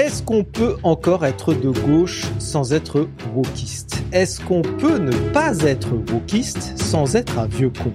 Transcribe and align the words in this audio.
Est-ce 0.00 0.22
qu'on 0.22 0.44
peut 0.44 0.76
encore 0.82 1.26
être 1.26 1.52
de 1.52 1.68
gauche 1.68 2.24
sans 2.38 2.72
être 2.72 3.06
wokiste? 3.34 4.02
Est-ce 4.12 4.40
qu'on 4.40 4.62
peut 4.62 4.96
ne 4.96 5.12
pas 5.30 5.58
être 5.58 5.90
wokiste 6.10 6.78
sans 6.78 7.16
être 7.16 7.38
un 7.38 7.46
vieux 7.46 7.68
con? 7.68 7.92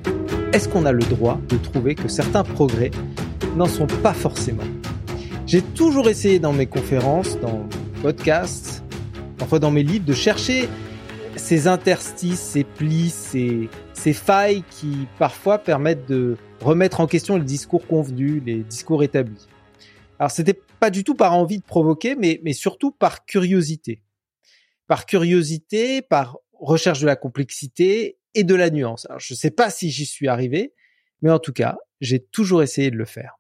Est-ce 0.54 0.70
qu'on 0.70 0.86
a 0.86 0.92
le 0.92 1.04
droit 1.04 1.40
de 1.50 1.58
trouver 1.58 1.96
que 1.96 2.08
certains 2.08 2.44
progrès 2.44 2.92
n'en 3.56 3.66
sont 3.66 3.88
pas 3.88 4.14
forcément? 4.14 4.68
J'ai 5.48 5.64
toujours 5.64 6.08
essayé 6.08 6.38
dans 6.38 6.54
mes 6.54 6.68
conférences, 6.68 7.40
dans 7.40 7.58
mes 7.58 8.02
podcasts, 8.04 8.84
parfois 9.40 9.58
dans 9.58 9.72
mes 9.72 9.82
livres, 9.82 10.06
de 10.06 10.14
chercher 10.14 10.70
ces 11.36 11.68
interstices, 11.68 12.40
ces 12.40 12.66
plis, 12.66 13.10
ces, 13.10 13.68
ces 13.94 14.14
failles 14.14 14.64
qui 14.70 15.08
parfois 15.18 15.58
permettent 15.58 16.08
de 16.08 16.38
remettre 16.62 17.00
en 17.00 17.08
question 17.08 17.36
le 17.36 17.44
discours 17.44 17.88
convenu, 17.88 18.44
les 18.46 18.58
discours 18.58 19.02
établis. 19.02 19.48
Alors 20.20 20.30
c'était 20.30 20.60
pas 20.86 20.92
du 20.92 21.04
tout 21.04 21.16
par 21.16 21.34
envie 21.34 21.58
de 21.58 21.64
provoquer, 21.64 22.16
mais, 22.16 22.54
surtout 22.54 22.92
par 22.92 23.26
curiosité. 23.26 24.04
Par 24.86 25.08
curiosité, 25.08 26.04
par 26.04 26.38
recherche 26.54 27.00
de 27.00 27.08
la 27.08 27.16
complexité 27.16 28.20
et 28.36 28.44
de 28.44 28.54
la 28.54 28.70
nuance. 28.70 29.08
Je 29.18 29.34
sais 29.34 29.50
pas 29.50 29.72
si 29.72 29.90
j'y 29.90 30.06
suis 30.06 30.28
arrivé, 30.28 30.76
mais 31.24 31.32
en 31.32 31.40
tout 31.40 31.54
cas, 31.54 31.80
j'ai 32.02 32.20
toujours 32.20 32.62
essayé 32.62 32.92
de 32.92 32.98
le 32.98 33.06
faire. 33.06 33.40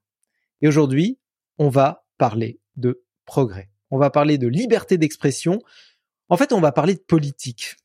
Et 0.63 0.67
aujourd'hui, 0.67 1.19
on 1.59 1.69
va 1.69 2.07
parler 2.17 2.59
de 2.77 3.03
progrès. 3.25 3.69
On 3.91 3.99
va 3.99 4.09
parler 4.09 4.39
de 4.39 4.47
liberté 4.47 4.97
d'expression. 4.97 5.61
En 6.29 6.37
fait, 6.37 6.51
on 6.51 6.61
va 6.61 6.71
parler 6.71 6.95
de 6.95 6.99
politique. 6.99 7.75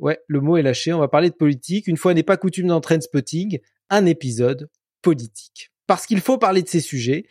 Ouais, 0.00 0.18
le 0.26 0.40
mot 0.40 0.56
est 0.56 0.62
lâché. 0.62 0.92
On 0.92 0.98
va 0.98 1.06
parler 1.06 1.30
de 1.30 1.36
politique. 1.36 1.86
Une 1.86 1.96
fois 1.96 2.12
n'est 2.12 2.24
pas 2.24 2.38
coutume 2.38 2.66
dans 2.66 2.82
Spotting, 2.82 3.60
un 3.88 4.04
épisode 4.04 4.68
politique. 5.00 5.70
Parce 5.86 6.06
qu'il 6.06 6.20
faut 6.20 6.38
parler 6.38 6.64
de 6.64 6.68
ces 6.68 6.80
sujets. 6.80 7.24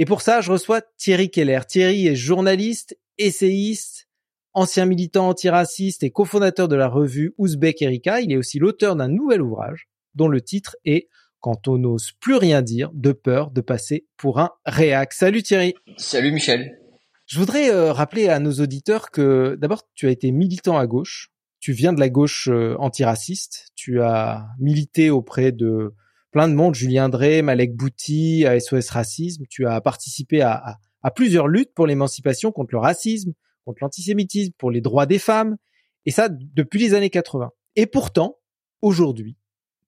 Et 0.00 0.04
pour 0.04 0.22
ça, 0.22 0.40
je 0.40 0.52
reçois 0.52 0.80
Thierry 0.96 1.28
Keller. 1.28 1.60
Thierry 1.66 2.06
est 2.06 2.14
journaliste, 2.14 2.96
essayiste, 3.18 4.08
ancien 4.54 4.86
militant 4.86 5.28
antiraciste 5.28 6.04
et 6.04 6.10
cofondateur 6.12 6.68
de 6.68 6.76
la 6.76 6.86
revue 6.86 7.34
Ouzbek 7.36 7.82
Erika. 7.82 8.20
Il 8.20 8.30
est 8.30 8.36
aussi 8.36 8.60
l'auteur 8.60 8.94
d'un 8.94 9.08
nouvel 9.08 9.42
ouvrage 9.42 9.88
dont 10.14 10.28
le 10.28 10.40
titre 10.40 10.76
est 10.84 11.08
Quand 11.40 11.66
on 11.66 11.78
n'ose 11.78 12.12
plus 12.20 12.36
rien 12.36 12.62
dire 12.62 12.90
de 12.94 13.10
peur 13.10 13.50
de 13.50 13.60
passer 13.60 14.06
pour 14.16 14.38
un 14.38 14.50
réac. 14.64 15.12
Salut 15.12 15.42
Thierry. 15.42 15.74
Salut 15.96 16.30
Michel. 16.30 16.78
Je 17.26 17.40
voudrais 17.40 17.70
euh, 17.70 17.92
rappeler 17.92 18.28
à 18.28 18.38
nos 18.38 18.52
auditeurs 18.52 19.10
que 19.10 19.56
d'abord 19.60 19.82
tu 19.94 20.06
as 20.06 20.10
été 20.10 20.30
militant 20.30 20.78
à 20.78 20.86
gauche, 20.86 21.30
tu 21.58 21.72
viens 21.72 21.92
de 21.92 22.00
la 22.00 22.08
gauche 22.08 22.48
euh, 22.48 22.76
antiraciste, 22.78 23.70
tu 23.74 24.00
as 24.00 24.46
milité 24.60 25.10
auprès 25.10 25.50
de 25.50 25.92
plein 26.38 26.46
de 26.46 26.54
monde, 26.54 26.76
Julien 26.76 27.08
Drey, 27.08 27.42
Malek 27.42 27.74
Bouti, 27.74 28.46
à 28.46 28.60
SOS 28.60 28.90
Racisme, 28.90 29.42
tu 29.50 29.66
as 29.66 29.80
participé 29.80 30.40
à, 30.40 30.78
à, 31.02 31.10
plusieurs 31.10 31.48
luttes 31.48 31.74
pour 31.74 31.84
l'émancipation 31.84 32.52
contre 32.52 32.74
le 32.74 32.78
racisme, 32.78 33.32
contre 33.64 33.78
l'antisémitisme, 33.82 34.52
pour 34.56 34.70
les 34.70 34.80
droits 34.80 35.06
des 35.06 35.18
femmes, 35.18 35.56
et 36.06 36.12
ça 36.12 36.28
depuis 36.30 36.78
les 36.78 36.94
années 36.94 37.10
80. 37.10 37.50
Et 37.74 37.86
pourtant, 37.86 38.38
aujourd'hui, 38.82 39.36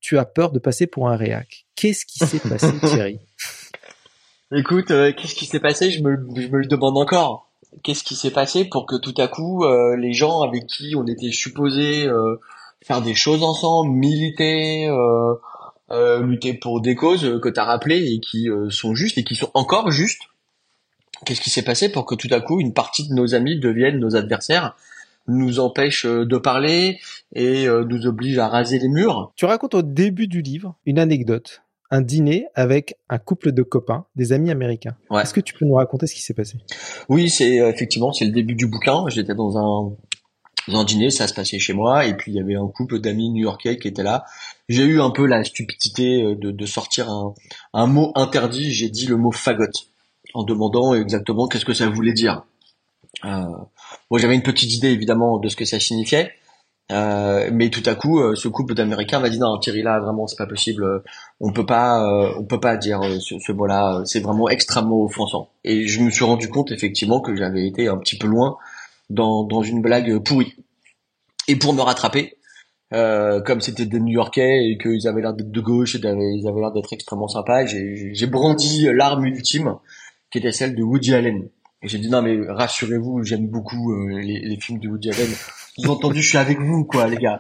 tu 0.01 0.19
as 0.19 0.25
peur 0.25 0.51
de 0.51 0.59
passer 0.59 0.89
pour 0.89 1.09
un 1.09 1.15
réac. 1.15 1.67
Qu'est-ce 1.77 2.05
qui 2.05 2.19
s'est 2.19 2.41
passé, 2.41 2.67
Thierry? 2.84 3.21
Écoute, 4.51 4.91
euh, 4.91 5.12
qu'est-ce 5.17 5.37
qui 5.37 5.47
s'est 5.47 5.61
passé? 5.61 5.93
Je 5.93 6.03
me, 6.03 6.17
je 6.34 6.48
me 6.48 6.59
le 6.59 6.67
demande 6.67 6.98
encore 6.98 7.53
qu'est-ce 7.84 8.03
qui 8.03 8.17
s'est 8.17 8.33
passé 8.33 8.65
pour 8.65 8.87
que 8.87 8.97
tout 8.97 9.15
à 9.19 9.28
coup 9.28 9.62
euh, 9.62 9.97
les 9.97 10.15
gens 10.15 10.41
avec 10.41 10.67
qui 10.67 10.97
on 10.97 11.06
était 11.06 11.31
supposé 11.31 12.09
euh, 12.09 12.41
faire 12.83 13.03
des 13.03 13.15
choses 13.15 13.45
ensemble, 13.45 13.93
militer, 13.93 14.89
euh, 14.89 15.34
lutter 15.91 16.55
pour 16.55 16.80
des 16.80 16.94
causes 16.94 17.41
que 17.42 17.48
tu 17.48 17.60
as 17.60 17.64
rappelées 17.64 18.12
et 18.12 18.20
qui 18.20 18.48
sont 18.70 18.94
justes 18.94 19.19
et 19.19 19.24
qui 19.24 19.34
sont 19.34 19.50
encore 19.55 19.91
justes, 19.91 20.22
qu'est-ce 21.24 21.41
qui 21.41 21.50
s'est 21.50 21.64
passé 21.64 21.91
pour 21.91 22.06
que 22.06 22.15
tout 22.15 22.28
à 22.31 22.41
coup 22.41 22.60
une 22.60 22.72
partie 22.72 23.09
de 23.09 23.15
nos 23.15 23.34
amis 23.34 23.59
deviennent 23.59 23.98
nos 23.98 24.16
adversaires 24.16 24.76
nous 25.26 25.60
empêche 25.60 26.06
de 26.06 26.37
parler 26.38 26.98
et 27.34 27.66
nous 27.66 28.06
oblige 28.06 28.38
à 28.38 28.48
raser 28.48 28.78
les 28.78 28.88
murs? 28.88 29.32
Tu 29.37 29.44
racontes 29.44 29.75
au 29.75 29.82
début 29.82 30.28
du 30.28 30.42
livre 30.42 30.76
une 30.87 30.98
anecdote 30.98 31.62
un 31.91 32.00
dîner 32.00 32.47
avec 32.54 32.94
un 33.09 33.19
couple 33.19 33.53
de 33.53 33.62
copains, 33.62 34.06
des 34.15 34.32
amis 34.32 34.50
américains. 34.50 34.94
Est-ce 35.12 35.34
que 35.34 35.41
tu 35.41 35.54
peux 35.54 35.65
nous 35.65 35.75
raconter 35.75 36.06
ce 36.06 36.15
qui 36.15 36.22
s'est 36.22 36.34
passé? 36.34 36.59
Oui, 37.09 37.28
c'est 37.28 37.60
euh, 37.60 37.70
effectivement 37.70 38.12
c'est 38.12 38.25
le 38.25 38.31
début 38.31 38.54
du 38.54 38.66
bouquin. 38.66 39.04
J'étais 39.09 39.34
dans 39.34 39.59
un 39.59 39.92
un 40.69 40.84
dîner, 40.84 41.10
ça 41.10 41.26
se 41.26 41.34
passait 41.34 41.59
chez 41.59 41.72
moi, 41.72 42.06
et 42.06 42.15
puis 42.15 42.32
il 42.32 42.37
y 42.37 42.41
avait 42.41 42.54
un 42.54 42.69
couple 42.69 43.00
d'amis 43.00 43.31
new-yorkais 43.31 43.78
qui 43.78 43.88
étaient 43.88 44.03
là. 44.03 44.25
J'ai 44.69 44.84
eu 44.84 45.00
un 45.00 45.10
peu 45.10 45.26
la 45.26 45.43
stupidité 45.44 46.22
euh, 46.22 46.34
de, 46.37 46.50
de 46.50 46.66
sortir 46.66 47.10
un, 47.10 47.34
un 47.72 47.87
mot 47.87 48.12
interdit. 48.15 48.72
J'ai 48.72 48.88
dit 48.88 49.06
le 49.06 49.16
mot 49.16 49.32
fagot 49.32 49.65
en 50.34 50.44
demandant 50.44 50.94
exactement 50.94 51.48
qu'est-ce 51.48 51.65
que 51.65 51.75
ça 51.75 51.88
voulait 51.88 52.12
dire. 52.12 52.44
Euh, 53.25 53.44
j'avais 54.16 54.34
une 54.34 54.43
petite 54.43 54.72
idée 54.72 54.91
évidemment 54.91 55.38
de 55.38 55.48
ce 55.48 55.56
que 55.56 55.65
ça 55.65 55.81
signifiait, 55.81 56.32
euh, 56.91 57.50
mais 57.53 57.71
tout 57.71 57.82
à 57.87 57.94
coup, 57.94 58.21
euh, 58.21 58.34
ce 58.34 58.48
couple 58.48 58.75
d'Américains 58.75 59.21
m'a 59.21 59.28
dit 59.28 59.38
non, 59.38 59.59
Thierry 59.59 59.82
là, 59.82 60.00
vraiment, 60.00 60.27
c'est 60.27 60.37
pas 60.37 60.47
possible. 60.47 60.84
Euh, 60.84 60.98
on 61.41 61.53
peut 61.53 61.66
pas, 61.66 62.04
on 62.38 62.44
peut 62.44 62.60
pas 62.60 62.77
dire 62.77 63.00
ce, 63.21 63.38
ce 63.38 63.53
mot-là. 63.53 64.03
C'est 64.04 64.21
vraiment 64.21 64.48
extrêmement 64.48 65.04
offensant. 65.04 65.48
Et 65.65 65.87
je 65.87 66.00
me 66.00 66.10
suis 66.10 66.25
rendu 66.25 66.48
compte 66.48 66.72
effectivement 66.72 67.21
que 67.21 67.37
j'avais 67.37 67.66
été 67.66 67.88
un 67.88 67.97
petit 67.97 68.19
peu 68.19 68.27
loin 68.27 68.56
dans, 69.10 69.44
dans 69.44 69.62
une 69.62 69.82
blague 69.82 70.19
pourrie. 70.19 70.54
Et 71.48 71.56
pour 71.56 71.75
me 71.75 71.82
rattraper, 71.82 72.37
comme 72.91 73.60
c'était 73.60 73.87
des 73.87 74.00
New-Yorkais 74.00 74.71
et 74.71 74.78
qu'ils 74.78 75.06
avaient 75.06 75.21
l'air 75.21 75.34
d'être 75.34 75.50
de 75.50 75.60
gauche 75.60 75.94
et 75.94 75.98
ils 75.98 76.48
avaient 76.48 76.60
l'air 76.60 76.72
d'être 76.72 76.93
extrêmement 76.93 77.28
sympas, 77.28 77.66
j'ai 77.66 78.26
brandi 78.26 78.88
l'arme 78.93 79.26
ultime, 79.26 79.76
qui 80.31 80.38
était 80.38 80.53
celle 80.53 80.75
de 80.75 80.82
Woody 80.82 81.15
Allen. 81.15 81.48
Et 81.82 81.88
j'ai 81.88 81.98
dit 81.98 82.10
non 82.10 82.22
mais 82.22 82.37
rassurez-vous, 82.48 83.22
j'aime 83.25 83.47
beaucoup 83.47 83.94
les, 84.09 84.41
les 84.41 84.60
films 84.60 84.81
de 84.81 84.88
Woody 84.88 85.10
Allen 85.10 85.31
vous 85.78 85.91
entendu, 85.91 86.22
je 86.22 86.28
suis 86.28 86.38
avec 86.38 86.59
vous, 86.60 86.84
quoi, 86.84 87.06
les 87.06 87.16
gars. 87.16 87.38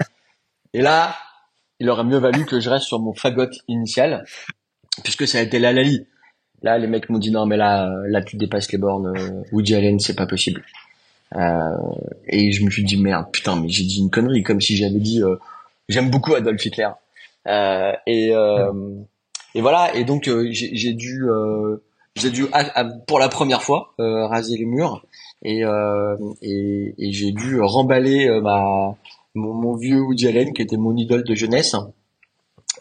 Et 0.72 0.80
là, 0.80 1.16
il 1.78 1.88
aurait 1.90 2.04
mieux 2.04 2.18
valu 2.18 2.44
que 2.44 2.60
je 2.60 2.70
reste 2.70 2.86
sur 2.86 3.00
mon 3.00 3.12
fagot 3.12 3.50
initial, 3.68 4.24
puisque 5.02 5.26
ça 5.26 5.38
a 5.38 5.42
été 5.42 5.58
la 5.58 5.72
Lali. 5.72 6.06
Là, 6.62 6.78
les 6.78 6.86
mecs 6.86 7.08
m'ont 7.08 7.18
dit 7.18 7.30
non, 7.30 7.46
mais 7.46 7.56
là, 7.56 7.90
là, 8.08 8.22
tu 8.22 8.36
dépasses 8.36 8.70
les 8.72 8.78
bornes. 8.78 9.16
Euh, 9.16 9.42
Woody 9.52 9.74
Allen, 9.74 9.98
c'est 9.98 10.14
pas 10.14 10.26
possible. 10.26 10.62
Euh, 11.36 11.76
et 12.28 12.52
je 12.52 12.64
me 12.64 12.70
suis 12.70 12.84
dit 12.84 12.96
merde, 12.96 13.26
putain, 13.32 13.60
mais 13.60 13.68
j'ai 13.68 13.84
dit 13.84 14.00
une 14.00 14.10
connerie, 14.10 14.42
comme 14.42 14.60
si 14.60 14.76
j'avais 14.76 14.98
dit 14.98 15.22
euh, 15.22 15.36
j'aime 15.88 16.10
beaucoup 16.10 16.34
Adolf 16.34 16.64
Hitler. 16.64 16.88
Euh, 17.46 17.92
et 18.06 18.32
et 19.54 19.60
voilà. 19.60 19.94
Et 19.94 20.04
donc 20.04 20.28
j'ai 20.50 20.92
dû 20.92 21.24
j'ai 22.16 22.30
dû 22.30 22.46
pour 23.06 23.18
la 23.18 23.28
première 23.28 23.62
fois 23.62 23.94
raser 23.98 24.56
les 24.56 24.66
murs 24.66 25.04
et, 25.42 25.64
euh, 25.64 26.16
et, 26.42 26.94
et 26.98 27.12
j'ai 27.12 27.32
dû 27.32 27.60
remballer 27.60 28.28
euh, 28.28 28.40
ma 28.40 28.96
mon, 29.34 29.74
vieux 29.74 30.00
Woody 30.00 30.28
Allen 30.28 30.52
qui 30.52 30.62
était 30.62 30.76
mon 30.76 30.96
idole 30.96 31.24
de 31.24 31.34
jeunesse 31.34 31.76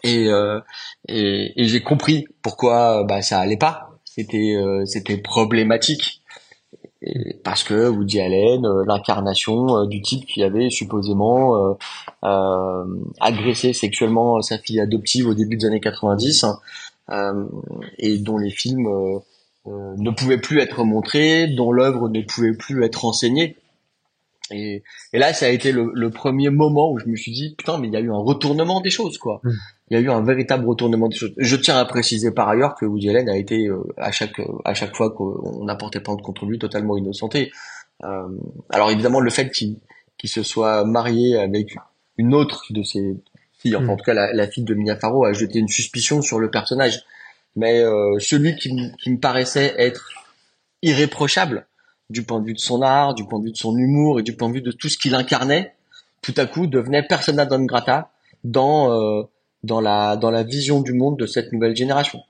et 0.02 0.26
euh, 0.28 0.60
et, 1.08 1.52
et 1.56 1.64
j'ai 1.64 1.80
compris 1.80 2.26
pourquoi 2.42 3.04
bah 3.04 3.22
ça 3.22 3.40
allait 3.40 3.56
pas 3.56 3.90
c'était 4.04 4.56
euh, 4.56 4.84
c'était 4.84 5.16
problématique 5.16 6.19
parce 7.44 7.64
que 7.64 7.88
Woody 7.88 8.20
Allen 8.20 8.66
euh, 8.66 8.84
l'incarnation 8.86 9.86
du 9.86 10.02
type 10.02 10.26
qui 10.26 10.42
avait 10.42 10.68
supposément 10.70 11.76
agressé 13.20 13.72
sexuellement 13.72 14.42
sa 14.42 14.58
fille 14.58 14.80
adoptive 14.80 15.28
au 15.28 15.34
début 15.34 15.56
des 15.56 15.66
années 15.66 15.80
90 15.80 16.44
hein, 16.44 17.48
et 17.98 18.18
dont 18.18 18.38
les 18.38 18.50
films 18.50 19.20
euh, 19.66 19.94
ne 19.98 20.10
pouvait 20.10 20.38
plus 20.38 20.60
être 20.60 20.84
montré, 20.84 21.46
dont 21.46 21.70
l'œuvre 21.70 22.08
ne 22.08 22.22
pouvait 22.22 22.54
plus 22.54 22.82
être 22.82 23.04
enseignée. 23.04 23.56
Et, 24.50 24.82
et, 25.12 25.18
là, 25.18 25.32
ça 25.32 25.46
a 25.46 25.48
été 25.48 25.72
le, 25.72 25.90
le, 25.94 26.10
premier 26.10 26.50
moment 26.50 26.92
où 26.92 26.98
je 26.98 27.06
me 27.06 27.16
suis 27.16 27.32
dit 27.32 27.54
putain, 27.56 27.78
mais 27.78 27.88
il 27.88 27.92
y 27.92 27.96
a 27.96 28.00
eu 28.00 28.10
un 28.10 28.18
retournement 28.18 28.80
des 28.80 28.90
choses, 28.90 29.18
quoi. 29.18 29.40
Mm. 29.44 29.50
Il 29.90 29.94
y 29.94 29.96
a 29.96 30.00
eu 30.00 30.10
un 30.10 30.22
véritable 30.22 30.66
retournement 30.66 31.08
des 31.08 31.16
choses. 31.16 31.32
Je 31.36 31.56
tiens 31.56 31.78
à 31.78 31.84
préciser 31.84 32.30
par 32.30 32.48
ailleurs 32.48 32.74
que 32.74 32.86
Woody 32.86 33.10
Allen 33.10 33.28
a 33.28 33.36
été 33.36 33.66
euh, 33.66 33.82
à 33.96 34.12
chaque 34.12 34.40
à 34.64 34.74
chaque 34.74 34.96
fois 34.96 35.10
qu'on 35.10 35.66
apportait 35.68 36.00
plainte 36.00 36.22
contre 36.22 36.46
lui 36.46 36.58
totalement 36.58 36.96
innocenté. 36.96 37.50
Euh, 38.04 38.28
alors 38.70 38.90
évidemment, 38.90 39.20
le 39.20 39.30
fait 39.30 39.50
qu'il 39.50 39.78
se 40.24 40.42
soit 40.42 40.84
marié 40.84 41.36
avec 41.36 41.76
une 42.18 42.34
autre 42.34 42.66
de 42.70 42.82
ses 42.82 43.16
filles, 43.58 43.76
enfin 43.76 43.88
en 43.88 43.96
tout 43.96 44.04
cas 44.04 44.14
la, 44.14 44.32
la, 44.32 44.46
fille 44.46 44.64
de 44.64 44.74
Mia 44.74 44.96
Farrow, 44.96 45.24
a 45.24 45.32
jeté 45.32 45.58
une 45.58 45.68
suspicion 45.68 46.22
sur 46.22 46.38
le 46.38 46.50
personnage 46.50 47.04
mais 47.56 47.80
euh, 47.80 48.18
celui 48.18 48.56
qui, 48.56 48.70
qui, 49.02 49.10
me 49.10 49.18
paraissait 49.18 49.74
être 49.78 50.10
irréprochable 50.82 51.66
du 52.10 52.24
point 52.24 52.40
de 52.40 52.46
vue 52.46 52.54
de 52.54 52.60
son 52.60 52.82
art, 52.82 53.14
du 53.14 53.24
point 53.24 53.38
de 53.38 53.46
vue 53.46 53.52
de 53.52 53.56
son 53.56 53.76
humour 53.76 54.20
et 54.20 54.22
du 54.22 54.36
point 54.36 54.48
de 54.48 54.54
vue 54.54 54.62
de 54.62 54.72
tout 54.72 54.88
ce 54.88 54.98
qu'il 54.98 55.14
incarnait, 55.14 55.74
tout 56.20 56.34
à 56.36 56.46
coup 56.46 56.66
devenait 56.66 57.02
persona 57.02 57.46
non 57.46 57.64
grata 57.64 58.10
dans 58.44 58.92
euh, 58.92 59.22
dans 59.62 59.80
la 59.80 60.16
dans 60.16 60.30
la 60.30 60.42
vision 60.42 60.82
du 60.82 60.92
monde 60.92 61.18
de 61.18 61.26
cette 61.26 61.52
nouvelle 61.52 61.76
génération. 61.76 62.20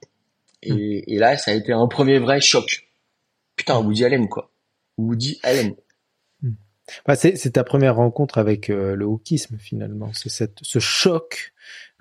Et, 0.62 0.72
hmm. 0.72 1.02
et 1.06 1.18
là, 1.18 1.36
ça 1.36 1.50
a 1.50 1.54
été 1.54 1.72
un 1.72 1.86
premier 1.86 2.18
vrai 2.18 2.40
choc. 2.40 2.88
Putain, 3.56 3.80
Woody 3.80 4.04
Allen 4.04 4.28
quoi. 4.28 4.50
Woody 4.98 5.40
Allen. 5.42 5.74
Bah, 7.06 7.16
c'est 7.16 7.52
ta 7.52 7.64
première 7.64 7.96
rencontre 7.96 8.38
avec 8.38 8.70
euh, 8.70 8.94
le 8.94 9.06
wokisme 9.06 9.56
finalement. 9.58 10.10
C'est 10.14 10.28
cette 10.28 10.58
ce 10.62 10.78
choc 10.78 11.52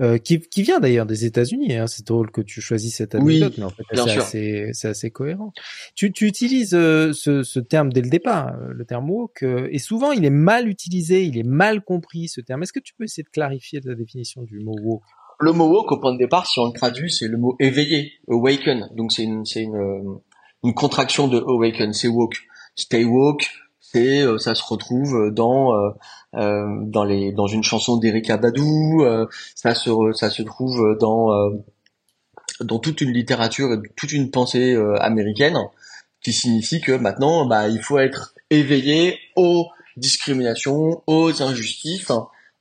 euh, 0.02 0.18
qui, 0.18 0.40
qui 0.40 0.64
vient 0.64 0.80
d'ailleurs 0.80 1.06
des 1.06 1.26
États-Unis. 1.26 1.76
Hein. 1.76 1.88
C'est 1.88 2.08
drôle 2.08 2.32
que 2.32 2.40
tu 2.40 2.62
choisis 2.62 2.96
cette 2.96 3.16
anecdote, 3.16 3.56
mais 3.58 3.66
en 3.66 3.70
fait, 3.70 3.84
c'est 3.94 4.00
assez, 4.00 4.70
c'est 4.72 4.88
assez 4.88 5.12
cohérent. 5.12 5.52
Tu, 5.94 6.14
tu 6.14 6.26
utilises 6.26 6.74
euh, 6.74 7.12
ce, 7.12 7.44
ce, 7.44 7.60
terme 7.60 7.92
dès 7.92 8.02
le 8.02 8.10
départ, 8.10 8.56
euh, 8.56 8.72
le 8.72 8.86
terme 8.86 9.10
woke, 9.10 9.44
et 9.44 9.78
souvent 9.78 10.14
il 10.14 10.24
est 10.24 10.30
mal 10.30 10.70
utilisé, 10.70 11.26
il 11.26 11.38
est 11.38 11.44
mal 11.44 11.82
compris 11.82 12.30
ce 12.30 12.40
terme. 12.40 12.64
Est-ce 12.64 12.72
que 12.72 12.80
tu 12.80 12.94
peux 12.94 13.04
essayer 13.04 13.24
de 13.24 13.30
clarifier 13.30 13.82
la 13.84 13.96
définition 13.96 14.44
du 14.44 14.60
mot 14.60 14.76
woke? 14.82 15.04
Le 15.42 15.52
mot 15.52 15.68
woke, 15.68 15.92
au 15.92 16.00
point 16.00 16.14
de 16.14 16.18
départ, 16.18 16.48
si 16.48 16.60
on 16.60 16.68
le 16.68 16.74
traduit, 16.74 17.12
c'est 17.12 17.28
le 17.28 17.38
mot 17.38 17.58
éveillé, 17.60 18.14
awaken. 18.30 18.90
Donc 18.96 19.12
c'est 19.12 19.24
une, 19.24 19.46
c'est 19.46 19.64
une, 19.64 20.20
une 20.64 20.74
contraction 20.74 21.28
de 21.28 21.40
awaken, 21.40 21.92
c'est 21.92 22.08
woke. 22.08 22.38
Stay 22.76 23.04
woke, 23.04 23.50
c'est 23.92 24.24
ça 24.38 24.56
se 24.56 24.64
retrouve 24.64 25.32
dans 25.32 25.74
euh, 26.36 26.68
dans 26.84 27.04
les 27.04 27.32
dans 27.32 27.48
une 27.48 27.64
chanson 27.64 27.98
d'Erika 27.98 28.38
Badou, 28.38 29.02
euh, 29.02 29.26
ça 29.56 29.74
se 29.74 29.90
ça 30.14 30.30
se 30.30 30.44
trouve 30.44 30.96
dans 31.00 31.32
euh, 31.34 31.50
dans 32.62 32.78
toute 32.78 33.02
une 33.02 33.12
littérature, 33.12 33.82
toute 33.96 34.12
une 34.12 34.30
pensée 34.30 34.76
américaine, 35.00 35.58
qui 36.22 36.34
signifie 36.34 36.82
que 36.82 36.92
maintenant, 36.92 37.46
bah, 37.46 37.70
il 37.70 37.82
faut 37.82 37.98
être 37.98 38.36
éveillé 38.50 39.18
aux 39.36 39.68
discriminations, 39.98 41.02
aux 41.08 41.42
injustices, 41.42 42.12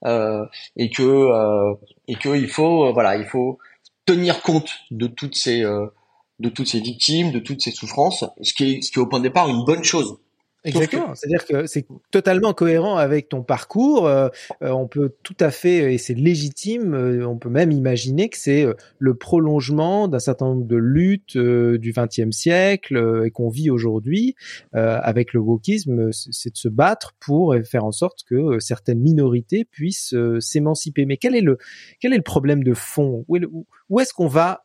euh, 0.07 0.47
et 0.77 0.89
que 0.91 1.03
euh, 1.03 1.75
et 2.07 2.15
que 2.15 2.37
il 2.37 2.49
faut 2.49 2.93
voilà, 2.93 3.17
il 3.17 3.27
faut 3.27 3.59
tenir 4.07 4.41
compte 4.43 4.71
de 4.91 5.09
toutes 5.09 5.37
ces 5.37 5.63
de 5.63 6.49
toutes 6.49 6.69
ces 6.69 6.81
victimes, 6.81 7.33
de 7.33 7.41
toutes 7.41 7.61
ces 7.61 7.73
souffrances, 7.73 8.25
ce 8.41 8.55
qui 8.55 8.77
est 8.77 8.83
ce 8.83 8.93
qui 8.93 8.99
est 8.99 9.03
au 9.03 9.07
point 9.07 9.19
de 9.19 9.25
départ 9.25 9.49
une 9.49 9.65
bonne 9.65 9.85
chose. 9.85 10.17
Exactement. 10.65 11.15
C'est-à-dire 11.15 11.47
que 11.47 11.67
c'est 11.67 11.87
totalement 12.11 12.53
cohérent 12.53 12.97
avec 12.97 13.29
ton 13.29 13.43
parcours. 13.43 14.07
Euh, 14.07 14.29
euh, 14.63 14.71
on 14.71 14.89
peut 14.89 15.15
tout 15.23 15.37
à 15.39 15.51
fait, 15.51 15.95
et 15.95 15.99
c'est 15.99 16.15
légitime, 16.15 16.95
euh, 16.95 17.27
on 17.27 17.39
peut 17.39 17.49
même 17.49 17.71
imaginer 17.71 18.29
que 18.29 18.37
c'est 18.37 18.67
le 18.99 19.15
prolongement 19.15 20.09
d'un 20.09 20.19
certain 20.19 20.47
nombre 20.47 20.67
de 20.67 20.77
luttes 20.77 21.39
du 21.39 21.93
XXe 21.93 22.31
siècle 22.31 23.23
et 23.25 23.31
qu'on 23.31 23.49
vit 23.49 23.71
aujourd'hui 23.71 24.35
avec 24.73 25.33
le 25.33 25.41
wokisme, 25.41 26.11
c'est 26.13 26.53
de 26.53 26.57
se 26.57 26.69
battre 26.69 27.15
pour 27.21 27.55
faire 27.65 27.85
en 27.85 27.93
sorte 27.93 28.25
que 28.29 28.59
certaines 28.59 29.01
minorités 29.01 29.65
puissent 29.65 30.15
s'émanciper. 30.41 31.07
Mais 31.07 31.17
quel 31.17 31.35
est 31.35 31.41
le 31.41 31.59
quel 32.01 32.13
est 32.13 32.17
le 32.17 32.23
problème 32.23 32.63
de 32.63 32.75
fond? 32.75 33.25
Où 33.29 34.01
est-ce 34.01 34.13
qu'on 34.13 34.29
va 34.29 34.65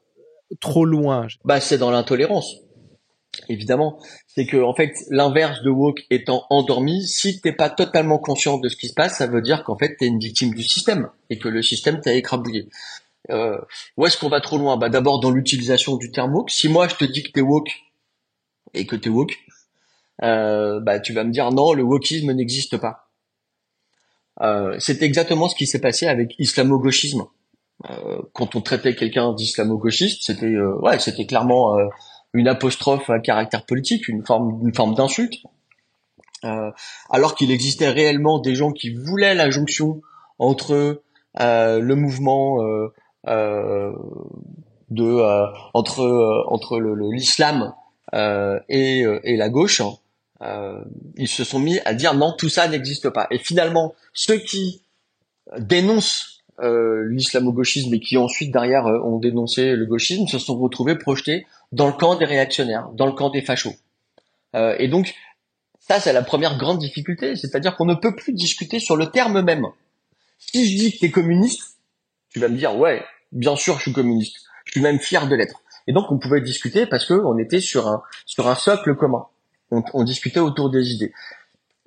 trop 0.59 0.85
loin? 0.85 1.27
Bah, 1.45 1.59
c'est 1.59 1.77
dans 1.77 1.91
l'intolérance 1.91 2.63
évidemment, 3.49 3.99
c'est 4.27 4.45
que 4.45 4.57
en 4.57 4.73
fait 4.73 4.93
l'inverse 5.09 5.61
de 5.63 5.69
woke 5.69 6.03
étant 6.09 6.45
endormi, 6.49 7.07
si 7.07 7.41
t'es 7.41 7.53
pas 7.53 7.69
totalement 7.69 8.17
conscient 8.17 8.57
de 8.57 8.69
ce 8.69 8.75
qui 8.75 8.87
se 8.87 8.93
passe, 8.93 9.17
ça 9.17 9.27
veut 9.27 9.41
dire 9.41 9.63
qu'en 9.63 9.77
fait 9.77 9.95
t'es 9.97 10.07
une 10.07 10.19
victime 10.19 10.53
du 10.53 10.63
système 10.63 11.09
et 11.29 11.37
que 11.37 11.49
le 11.49 11.61
système 11.61 12.01
t'a 12.01 12.13
écrabouillé. 12.13 12.69
Euh, 13.29 13.57
où 13.97 14.05
est-ce 14.05 14.17
qu'on 14.17 14.29
va 14.29 14.41
trop 14.41 14.57
loin? 14.57 14.77
Bah 14.77 14.89
d'abord 14.89 15.19
dans 15.19 15.31
l'utilisation 15.31 15.95
du 15.95 16.11
terme 16.11 16.33
woke. 16.33 16.51
Si 16.51 16.67
moi 16.67 16.87
je 16.87 16.95
te 16.95 17.05
dis 17.05 17.23
que 17.23 17.31
t'es 17.31 17.41
woke 17.41 17.71
et 18.73 18.85
que 18.85 18.95
t'es 18.95 19.09
woke, 19.09 19.37
euh, 20.23 20.79
bah 20.79 20.99
tu 20.99 21.13
vas 21.13 21.23
me 21.23 21.31
dire 21.31 21.51
non, 21.51 21.73
le 21.73 21.83
wokisme 21.83 22.31
n'existe 22.31 22.77
pas. 22.77 23.09
Euh, 24.41 24.75
c'est 24.79 25.01
exactement 25.03 25.47
ce 25.47 25.55
qui 25.55 25.67
s'est 25.67 25.81
passé 25.81 26.07
avec 26.07 26.35
islamo-gauchisme. 26.39 27.25
Euh, 27.89 28.21
quand 28.33 28.55
on 28.55 28.61
traitait 28.61 28.95
quelqu'un 28.95 29.33
d'islamo-gauchiste, 29.33 30.23
c'était 30.23 30.45
euh, 30.45 30.75
ouais, 30.79 30.99
c'était 30.99 31.25
clairement 31.25 31.77
euh, 31.77 31.87
une 32.33 32.47
apostrophe 32.47 33.09
à 33.09 33.19
caractère 33.19 33.65
politique, 33.65 34.07
une 34.07 34.25
forme, 34.25 34.59
une 34.65 34.73
forme 34.73 34.95
d'insulte, 34.95 35.35
euh, 36.43 36.71
alors 37.09 37.35
qu'il 37.35 37.51
existait 37.51 37.89
réellement 37.89 38.39
des 38.39 38.55
gens 38.55 38.71
qui 38.71 38.93
voulaient 38.93 39.35
la 39.35 39.49
jonction 39.49 40.01
entre 40.39 41.01
euh, 41.39 41.79
le 41.79 41.95
mouvement 41.95 42.63
euh, 42.63 42.93
euh 43.27 43.91
de 44.89 45.03
euh, 45.03 45.45
entre 45.73 46.45
entre 46.47 46.79
l'islam 46.79 47.73
et, 48.69 49.03
et 49.23 49.37
la 49.37 49.49
gauche. 49.49 49.81
ils 51.17 51.27
se 51.27 51.43
sont 51.43 51.57
mis 51.57 51.79
à 51.79 51.95
dire 51.95 52.13
non, 52.13 52.35
tout 52.37 52.49
ça 52.49 52.67
n'existe 52.67 53.09
pas. 53.09 53.25
Et 53.31 53.39
finalement, 53.39 53.95
ceux 54.13 54.37
qui 54.37 54.83
dénoncent 55.57 56.33
euh, 56.61 57.09
l'islamo-gauchisme 57.09 57.91
et 57.95 57.99
qui 57.99 58.17
ensuite 58.17 58.51
derrière 58.51 58.85
ont 58.85 59.17
dénoncé 59.17 59.75
le 59.75 59.87
gauchisme 59.87 60.27
se 60.27 60.37
sont 60.37 60.59
retrouvés 60.59 60.95
projetés 60.95 61.47
dans 61.73 61.87
le 61.87 61.93
camp 61.93 62.15
des 62.15 62.25
réactionnaires, 62.25 62.89
dans 62.93 63.07
le 63.07 63.13
camp 63.13 63.29
des 63.29 63.41
fachos. 63.41 63.75
Euh, 64.55 64.75
et 64.77 64.87
donc, 64.87 65.13
ça, 65.79 65.99
c'est 65.99 66.13
la 66.13 66.21
première 66.21 66.57
grande 66.57 66.77
difficulté, 66.77 67.35
c'est-à-dire 67.35 67.75
qu'on 67.75 67.85
ne 67.85 67.95
peut 67.95 68.15
plus 68.15 68.33
discuter 68.33 68.79
sur 68.79 68.95
le 68.95 69.07
terme 69.07 69.41
même. 69.41 69.65
Si 70.37 70.69
je 70.69 70.77
dis 70.77 70.93
que 70.93 70.99
tu 70.99 71.05
es 71.05 71.11
communiste, 71.11 71.77
tu 72.29 72.39
vas 72.39 72.47
me 72.47 72.55
dire, 72.55 72.77
ouais, 72.77 73.03
bien 73.31 73.55
sûr, 73.55 73.77
je 73.77 73.81
suis 73.81 73.93
communiste. 73.93 74.37
Je 74.65 74.73
suis 74.73 74.81
même 74.81 74.99
fier 74.99 75.27
de 75.27 75.35
l'être. 75.35 75.61
Et 75.87 75.93
donc, 75.93 76.11
on 76.11 76.19
pouvait 76.19 76.41
discuter 76.41 76.85
parce 76.85 77.05
que 77.05 77.13
on 77.13 77.37
était 77.37 77.59
sur 77.59 77.87
un, 77.87 78.03
sur 78.25 78.47
un 78.47 78.55
socle 78.55 78.95
commun. 78.95 79.25
On, 79.71 79.83
on 79.93 80.03
discutait 80.03 80.39
autour 80.39 80.69
des 80.69 80.91
idées. 80.91 81.11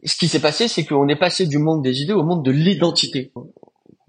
Ce 0.04 0.16
qui 0.16 0.28
s'est 0.28 0.40
passé, 0.40 0.68
c'est 0.68 0.84
qu'on 0.84 1.08
est 1.08 1.16
passé 1.16 1.46
du 1.46 1.58
monde 1.58 1.82
des 1.82 2.02
idées 2.02 2.12
au 2.12 2.24
monde 2.24 2.44
de 2.44 2.50
l'identité. 2.50 3.32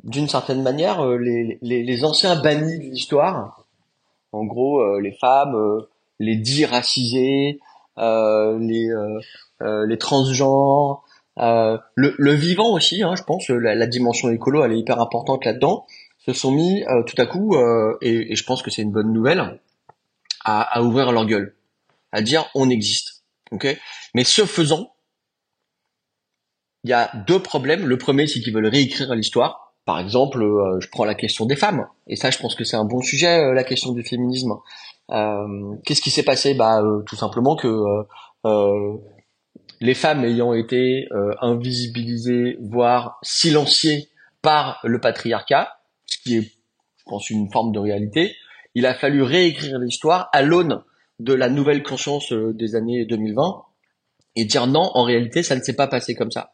D'une 0.03 0.27
certaine 0.27 0.63
manière, 0.63 1.05
euh, 1.05 1.17
les, 1.17 1.59
les, 1.61 1.83
les 1.83 2.03
anciens 2.03 2.35
bannis 2.41 2.79
de 2.79 2.83
l'histoire, 2.91 3.66
en 4.31 4.45
gros, 4.45 4.81
euh, 4.81 5.01
les 5.01 5.11
femmes, 5.11 5.55
euh, 5.55 5.89
les 6.19 6.35
dits 6.35 6.65
racisés, 6.65 7.59
euh, 7.97 8.57
les, 8.59 8.89
les 9.61 9.97
transgenres, 9.97 11.03
le, 11.37 12.15
le, 12.17 12.33
vivant 12.33 12.73
aussi, 12.73 13.03
hein, 13.03 13.15
je 13.15 13.23
pense, 13.23 13.49
la, 13.49 13.75
la, 13.75 13.87
dimension 13.87 14.29
écolo, 14.29 14.63
elle 14.63 14.73
est 14.73 14.79
hyper 14.79 14.99
importante 14.99 15.45
là-dedans, 15.45 15.85
se 16.19 16.33
sont 16.33 16.51
mis 16.51 16.83
tout 17.05 17.19
à 17.21 17.25
coup, 17.25 17.55
et, 18.01 18.31
et, 18.31 18.35
je 18.35 18.43
pense 18.43 18.61
que 18.61 18.69
c'est 18.69 18.81
une 18.81 18.91
bonne 18.91 19.13
nouvelle, 19.13 19.59
à, 20.43 20.61
à, 20.61 20.81
ouvrir 20.81 21.11
leur 21.11 21.25
gueule, 21.25 21.55
à 22.11 22.21
dire 22.21 22.47
on 22.55 22.69
existe. 22.69 23.23
ok? 23.51 23.79
Mais 24.13 24.23
ce 24.23 24.45
faisant, 24.45 24.91
il 26.83 26.91
y 26.91 26.93
a 26.93 27.11
deux 27.27 27.39
problèmes. 27.39 27.85
Le 27.85 27.97
premier, 27.97 28.27
c'est 28.27 28.39
qu'ils 28.39 28.53
veulent 28.53 28.67
réécrire 28.67 29.13
l'histoire. 29.13 29.66
Par 29.87 30.01
exemple, 30.01 30.43
euh, 30.43 30.81
je 30.81 30.89
prends 30.89 31.05
la 31.05 31.15
question 31.15 31.45
des 31.45 31.55
femmes, 31.55 31.87
et 32.07 32.17
ça, 32.17 32.29
je 32.29 32.37
pense 32.39 32.55
que 32.55 32.65
c'est 32.65 32.75
un 32.75 32.83
bon 32.83 33.01
sujet, 33.01 33.39
euh, 33.39 33.53
la 33.53 33.63
question 33.63 33.93
du 33.93 34.03
féminisme. 34.03 34.51
Euh, 35.11 35.75
qu'est-ce 35.85 36.01
qui 36.01 36.09
s'est 36.09 36.23
passé? 36.23 36.53
Bah, 36.55 36.83
tout 37.05 37.15
simplement 37.15 37.55
que 37.55 37.69
les 39.79 39.93
femmes 39.93 40.25
ayant 40.25 40.53
été 40.53 41.07
invisibilisées, 41.41 42.57
voire 42.59 43.17
silenciées 43.23 44.09
par 44.41 44.81
le 44.83 44.99
patriarcat, 44.99 45.79
ce 46.05 46.17
qui 46.17 46.37
est, 46.37 46.41
je 46.41 47.03
pense, 47.05 47.29
une 47.29 47.49
forme 47.49 47.71
de 47.71 47.79
réalité, 47.79 48.35
il 48.75 48.85
a 48.85 48.93
fallu 48.93 49.23
réécrire 49.23 49.79
l'histoire 49.79 50.29
à 50.33 50.41
l'aune 50.41 50.83
de 51.19 51.33
la 51.33 51.47
nouvelle 51.47 51.81
conscience 51.81 52.33
des 52.33 52.75
années 52.75 53.05
2020 53.05 53.63
et 54.35 54.43
dire 54.43 54.67
non, 54.67 54.91
en 54.95 55.03
réalité, 55.03 55.43
ça 55.43 55.55
ne 55.55 55.61
s'est 55.61 55.75
pas 55.77 55.87
passé 55.87 56.13
comme 56.13 56.31
ça. 56.31 56.51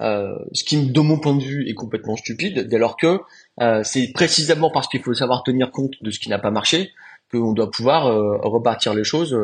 Euh, 0.00 0.34
ce 0.52 0.64
qui, 0.64 0.90
de 0.90 1.00
mon 1.00 1.18
point 1.18 1.36
de 1.36 1.42
vue, 1.42 1.68
est 1.68 1.74
complètement 1.74 2.16
stupide, 2.16 2.66
dès 2.68 2.78
lors 2.78 2.96
que 2.96 3.20
euh, 3.60 3.82
c'est 3.84 4.12
précisément 4.12 4.70
parce 4.70 4.88
qu'il 4.88 5.02
faut 5.02 5.14
savoir 5.14 5.42
tenir 5.44 5.70
compte 5.70 5.92
de 6.02 6.10
ce 6.10 6.18
qui 6.18 6.28
n'a 6.28 6.38
pas 6.38 6.50
marché 6.50 6.92
qu'on 7.30 7.52
doit 7.52 7.70
pouvoir 7.70 8.06
euh, 8.06 8.36
rebâtir 8.42 8.94
les 8.94 9.04
choses 9.04 9.38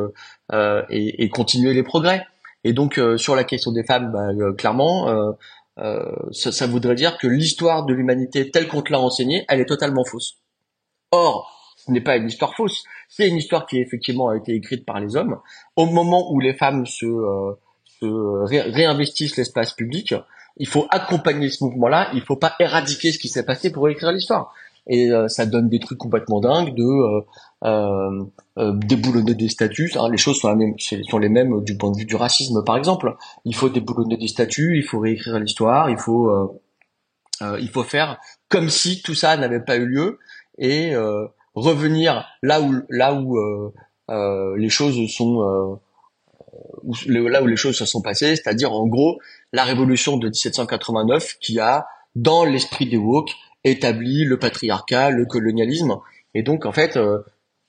euh, 0.52 0.82
et, 0.90 1.22
et, 1.22 1.28
continuer 1.28 1.72
les 1.72 1.82
progrès. 1.82 2.26
Et 2.64 2.72
donc 2.72 3.00
sur 3.16 3.36
la 3.36 3.44
question 3.44 3.72
des 3.72 3.84
femmes, 3.84 4.12
bah, 4.12 4.52
clairement, 4.58 5.34
ça, 6.30 6.52
ça, 6.52 6.66
voudrait 6.66 6.94
dire 6.94 7.16
que 7.16 7.26
l'histoire 7.26 7.86
de 7.86 7.94
l'humanité 7.94 8.50
telle 8.50 8.68
qu'on 8.68 8.82
te 8.82 8.92
l'a 8.92 9.00
enseignée, 9.00 9.46
elle 9.48 9.60
est 9.60 9.66
totalement 9.66 10.04
fausse. 10.04 10.36
Or, 11.10 11.74
ce 11.78 11.90
n'est 11.90 12.02
pas 12.02 12.16
une 12.16 12.28
histoire 12.28 12.54
fausse, 12.54 12.84
c'est 13.08 13.26
une 13.28 13.36
histoire 13.36 13.66
qui 13.66 13.80
effectivement 13.80 14.28
a 14.28 14.36
été 14.36 14.52
écrite 14.52 14.84
par 14.84 15.00
les 15.00 15.16
hommes 15.16 15.40
au 15.74 15.86
moment 15.86 16.30
où 16.30 16.38
les 16.38 16.52
femmes 16.52 16.84
se, 16.84 17.06
se 17.86 18.74
réinvestissent 18.74 19.38
l'espace 19.38 19.72
public 19.72 20.14
il 20.60 20.68
faut 20.68 20.86
accompagner 20.90 21.48
ce 21.48 21.64
mouvement-là, 21.64 22.10
il 22.12 22.20
faut 22.20 22.36
pas 22.36 22.54
éradiquer 22.60 23.12
ce 23.12 23.18
qui 23.18 23.28
s'est 23.28 23.46
passé 23.46 23.72
pour 23.72 23.88
écrire 23.88 24.12
l'histoire. 24.12 24.52
Et 24.86 25.10
euh, 25.10 25.26
ça 25.26 25.46
donne 25.46 25.70
des 25.70 25.78
trucs 25.78 25.98
complètement 25.98 26.40
dingues 26.40 26.74
de 26.74 26.84
euh, 26.84 27.20
euh, 27.64 28.24
euh 28.58 28.72
déboulonner 28.74 29.34
des 29.34 29.48
statuts. 29.48 29.90
les 30.10 30.18
choses 30.18 30.38
sont, 30.38 30.54
les 31.18 31.28
mêmes 31.30 31.64
du 31.64 31.78
point 31.78 31.90
de 31.90 31.96
vue 31.96 32.04
du 32.04 32.14
racisme, 32.14 32.62
par 32.62 32.76
exemple. 32.76 33.16
Il 33.46 33.54
faut 33.54 33.70
déboulonner 33.70 34.18
des 34.18 34.28
statuts, 34.28 34.76
il 34.76 34.82
faut 34.82 34.98
réécrire 35.00 35.38
l'histoire, 35.38 35.88
il 35.88 35.98
faut 35.98 36.60
il 37.58 37.68
faut 37.70 37.84
faire 37.84 38.18
comme 38.50 38.68
si 38.68 39.00
tout 39.00 39.14
ça 39.14 39.38
n'avait 39.38 39.64
pas 39.64 39.76
eu 39.76 39.86
lieu 39.86 40.18
et 40.58 40.94
revenir 41.54 42.26
là 42.42 42.60
où 42.60 42.74
là 42.90 43.14
où 43.14 43.38
les 44.56 44.68
choses 44.68 45.10
sont 45.10 45.80
là 47.06 47.42
où 47.42 47.46
les 47.46 47.56
choses 47.56 47.76
se 47.76 47.84
sont 47.84 48.02
passées, 48.02 48.36
c'est-à-dire 48.36 48.72
en 48.72 48.86
gros 48.86 49.18
la 49.52 49.64
révolution 49.64 50.16
de 50.16 50.28
1789 50.28 51.36
qui 51.40 51.58
a, 51.58 51.86
dans 52.14 52.44
l'esprit 52.44 52.86
des 52.86 52.96
woke, 52.96 53.30
établi 53.64 54.24
le 54.24 54.38
patriarcat, 54.38 55.10
le 55.10 55.26
colonialisme. 55.26 55.96
Et 56.34 56.42
donc, 56.42 56.66
en 56.66 56.72
fait, 56.72 56.96
euh, 56.96 57.18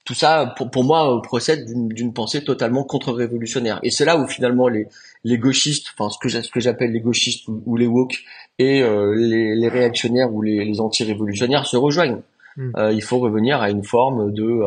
tout 0.04 0.14
ça, 0.14 0.54
pour, 0.56 0.70
pour 0.70 0.84
moi, 0.84 1.20
procède 1.22 1.64
d'une 1.66 2.12
pensée 2.12 2.42
totalement 2.42 2.84
contre-révolutionnaire. 2.84 3.78
Et 3.82 3.90
c'est 3.90 4.04
là 4.04 4.18
où 4.18 4.26
finalement 4.26 4.68
les, 4.68 4.88
les 5.24 5.38
gauchistes, 5.38 5.88
enfin 5.96 6.10
ce 6.10 6.50
que 6.50 6.60
j'appelle 6.60 6.92
les 6.92 7.00
gauchistes 7.00 7.46
ou, 7.48 7.76
les 7.76 7.86
woke 7.86 8.18
et 8.58 8.82
euh, 8.82 9.14
les, 9.14 9.54
les, 9.54 9.68
réactionnaires 9.68 10.32
ou 10.32 10.42
les, 10.42 10.64
les 10.64 10.80
anti-révolutionnaires 10.80 11.66
se 11.66 11.76
rejoignent. 11.76 12.22
Hmm. 12.56 12.72
Euh, 12.76 12.92
il 12.92 13.02
faut 13.02 13.18
revenir 13.18 13.60
à 13.60 13.70
une 13.70 13.84
forme 13.84 14.32
de 14.32 14.60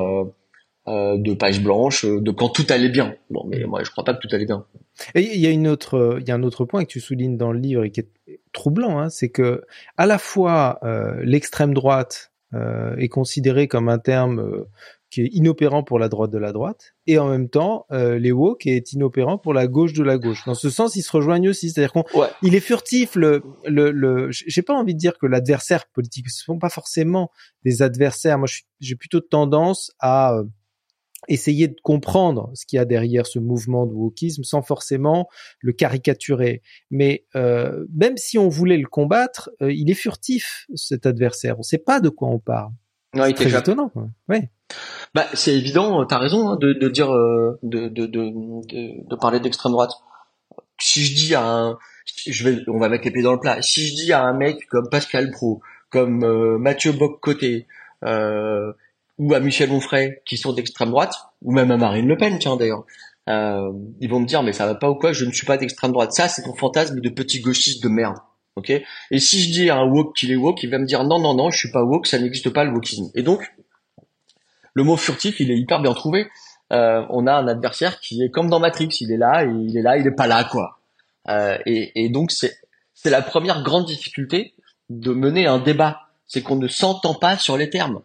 euh, 0.88 0.92
euh, 0.92 1.18
de 1.18 1.34
page 1.34 1.62
blanche, 1.62 2.06
de 2.06 2.32
quand 2.32 2.50
tout 2.50 2.66
allait 2.70 2.90
bien. 2.90 3.16
Bon, 3.30 3.44
mais 3.48 3.64
moi, 3.66 3.84
je 3.84 3.92
crois 3.92 4.04
pas 4.04 4.14
que 4.14 4.26
tout 4.26 4.34
allait 4.34 4.46
bien. 4.46 4.66
il 5.16 5.40
y 5.40 5.48
a 5.48 5.50
une 5.50 5.68
autre, 5.68 6.18
il 6.20 6.28
y 6.28 6.32
a 6.32 6.36
un 6.36 6.44
autre 6.44 6.66
point 6.66 6.84
que 6.84 6.90
tu 6.90 7.00
soulignes 7.00 7.38
dans 7.38 7.52
le 7.52 7.60
livre 7.60 7.84
et 7.84 7.92
qui 7.92 8.02
est 8.02 8.40
troublant, 8.54 9.00
hein, 9.00 9.10
c'est 9.10 9.30
que 9.30 9.64
à 9.98 10.06
la 10.06 10.18
fois 10.18 10.80
l'extrême 11.24 11.74
droite 11.74 12.32
est 12.98 13.10
considérée 13.10 13.68
comme 13.68 13.90
un 13.90 14.00
terme 14.00 14.66
qui 15.16 15.22
est 15.22 15.30
inopérant 15.32 15.82
pour 15.82 15.98
la 15.98 16.10
droite 16.10 16.32
de 16.32 16.38
la 16.38 16.52
droite, 16.52 16.94
et 17.08 17.18
en 17.20 17.30
même 17.30 17.48
temps, 17.48 17.86
euh, 17.92 18.20
les 18.20 18.34
woke 18.34 18.68
est 18.68 18.92
inopérant 18.92 19.38
pour 19.38 19.54
la 19.54 19.66
gauche 19.66 19.94
de 19.94 20.04
la 20.04 20.18
gauche. 20.18 20.44
Dans 20.46 20.56
ce 20.56 20.70
sens, 20.70 20.98
ils 20.98 21.04
se 21.04 21.12
rejoignent 21.12 21.48
aussi. 21.48 21.70
C'est-à-dire 21.70 21.94
qu'on, 21.94 22.04
il 22.42 22.54
est 22.54 22.60
furtif. 22.60 23.16
Le, 23.16 23.42
le, 23.66 23.92
le 23.92 24.28
j'ai 24.32 24.62
pas 24.62 24.74
envie 24.74 24.94
de 24.94 25.00
dire 25.00 25.18
que 25.18 25.26
l'adversaire 25.26 25.86
politique, 25.88 26.30
ce 26.30 26.44
sont 26.44 26.60
pas 26.60 26.70
forcément 26.70 27.32
des 27.64 27.82
adversaires. 27.82 28.38
Moi, 28.40 28.50
j'ai 28.82 28.96
plutôt 28.96 29.22
tendance 29.22 29.94
à 30.00 30.34
euh, 30.34 30.44
essayer 31.28 31.68
de 31.68 31.76
comprendre 31.84 32.52
ce 32.54 32.66
qu'il 32.66 32.78
y 32.78 32.80
a 32.80 32.86
derrière 32.86 33.26
ce 33.26 33.40
mouvement 33.40 33.86
de 33.86 33.94
wokisme 33.94 34.44
sans 34.44 34.62
forcément 34.62 35.28
le 35.60 35.74
caricaturer. 35.74 36.62
Mais 36.92 37.26
euh, 37.36 37.86
même 37.94 38.18
si 38.18 38.38
on 38.38 38.50
voulait 38.50 38.78
le 38.78 38.88
combattre, 38.88 39.50
euh, 39.62 39.72
il 39.74 39.90
est 39.90 39.96
furtif 39.96 40.66
cet 40.76 41.06
adversaire. 41.06 41.60
On 41.60 41.64
sait 41.64 41.78
pas 41.78 42.00
de 42.00 42.10
quoi 42.10 42.30
on 42.30 42.40
parle. 42.40 42.72
Non, 43.16 43.26
il 43.26 43.34
très 43.34 43.58
étonnant. 43.58 43.92
Ouais. 44.28 44.52
Bah, 45.14 45.26
c'est 45.34 45.56
évident, 45.56 46.06
t'as 46.06 46.18
raison 46.18 46.50
hein, 46.50 46.58
de, 46.60 46.74
de, 46.74 46.90
dire, 46.90 47.14
euh, 47.14 47.58
de, 47.64 47.88
de, 47.88 48.06
de, 48.06 48.32
de, 49.08 49.16
parler 49.16 49.40
d'extrême 49.40 49.72
droite. 49.72 49.92
Si 50.80 51.06
je 51.06 51.16
dis 51.16 51.36
à 51.36 51.46
un, 51.46 51.78
je 52.28 52.44
vais, 52.44 52.62
on 52.68 52.78
va 52.78 52.90
mettre 52.90 53.06
les 53.06 53.12
pieds 53.12 53.22
dans 53.22 53.32
le 53.32 53.40
plat. 53.40 53.62
Si 53.62 53.88
je 53.88 53.96
dis 53.96 54.12
à 54.12 54.24
un 54.24 54.34
mec 54.34 54.68
comme 54.68 54.90
Pascal 54.90 55.32
Pro, 55.32 55.62
comme 55.90 56.26
euh, 56.26 56.58
Mathieu 56.58 56.92
Bock-Côté, 56.92 57.68
euh, 58.04 58.74
ou 59.18 59.34
à 59.34 59.40
Michel 59.40 59.72
Onfray, 59.72 60.22
qui 60.26 60.38
sont 60.38 60.54
d'extrême 60.54 60.90
droite, 60.90 61.14
ou 61.42 61.52
même 61.52 61.72
à 61.72 61.78
Marine 61.78 62.08
Le 62.08 62.18
Pen, 62.18 62.38
tiens 62.40 62.58
d'ailleurs, 62.58 62.86
euh, 63.30 63.72
ils 64.02 64.10
vont 64.10 64.20
me 64.20 64.26
dire 64.26 64.44
mais 64.44 64.54
ça 64.54 64.66
va 64.66 64.76
pas 64.76 64.90
ou 64.90 64.96
quoi 64.96 65.12
Je 65.12 65.26
ne 65.26 65.32
suis 65.32 65.46
pas 65.46 65.58
d'extrême 65.58 65.92
droite. 65.92 66.14
Ça, 66.14 66.28
c'est 66.28 66.44
ton 66.44 66.54
fantasme 66.54 67.00
de 67.00 67.10
petit 67.10 67.40
gauchiste 67.40 67.82
de 67.84 67.90
merde. 67.90 68.18
Ok? 68.56 68.70
Et 68.70 69.20
si 69.20 69.42
je 69.42 69.52
dis 69.52 69.70
à 69.70 69.78
un 69.78 69.86
woke 69.86 70.16
qu'il 70.16 70.32
est 70.32 70.36
woke, 70.36 70.64
il 70.64 70.70
va 70.70 70.78
me 70.78 70.86
dire 70.86 71.04
non 71.04 71.20
non 71.20 71.34
non, 71.34 71.52
je 71.52 71.58
suis 71.58 71.72
pas 71.72 71.84
woke, 71.84 72.08
ça 72.08 72.20
n'existe 72.20 72.50
pas 72.52 72.64
le 72.64 72.72
wokisme. 72.72 73.12
Et 73.14 73.22
donc 73.22 73.52
le 74.74 74.84
mot 74.84 74.98
furtif, 74.98 75.40
il 75.40 75.52
est 75.52 75.58
hyper 75.58 75.82
bien 75.82 75.94
trouvé. 75.94 76.28
Euh, 76.74 77.06
on 77.10 77.28
a 77.28 77.34
un 77.34 77.48
adversaire 77.48 78.00
qui 78.00 78.22
est 78.24 78.30
comme 78.30 78.50
dans 78.50 78.60
Matrix, 78.60 78.90
il 79.02 79.12
est 79.12 79.18
là, 79.18 79.46
et 79.46 79.50
il 79.50 79.78
est 79.78 79.82
là, 79.82 79.98
il 79.98 80.08
est 80.08 80.16
pas 80.16 80.28
là, 80.28 80.44
quoi. 80.44 80.80
Euh, 81.30 81.58
et, 81.66 82.10
donc 82.10 82.32
c'est 82.32 82.56
c'est 82.94 83.10
la 83.10 83.22
première 83.22 83.64
grande 83.64 83.86
difficulté 83.86 84.54
de 84.90 85.12
mener 85.12 85.48
un 85.48 85.60
débat, 85.60 86.02
c'est 86.28 86.42
qu'on 86.42 86.56
ne 86.56 86.68
s'entend 86.68 87.14
pas 87.14 87.38
sur 87.38 87.58
les 87.58 87.70
termes. 87.70 88.02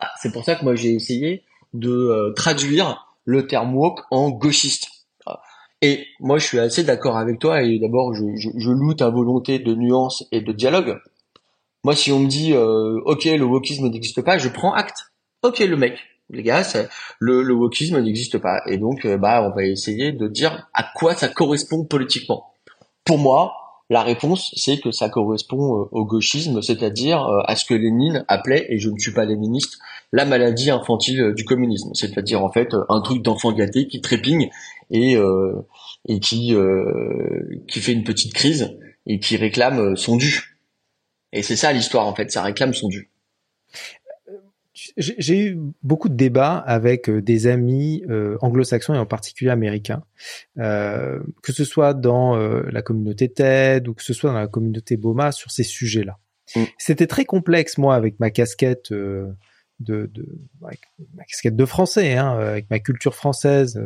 Ah, 0.00 0.10
c'est 0.20 0.32
pour 0.32 0.44
ça 0.44 0.54
que 0.54 0.64
moi 0.64 0.74
j'ai 0.74 0.92
essayé 0.92 1.42
de 1.74 1.90
euh, 1.90 2.32
traduire 2.34 3.06
le 3.24 3.46
terme 3.46 3.74
woke 3.74 4.02
en 4.10 4.30
gauchiste. 4.30 4.88
Et 5.82 6.06
moi 6.20 6.38
je 6.38 6.46
suis 6.46 6.58
assez 6.58 6.84
d'accord 6.84 7.18
avec 7.18 7.38
toi 7.38 7.62
et 7.62 7.78
d'abord 7.78 8.14
je, 8.14 8.70
loue 8.70 8.94
ta 8.94 9.10
volonté 9.10 9.58
de 9.58 9.74
nuance 9.74 10.24
et 10.32 10.40
de 10.40 10.52
dialogue. 10.52 10.98
Moi 11.84 11.94
si 11.94 12.12
on 12.12 12.20
me 12.20 12.28
dit 12.28 12.54
ok 12.54 13.24
le 13.24 13.44
wokisme 13.44 13.88
n'existe 13.88 14.22
pas, 14.22 14.38
je 14.38 14.48
prends 14.48 14.72
acte 14.72 15.12
ok 15.42 15.58
le 15.60 15.76
mec, 15.76 15.98
les 16.30 16.42
gars, 16.42 16.62
le, 17.18 17.42
le 17.42 17.54
wokisme 17.54 18.00
n'existe 18.00 18.38
pas. 18.38 18.62
Et 18.66 18.78
donc, 18.78 19.04
euh, 19.04 19.16
bah, 19.16 19.42
on 19.42 19.54
va 19.54 19.64
essayer 19.64 20.12
de 20.12 20.28
dire 20.28 20.68
à 20.74 20.84
quoi 20.94 21.14
ça 21.14 21.28
correspond 21.28 21.84
politiquement. 21.84 22.52
Pour 23.04 23.18
moi, 23.18 23.54
la 23.88 24.02
réponse, 24.02 24.52
c'est 24.56 24.78
que 24.78 24.90
ça 24.90 25.08
correspond 25.08 25.80
euh, 25.80 25.88
au 25.92 26.04
gauchisme, 26.04 26.60
c'est-à-dire 26.60 27.22
euh, 27.22 27.42
à 27.46 27.54
ce 27.54 27.64
que 27.64 27.74
Lénine 27.74 28.24
appelait, 28.28 28.66
et 28.68 28.78
je 28.78 28.90
ne 28.90 28.98
suis 28.98 29.12
pas 29.12 29.24
léniniste, 29.24 29.78
la 30.12 30.24
maladie 30.24 30.70
infantile 30.70 31.32
du 31.34 31.44
communisme. 31.44 31.90
C'est-à-dire, 31.94 32.42
en 32.42 32.50
fait, 32.50 32.74
un 32.88 33.00
truc 33.00 33.22
d'enfant 33.22 33.52
gâté 33.52 33.86
qui 33.86 34.00
trépigne 34.00 34.50
et, 34.90 35.16
et 36.08 36.20
qui, 36.20 36.54
qui 37.66 37.80
fait 37.80 37.92
une 37.92 38.04
petite 38.04 38.32
crise 38.32 38.78
et 39.06 39.18
qui 39.18 39.36
réclame 39.36 39.96
son 39.96 40.16
dû. 40.16 40.60
Et 41.32 41.42
c'est 41.42 41.56
ça 41.56 41.72
l'histoire, 41.72 42.06
en 42.06 42.14
fait, 42.14 42.30
ça 42.30 42.42
réclame 42.42 42.72
son 42.72 42.86
dû 42.86 43.10
j'ai 44.96 45.46
eu 45.46 45.58
beaucoup 45.82 46.08
de 46.08 46.14
débats 46.14 46.56
avec 46.56 47.08
euh, 47.08 47.20
des 47.20 47.46
amis 47.46 48.02
euh, 48.08 48.38
anglo-saxons 48.40 48.94
et 48.94 48.98
en 48.98 49.06
particulier 49.06 49.50
américains, 49.50 50.02
euh, 50.58 51.20
que 51.42 51.52
ce 51.52 51.64
soit 51.64 51.92
dans 51.92 52.36
la 52.36 52.82
communauté 52.82 53.28
TED 53.28 53.88
ou 53.88 53.94
que 53.94 54.02
ce 54.02 54.14
soit 54.14 54.30
dans 54.30 54.38
la 54.38 54.48
communauté 54.48 54.96
BOMA 54.96 55.32
sur 55.32 55.50
ces 55.50 55.64
sujets-là. 55.64 56.18
Mm. 56.54 56.62
C'était 56.78 57.06
très 57.06 57.24
complexe, 57.24 57.76
moi, 57.78 57.94
avec 57.94 58.20
ma 58.20 58.30
casquette 58.30 58.92
de, 58.92 59.36
de 59.80 60.26
ma 60.60 60.70
casquette 61.28 61.56
de 61.56 61.64
français, 61.64 62.14
hein, 62.14 62.38
avec 62.38 62.70
ma 62.70 62.78
culture 62.78 63.14
française, 63.14 63.80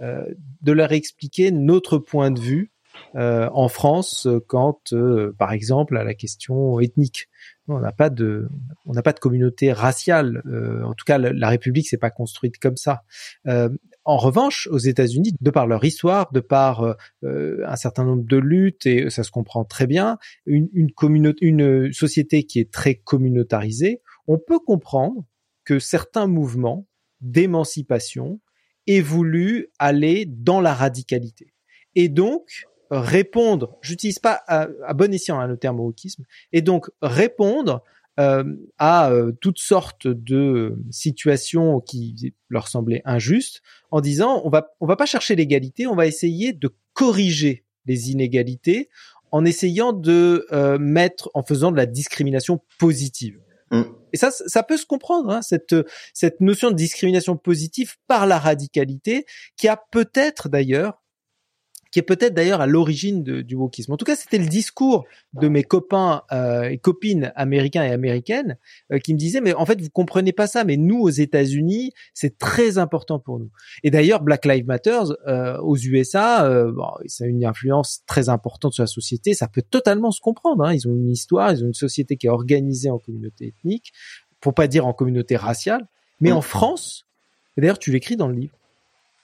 de 0.00 0.72
leur 0.72 0.92
expliquer 0.92 1.50
notre 1.50 1.98
point 1.98 2.30
de 2.30 2.40
vue 2.40 2.72
en 3.14 3.68
France 3.68 4.28
quand, 4.48 4.94
par 5.38 5.52
exemple, 5.52 5.96
à 5.96 6.04
la 6.04 6.14
question 6.14 6.80
ethnique 6.80 7.28
on 7.68 7.78
n'a 7.78 7.92
pas 7.92 8.10
de, 8.10 8.48
on 8.86 8.92
n'a 8.92 9.02
pas 9.02 9.12
de 9.12 9.20
communauté 9.20 9.72
raciale. 9.72 10.42
Euh, 10.46 10.82
en 10.82 10.94
tout 10.94 11.04
cas, 11.04 11.18
la, 11.18 11.48
République 11.48 11.88
s'est 11.88 11.98
pas 11.98 12.10
construite 12.10 12.58
comme 12.58 12.76
ça. 12.76 13.04
Euh, 13.46 13.68
en 14.04 14.16
revanche, 14.16 14.68
aux 14.72 14.78
États-Unis, 14.78 15.32
de 15.40 15.50
par 15.50 15.66
leur 15.66 15.84
histoire, 15.84 16.32
de 16.32 16.40
par 16.40 16.96
euh, 17.22 17.64
un 17.64 17.76
certain 17.76 18.04
nombre 18.04 18.24
de 18.24 18.36
luttes, 18.36 18.86
et 18.86 19.10
ça 19.10 19.22
se 19.22 19.30
comprend 19.30 19.64
très 19.64 19.86
bien, 19.86 20.18
une, 20.44 20.68
une, 20.72 20.90
communauté, 20.90 21.46
une 21.46 21.92
société 21.92 22.44
qui 22.44 22.58
est 22.58 22.72
très 22.72 22.96
communautarisée, 22.96 24.02
on 24.26 24.38
peut 24.38 24.58
comprendre 24.58 25.24
que 25.64 25.78
certains 25.78 26.26
mouvements 26.26 26.86
d'émancipation 27.20 28.40
aient 28.88 29.00
voulu 29.00 29.68
aller 29.78 30.26
dans 30.26 30.60
la 30.60 30.74
radicalité. 30.74 31.54
Et 31.94 32.08
donc, 32.08 32.66
répondre, 33.00 33.78
j'utilise 33.80 34.18
pas 34.18 34.42
à, 34.46 34.68
bon 34.94 35.12
escient 35.12 35.40
hein, 35.40 35.46
le 35.46 35.56
terme 35.56 35.80
wokisme, 35.80 36.24
et 36.52 36.62
donc 36.62 36.90
répondre 37.00 37.82
euh, 38.20 38.44
à 38.78 39.10
euh, 39.10 39.32
toutes 39.40 39.58
sortes 39.58 40.06
de 40.06 40.76
situations 40.90 41.80
qui 41.80 42.34
leur 42.50 42.68
semblaient 42.68 43.00
injustes, 43.06 43.62
en 43.90 44.02
disant 44.02 44.42
on 44.44 44.50
va 44.50 44.68
on 44.80 44.86
va 44.86 44.96
pas 44.96 45.06
chercher 45.06 45.34
l'égalité, 45.34 45.86
on 45.86 45.94
va 45.94 46.06
essayer 46.06 46.52
de 46.52 46.70
corriger 46.92 47.64
les 47.86 48.10
inégalités 48.10 48.90
en 49.30 49.46
essayant 49.46 49.94
de 49.94 50.46
euh, 50.52 50.78
mettre, 50.78 51.30
en 51.32 51.42
faisant 51.42 51.72
de 51.72 51.78
la 51.78 51.86
discrimination 51.86 52.60
positive. 52.78 53.40
Mm. 53.70 53.82
Et 54.12 54.18
ça, 54.18 54.30
ça 54.30 54.62
peut 54.62 54.76
se 54.76 54.84
comprendre, 54.84 55.30
hein, 55.30 55.40
cette 55.40 55.74
cette 56.12 56.42
notion 56.42 56.70
de 56.70 56.76
discrimination 56.76 57.38
positive 57.38 57.96
par 58.08 58.26
la 58.26 58.38
radicalité, 58.38 59.24
qui 59.56 59.68
a 59.68 59.82
peut-être 59.90 60.50
d'ailleurs 60.50 61.01
qui 61.92 61.98
est 61.98 62.02
peut-être 62.02 62.32
d'ailleurs 62.32 62.62
à 62.62 62.66
l'origine 62.66 63.22
du 63.22 63.54
wokisme. 63.54 63.92
En 63.92 63.98
tout 63.98 64.06
cas, 64.06 64.16
c'était 64.16 64.38
le 64.38 64.46
discours 64.46 65.04
de 65.34 65.46
mes 65.48 65.62
copains 65.62 66.22
euh, 66.32 66.62
et 66.62 66.78
copines 66.78 67.32
américains 67.36 67.84
et 67.84 67.90
américaines 67.90 68.56
euh, 68.90 68.98
qui 68.98 69.12
me 69.12 69.18
disaient 69.18 69.42
mais 69.42 69.52
en 69.52 69.66
fait 69.66 69.80
vous 69.80 69.90
comprenez 69.90 70.32
pas 70.32 70.46
ça, 70.46 70.64
mais 70.64 70.78
nous 70.78 70.98
aux 70.98 71.10
États-Unis 71.10 71.92
c'est 72.14 72.38
très 72.38 72.78
important 72.78 73.18
pour 73.18 73.38
nous. 73.38 73.50
Et 73.82 73.90
d'ailleurs 73.90 74.22
Black 74.22 74.46
Lives 74.46 74.66
Matter 74.66 75.00
euh, 75.28 75.58
aux 75.58 75.76
USA, 75.76 76.48
bon, 76.70 76.88
ça 77.06 77.24
a 77.24 77.26
une 77.26 77.44
influence 77.44 78.02
très 78.06 78.30
importante 78.30 78.72
sur 78.72 78.82
la 78.82 78.88
société. 78.88 79.34
Ça 79.34 79.46
peut 79.46 79.62
totalement 79.62 80.10
se 80.10 80.20
comprendre. 80.20 80.64
Hein. 80.64 80.72
Ils 80.72 80.88
ont 80.88 80.92
une 80.92 81.10
histoire, 81.10 81.52
ils 81.52 81.62
ont 81.62 81.66
une 81.66 81.74
société 81.74 82.16
qui 82.16 82.26
est 82.26 82.30
organisée 82.30 82.88
en 82.88 82.98
communauté 82.98 83.48
ethnique, 83.48 83.92
pour 84.40 84.54
pas 84.54 84.66
dire 84.66 84.86
en 84.86 84.94
communauté 84.94 85.36
raciale. 85.36 85.86
Mais 86.20 86.32
en 86.32 86.40
France, 86.40 87.04
d'ailleurs 87.58 87.78
tu 87.78 87.92
l'écris 87.92 88.16
dans 88.16 88.28
le 88.28 88.34
livre, 88.34 88.56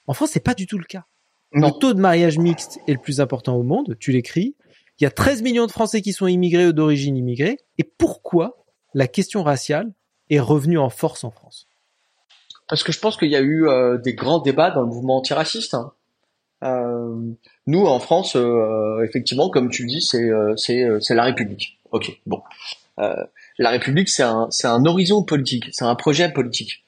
en 0.06 0.12
France 0.12 0.30
c'est 0.32 0.44
pas 0.44 0.54
du 0.54 0.66
tout 0.66 0.78
le 0.78 0.84
cas. 0.84 1.06
Le 1.52 1.70
taux 1.78 1.94
de 1.94 2.00
mariage 2.00 2.38
mixte 2.38 2.78
est 2.86 2.92
le 2.92 2.98
plus 2.98 3.20
important 3.20 3.56
au 3.56 3.62
monde, 3.62 3.96
tu 3.98 4.12
l'écris. 4.12 4.54
Il 5.00 5.04
y 5.04 5.06
a 5.06 5.10
13 5.10 5.42
millions 5.42 5.66
de 5.66 5.72
Français 5.72 6.02
qui 6.02 6.12
sont 6.12 6.26
immigrés 6.26 6.66
ou 6.66 6.72
d'origine 6.72 7.16
immigrée. 7.16 7.58
Et 7.78 7.84
pourquoi 7.84 8.64
la 8.94 9.06
question 9.06 9.42
raciale 9.42 9.92
est 10.28 10.40
revenue 10.40 10.78
en 10.78 10.90
force 10.90 11.24
en 11.24 11.30
France? 11.30 11.68
Parce 12.68 12.82
que 12.82 12.92
je 12.92 12.98
pense 12.98 13.16
qu'il 13.16 13.30
y 13.30 13.36
a 13.36 13.40
eu 13.40 13.66
euh, 13.66 13.96
des 13.96 14.14
grands 14.14 14.40
débats 14.40 14.70
dans 14.70 14.82
le 14.82 14.88
mouvement 14.88 15.16
antiraciste. 15.16 15.74
Hein. 15.74 15.92
Euh, 16.64 17.16
nous, 17.66 17.86
en 17.86 17.98
France, 17.98 18.36
euh, 18.36 19.02
effectivement, 19.04 19.48
comme 19.48 19.70
tu 19.70 19.86
dis, 19.86 20.02
c'est 20.02 20.28
c'est 20.56 21.14
la 21.14 21.24
République. 21.24 21.78
Ok, 21.92 22.20
bon. 22.26 22.42
la 22.96 23.70
République, 23.70 24.10
c'est 24.10 24.24
un 24.24 24.48
c'est 24.50 24.66
un 24.66 24.84
horizon 24.84 25.22
politique, 25.22 25.66
c'est 25.72 25.84
un 25.84 25.94
projet 25.94 26.30
politique. 26.30 26.84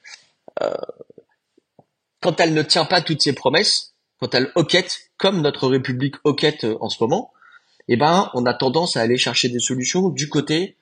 quand 2.19 2.39
elle 2.39 2.53
ne 2.53 2.61
tient 2.61 2.85
pas 2.85 3.01
toutes 3.01 3.21
ses 3.23 3.33
promesses, 3.33 3.90
quand 4.21 4.35
elle 4.35 4.51
hoquette, 4.55 5.09
comme 5.17 5.41
notre 5.41 5.67
République 5.67 6.15
hoquette 6.23 6.63
euh, 6.63 6.77
en 6.79 6.89
ce 6.89 7.03
moment, 7.03 7.33
eh 7.87 7.97
ben, 7.97 8.29
on 8.35 8.45
a 8.45 8.53
tendance 8.53 8.95
à 8.95 9.01
aller 9.01 9.17
chercher 9.17 9.49
des 9.49 9.59
solutions 9.59 10.09
du 10.09 10.29
côté 10.29 10.77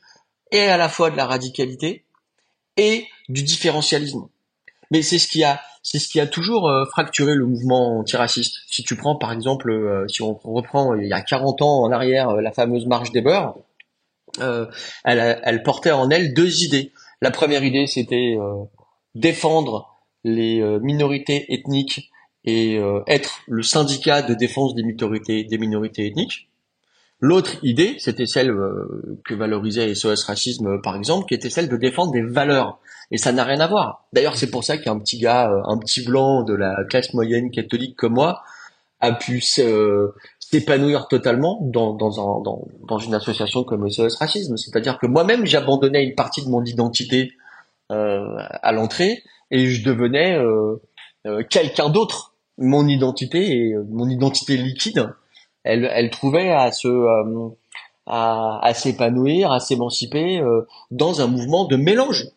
et 0.52 0.64
à 0.64 0.78
la 0.78 0.90
fois 0.90 1.10
de 1.10 1.16
la 1.16 1.26
radicalité 1.26 2.04
et 2.76 3.08
du 3.30 3.44
différentialisme. 3.44 4.28
Mais 4.92 5.02
c'est 5.02 5.20
ce 5.20 5.28
qui 5.28 5.44
a, 5.46 5.62
c'est 5.84 6.00
ce 6.00 6.10
qui 6.10 6.20
a 6.20 6.28
toujours 6.28 6.68
euh, 6.68 6.84
fracturé 6.86 7.34
le 7.34 7.46
mouvement 7.46 8.00
antiraciste. 8.00 8.58
Si 8.70 8.84
tu 8.84 8.98
prends 8.98 9.16
par 9.16 9.32
exemple, 9.32 9.72
euh, 9.72 10.06
si 10.10 10.22
on 10.22 10.34
reprend 10.44 10.94
il 10.96 11.08
y 11.08 11.14
a 11.14 11.22
40 11.22 11.62
ans 11.62 11.84
en 11.84 11.92
arrière 11.92 12.34
la 12.36 12.52
fameuse 12.52 12.88
marche 12.88 13.12
des 13.12 13.22
beurs, 13.22 13.56
elle, 14.40 15.42
elle 15.44 15.64
portait 15.64 15.92
en 15.92 16.10
elle 16.10 16.34
deux 16.34 16.64
idées. 16.64 16.92
La 17.22 17.32
première 17.32 17.64
idée, 17.64 17.88
c'était 17.88 18.38
défendre 19.16 19.98
les 20.24 20.62
minorités 20.82 21.52
ethniques 21.52 22.12
et 22.46 22.80
être 23.08 23.42
le 23.48 23.62
syndicat 23.62 24.22
de 24.22 24.34
défense 24.34 24.74
des 24.74 24.84
minorités, 24.84 25.44
des 25.44 25.58
minorités 25.58 26.08
ethniques. 26.08 26.50
L'autre 27.22 27.58
idée, 27.64 27.96
c'était 28.00 28.26
celle 28.26 28.50
euh, 28.50 29.20
que 29.26 29.34
valorisait 29.34 29.94
SOS 29.94 30.24
Racisme, 30.24 30.68
euh, 30.68 30.82
par 30.82 30.96
exemple, 30.96 31.26
qui 31.28 31.34
était 31.34 31.50
celle 31.50 31.68
de 31.68 31.76
défendre 31.76 32.14
des 32.14 32.22
valeurs. 32.22 32.80
Et 33.12 33.18
ça 33.18 33.34
n'a 33.34 33.44
rien 33.44 33.60
à 33.60 33.68
voir. 33.68 34.06
D'ailleurs, 34.14 34.38
c'est 34.38 34.50
pour 34.50 34.64
ça 34.64 34.78
qu'un 34.78 34.98
petit 35.00 35.18
gars, 35.18 35.52
euh, 35.52 35.62
un 35.66 35.78
petit 35.78 36.06
blanc 36.06 36.44
de 36.44 36.54
la 36.54 36.78
classe 36.90 37.14
moyenne 37.14 37.52
catholique 37.52 37.98
comme 37.98 38.14
moi, 38.14 38.42
a 39.02 39.14
pu 39.14 39.42
s'épanouir 39.42 41.08
totalement 41.08 41.60
dans, 41.62 41.94
dans, 41.94 42.20
un, 42.20 42.42
dans, 42.42 42.68
dans, 42.88 42.98
une 42.98 43.14
association 43.14 43.64
comme 43.64 43.90
SOS 43.90 44.16
Racisme. 44.16 44.56
C'est-à-dire 44.56 44.98
que 44.98 45.08
moi-même, 45.08 45.46
j'abandonnais 45.46 46.04
une 46.04 46.16
partie 46.16 46.44
de 46.44 46.50
mon 46.50 46.64
identité 46.64 47.34
euh, 47.92 48.38
à 48.38 48.72
l'entrée 48.72 49.24
et 49.52 49.68
je 49.68 49.84
devenais 49.84 50.38
euh, 50.38 51.44
quelqu'un 51.50 51.90
d'autre. 51.90 52.29
Mon 52.60 52.88
identité 52.88 53.70
et 53.70 53.76
mon 53.90 54.08
identité 54.10 54.58
liquide 54.58 55.10
elle, 55.64 55.90
elle 55.94 56.10
trouvait 56.10 56.52
à 56.52 56.72
se 56.72 56.88
euh, 56.88 57.50
à, 58.06 58.60
à 58.64 58.74
s'épanouir, 58.74 59.52
à 59.52 59.60
s'émanciper 59.60 60.40
euh, 60.40 60.66
dans 60.90 61.22
un 61.22 61.28
mouvement 61.28 61.66
de 61.66 61.76
mélange. 61.76 62.28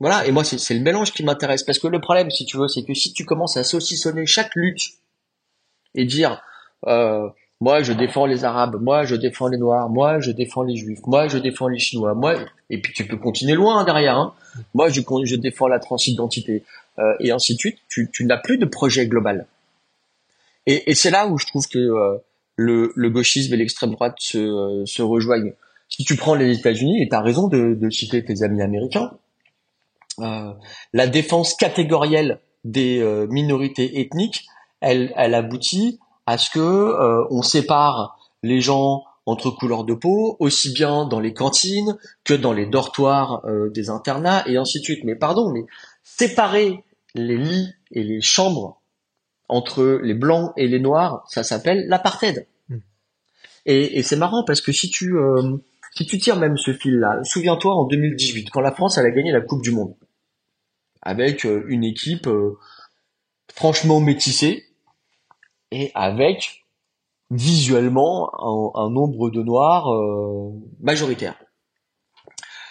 Voilà, 0.00 0.26
et 0.26 0.32
moi 0.32 0.44
c'est 0.44 0.74
le 0.74 0.80
mélange 0.80 1.12
qui 1.12 1.24
m'intéresse 1.24 1.62
parce 1.62 1.78
que 1.78 1.86
le 1.86 2.00
problème, 2.00 2.30
si 2.30 2.44
tu 2.44 2.58
veux, 2.58 2.68
c'est 2.68 2.82
que 2.82 2.94
si 2.94 3.12
tu 3.12 3.24
commences 3.24 3.56
à 3.56 3.64
saucissonner 3.64 4.26
chaque 4.26 4.54
lutte 4.54 4.82
et 5.94 6.04
dire 6.04 6.42
euh, 6.86 7.28
moi 7.60 7.82
je 7.82 7.92
défends 7.92 8.26
les 8.26 8.44
Arabes, 8.44 8.76
moi 8.82 9.04
je 9.04 9.14
défends 9.14 9.46
les 9.46 9.56
Noirs, 9.56 9.88
moi 9.88 10.20
je 10.20 10.32
défends 10.32 10.62
les 10.62 10.76
Juifs, 10.76 11.00
moi 11.06 11.28
je 11.28 11.38
défends 11.38 11.68
les 11.68 11.78
Chinois, 11.78 12.14
moi 12.14 12.34
et 12.68 12.80
puis 12.82 12.92
tu 12.92 13.06
peux 13.06 13.16
continuer 13.16 13.54
loin 13.54 13.84
derrière. 13.84 14.18
Hein. 14.18 14.34
Moi 14.74 14.88
je, 14.90 15.00
je 15.24 15.36
défends 15.36 15.68
la 15.68 15.78
transidentité 15.78 16.64
euh, 16.98 17.14
et 17.20 17.30
ainsi 17.30 17.54
de 17.54 17.60
suite. 17.60 17.78
Tu, 17.88 18.10
tu 18.12 18.26
n'as 18.26 18.38
plus 18.38 18.58
de 18.58 18.66
projet 18.66 19.06
global. 19.06 19.46
Et, 20.66 20.90
et 20.90 20.94
c'est 20.94 21.10
là 21.10 21.26
où 21.26 21.38
je 21.38 21.46
trouve 21.46 21.66
que 21.68 21.78
euh, 21.78 22.18
le, 22.56 22.92
le 22.94 23.10
gauchisme 23.10 23.52
et 23.54 23.56
l'extrême 23.56 23.92
droite 23.92 24.16
se, 24.18 24.38
euh, 24.38 24.86
se 24.86 25.02
rejoignent. 25.02 25.52
Si 25.88 26.04
tu 26.04 26.16
prends 26.16 26.34
les 26.34 26.56
États-Unis, 26.58 27.02
et 27.02 27.08
tu 27.08 27.14
as 27.14 27.20
raison 27.20 27.48
de, 27.48 27.74
de, 27.74 27.90
citer 27.90 28.24
tes 28.24 28.42
amis 28.42 28.62
américains, 28.62 29.12
euh, 30.20 30.52
la 30.92 31.06
défense 31.06 31.54
catégorielle 31.54 32.40
des 32.64 33.00
euh, 33.00 33.26
minorités 33.26 34.00
ethniques, 34.00 34.46
elle, 34.80 35.12
elle 35.16 35.34
aboutit 35.34 35.98
à 36.26 36.38
ce 36.38 36.50
que 36.50 36.60
euh, 36.60 37.26
on 37.30 37.42
sépare 37.42 38.16
les 38.42 38.60
gens 38.60 39.04
entre 39.26 39.50
couleurs 39.50 39.84
de 39.84 39.94
peau, 39.94 40.36
aussi 40.38 40.72
bien 40.72 41.06
dans 41.06 41.20
les 41.20 41.32
cantines 41.32 41.96
que 42.24 42.34
dans 42.34 42.52
les 42.52 42.66
dortoirs 42.66 43.42
des 43.72 43.88
internats 43.88 44.44
et 44.46 44.58
ainsi 44.58 44.80
de 44.80 44.84
suite. 44.84 45.02
Mais 45.04 45.14
pardon, 45.14 45.50
mais 45.50 45.64
séparer 46.02 46.84
les 47.14 47.38
lits 47.38 47.72
et 47.90 48.02
les 48.02 48.20
chambres 48.20 48.82
entre 49.54 50.00
les 50.02 50.14
blancs 50.14 50.52
et 50.56 50.66
les 50.66 50.80
noirs, 50.80 51.24
ça 51.28 51.44
s'appelle 51.44 51.86
l'apartheid. 51.86 52.48
Hmm. 52.68 52.78
Et, 53.66 54.02
c'est 54.02 54.16
marrant 54.16 54.42
parce 54.44 54.60
que 54.60 54.72
si 54.72 54.90
tu 54.90 55.16
euh, 55.16 55.58
si 55.92 56.06
tu 56.06 56.18
tires 56.18 56.36
même 56.36 56.56
ce 56.56 56.72
fil-là, 56.72 57.20
souviens-toi 57.22 57.72
en 57.72 57.84
2018 57.84 58.50
quand 58.50 58.60
la 58.60 58.72
France 58.72 58.98
elle 58.98 59.06
a 59.06 59.12
gagné 59.12 59.30
la 59.30 59.40
Coupe 59.40 59.62
du 59.62 59.70
Monde 59.70 59.94
avec 61.02 61.46
euh, 61.46 61.64
une 61.68 61.84
équipe 61.84 62.26
euh, 62.26 62.58
franchement 63.54 64.00
métissée 64.00 64.64
et 65.70 65.92
avec 65.94 66.64
visuellement 67.30 68.30
un, 68.76 68.90
nombre 68.90 69.30
de 69.30 69.42
noirs 69.42 69.88
majoritaire. 70.80 71.34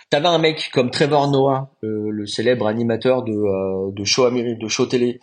T'avais 0.10 0.28
un 0.28 0.38
mec 0.38 0.70
comme 0.72 0.90
Trevor 0.90 1.30
Noah, 1.30 1.72
le 1.82 2.26
célèbre 2.26 2.68
animateur 2.68 3.24
de, 3.24 3.92
de 3.92 4.04
show 4.06 4.26
américain, 4.26 4.58
de 4.62 4.68
show 4.70 4.86
télé, 4.86 5.20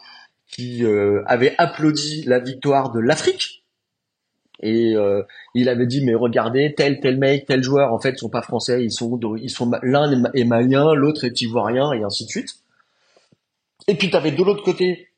qui 0.50 0.84
euh, 0.84 1.22
avait 1.26 1.54
applaudi 1.58 2.24
la 2.24 2.40
victoire 2.40 2.92
de 2.92 3.00
l'Afrique. 3.00 3.64
Et 4.62 4.94
euh, 4.94 5.22
il 5.54 5.68
avait 5.68 5.86
dit 5.86 6.04
mais 6.04 6.14
regardez 6.14 6.74
tel 6.76 7.00
tel 7.00 7.18
mec 7.18 7.46
tel 7.46 7.62
joueur 7.62 7.94
en 7.94 7.98
fait 7.98 8.18
sont 8.18 8.28
pas 8.28 8.42
français 8.42 8.84
ils 8.84 8.92
sont 8.92 9.18
ils 9.36 9.48
sont 9.48 9.70
l'un 9.82 10.30
est 10.34 10.44
malien 10.44 10.92
l'autre 10.92 11.24
est 11.24 11.40
ivoirien 11.40 11.92
et 11.92 12.02
ainsi 12.02 12.26
de 12.26 12.30
suite. 12.30 12.50
Et 13.88 13.94
puis 13.94 14.10
tu 14.10 14.16
avais 14.16 14.32
de 14.32 14.44
l'autre 14.44 14.62
côté 14.62 15.08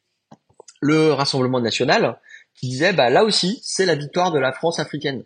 le 0.81 1.13
Rassemblement 1.13 1.61
national 1.61 2.21
qui 2.55 2.69
disait 2.69 2.93
bah 2.93 3.11
là 3.11 3.25
aussi 3.25 3.59
c'est 3.65 3.87
la 3.87 3.97
victoire 3.97 4.31
de 4.31 4.39
la 4.39 4.53
France 4.53 4.79
africaine. 4.79 5.25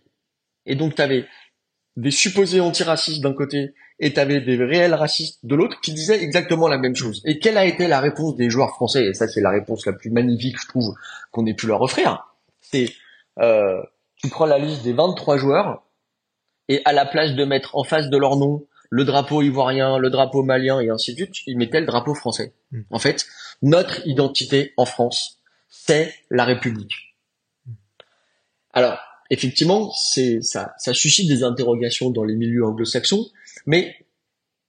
Et 0.64 0.76
donc 0.76 0.94
tu 0.94 1.02
avais 1.02 1.26
des 1.96 2.10
supposés 2.10 2.60
antiracistes 2.60 3.22
d'un 3.22 3.34
côté 3.34 3.74
et 3.98 4.12
t'avais 4.12 4.40
des 4.40 4.56
réels 4.56 4.94
racistes 4.94 5.44
de 5.44 5.54
l'autre 5.54 5.80
qui 5.80 5.92
disaient 5.92 6.22
exactement 6.22 6.68
la 6.68 6.78
même 6.78 6.94
chose. 6.94 7.22
Et 7.24 7.38
quelle 7.38 7.56
a 7.56 7.64
été 7.64 7.88
la 7.88 8.00
réponse 8.00 8.36
des 8.36 8.50
joueurs 8.50 8.74
français? 8.74 9.06
Et 9.06 9.14
ça, 9.14 9.26
c'est 9.26 9.40
la 9.40 9.50
réponse 9.50 9.86
la 9.86 9.92
plus 9.92 10.10
magnifique, 10.10 10.56
je 10.60 10.68
trouve, 10.68 10.94
qu'on 11.32 11.46
ait 11.46 11.54
pu 11.54 11.66
leur 11.66 11.80
offrir. 11.80 12.26
C'est, 12.60 12.92
euh, 13.38 13.82
tu 14.16 14.28
prends 14.28 14.46
la 14.46 14.58
liste 14.58 14.82
des 14.82 14.92
23 14.92 15.38
joueurs, 15.38 15.82
et 16.68 16.82
à 16.84 16.92
la 16.92 17.06
place 17.06 17.34
de 17.34 17.44
mettre 17.44 17.76
en 17.76 17.84
face 17.84 18.10
de 18.10 18.16
leur 18.16 18.36
nom 18.36 18.66
le 18.90 19.04
drapeau 19.04 19.42
ivoirien, 19.42 19.98
le 19.98 20.10
drapeau 20.10 20.42
malien 20.42 20.80
et 20.80 20.90
ainsi 20.90 21.12
de 21.12 21.24
suite, 21.24 21.34
ils 21.46 21.56
mettaient 21.56 21.80
le 21.80 21.86
drapeau 21.86 22.14
français. 22.14 22.54
Hmm. 22.70 22.82
En 22.90 22.98
fait, 22.98 23.26
notre 23.62 24.06
identité 24.06 24.72
en 24.76 24.84
France, 24.84 25.40
c'est 25.68 26.14
la 26.30 26.44
République. 26.44 26.92
Alors, 28.72 28.98
effectivement, 29.30 29.90
c'est 29.92 30.40
ça, 30.42 30.74
ça 30.78 30.94
suscite 30.94 31.28
des 31.28 31.42
interrogations 31.42 32.10
dans 32.10 32.24
les 32.24 32.36
milieux 32.36 32.64
anglo-saxons, 32.64 33.26
mais 33.66 33.94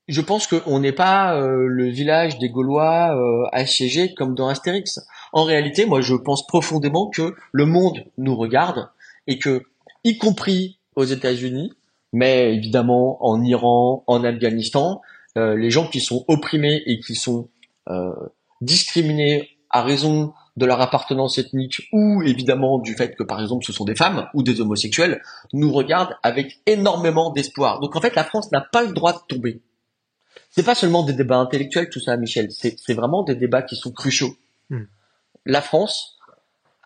je 0.08 0.22
pense 0.22 0.48
qu'on 0.48 0.80
n'est 0.80 0.94
pas 0.94 1.36
euh, 1.36 1.68
le 1.68 1.90
village 1.90 2.40
des 2.40 2.50
Gaulois 2.50 3.16
euh, 3.16 3.48
assiégés 3.52 4.14
comme 4.14 4.36
dans 4.36 4.48
Astérix. 4.48 5.00
En 5.34 5.44
réalité, 5.44 5.86
moi, 5.86 6.02
je 6.02 6.16
pense 6.16 6.48
profondément 6.48 7.10
que 7.10 7.36
le 7.52 7.66
monde 7.66 8.06
nous 8.18 8.36
regarde 8.36 8.90
et 9.28 9.38
que, 9.38 9.64
y 10.04 10.18
compris 10.18 10.80
aux 10.96 11.04
États-Unis, 11.04 11.74
mais 12.14 12.56
évidemment 12.56 13.24
en 13.26 13.44
Iran, 13.44 14.04
en 14.08 14.24
Afghanistan, 14.24 15.02
euh, 15.38 15.56
les 15.58 15.70
gens 15.70 15.88
qui 15.88 16.00
sont 16.00 16.24
opprimés 16.28 16.82
et 16.86 17.00
qui 17.00 17.16
sont 17.16 17.50
discriminés 18.60 19.48
à 19.70 19.82
raison 19.82 20.34
de 20.58 20.66
leur 20.66 20.82
appartenance 20.82 21.38
ethnique 21.38 21.88
ou 21.94 22.24
évidemment 22.24 22.80
du 22.80 22.96
fait 22.96 23.16
que 23.16 23.24
par 23.24 23.40
exemple 23.40 23.64
ce 23.64 23.72
sont 23.72 23.86
des 23.86 23.96
femmes 23.96 24.28
ou 24.34 24.42
des 24.42 24.60
homosexuels 24.60 25.22
nous 25.54 25.72
regardent 25.72 26.18
avec 26.24 26.60
énormément 26.66 27.32
d'espoir. 27.32 27.80
Donc 27.80 27.96
en 27.96 28.02
fait 28.02 28.16
la 28.16 28.24
France 28.24 28.52
n'a 28.52 28.62
pas 28.62 28.84
le 28.84 28.92
droit 28.92 29.14
de 29.14 29.20
tomber. 29.28 29.62
C'est 30.50 30.66
pas 30.66 30.76
seulement 30.76 31.04
des 31.04 31.14
débats 31.14 31.38
intellectuels 31.38 31.90
tout 31.90 32.00
ça 32.00 32.18
Michel, 32.18 32.50
c'est 32.52 32.94
vraiment 32.94 33.24
des 33.24 33.36
débats 33.36 33.62
qui 33.62 33.76
sont 33.76 33.92
cruciaux. 33.92 34.36
Hmm. 34.72 34.86
La 35.46 35.62
France 35.62 36.18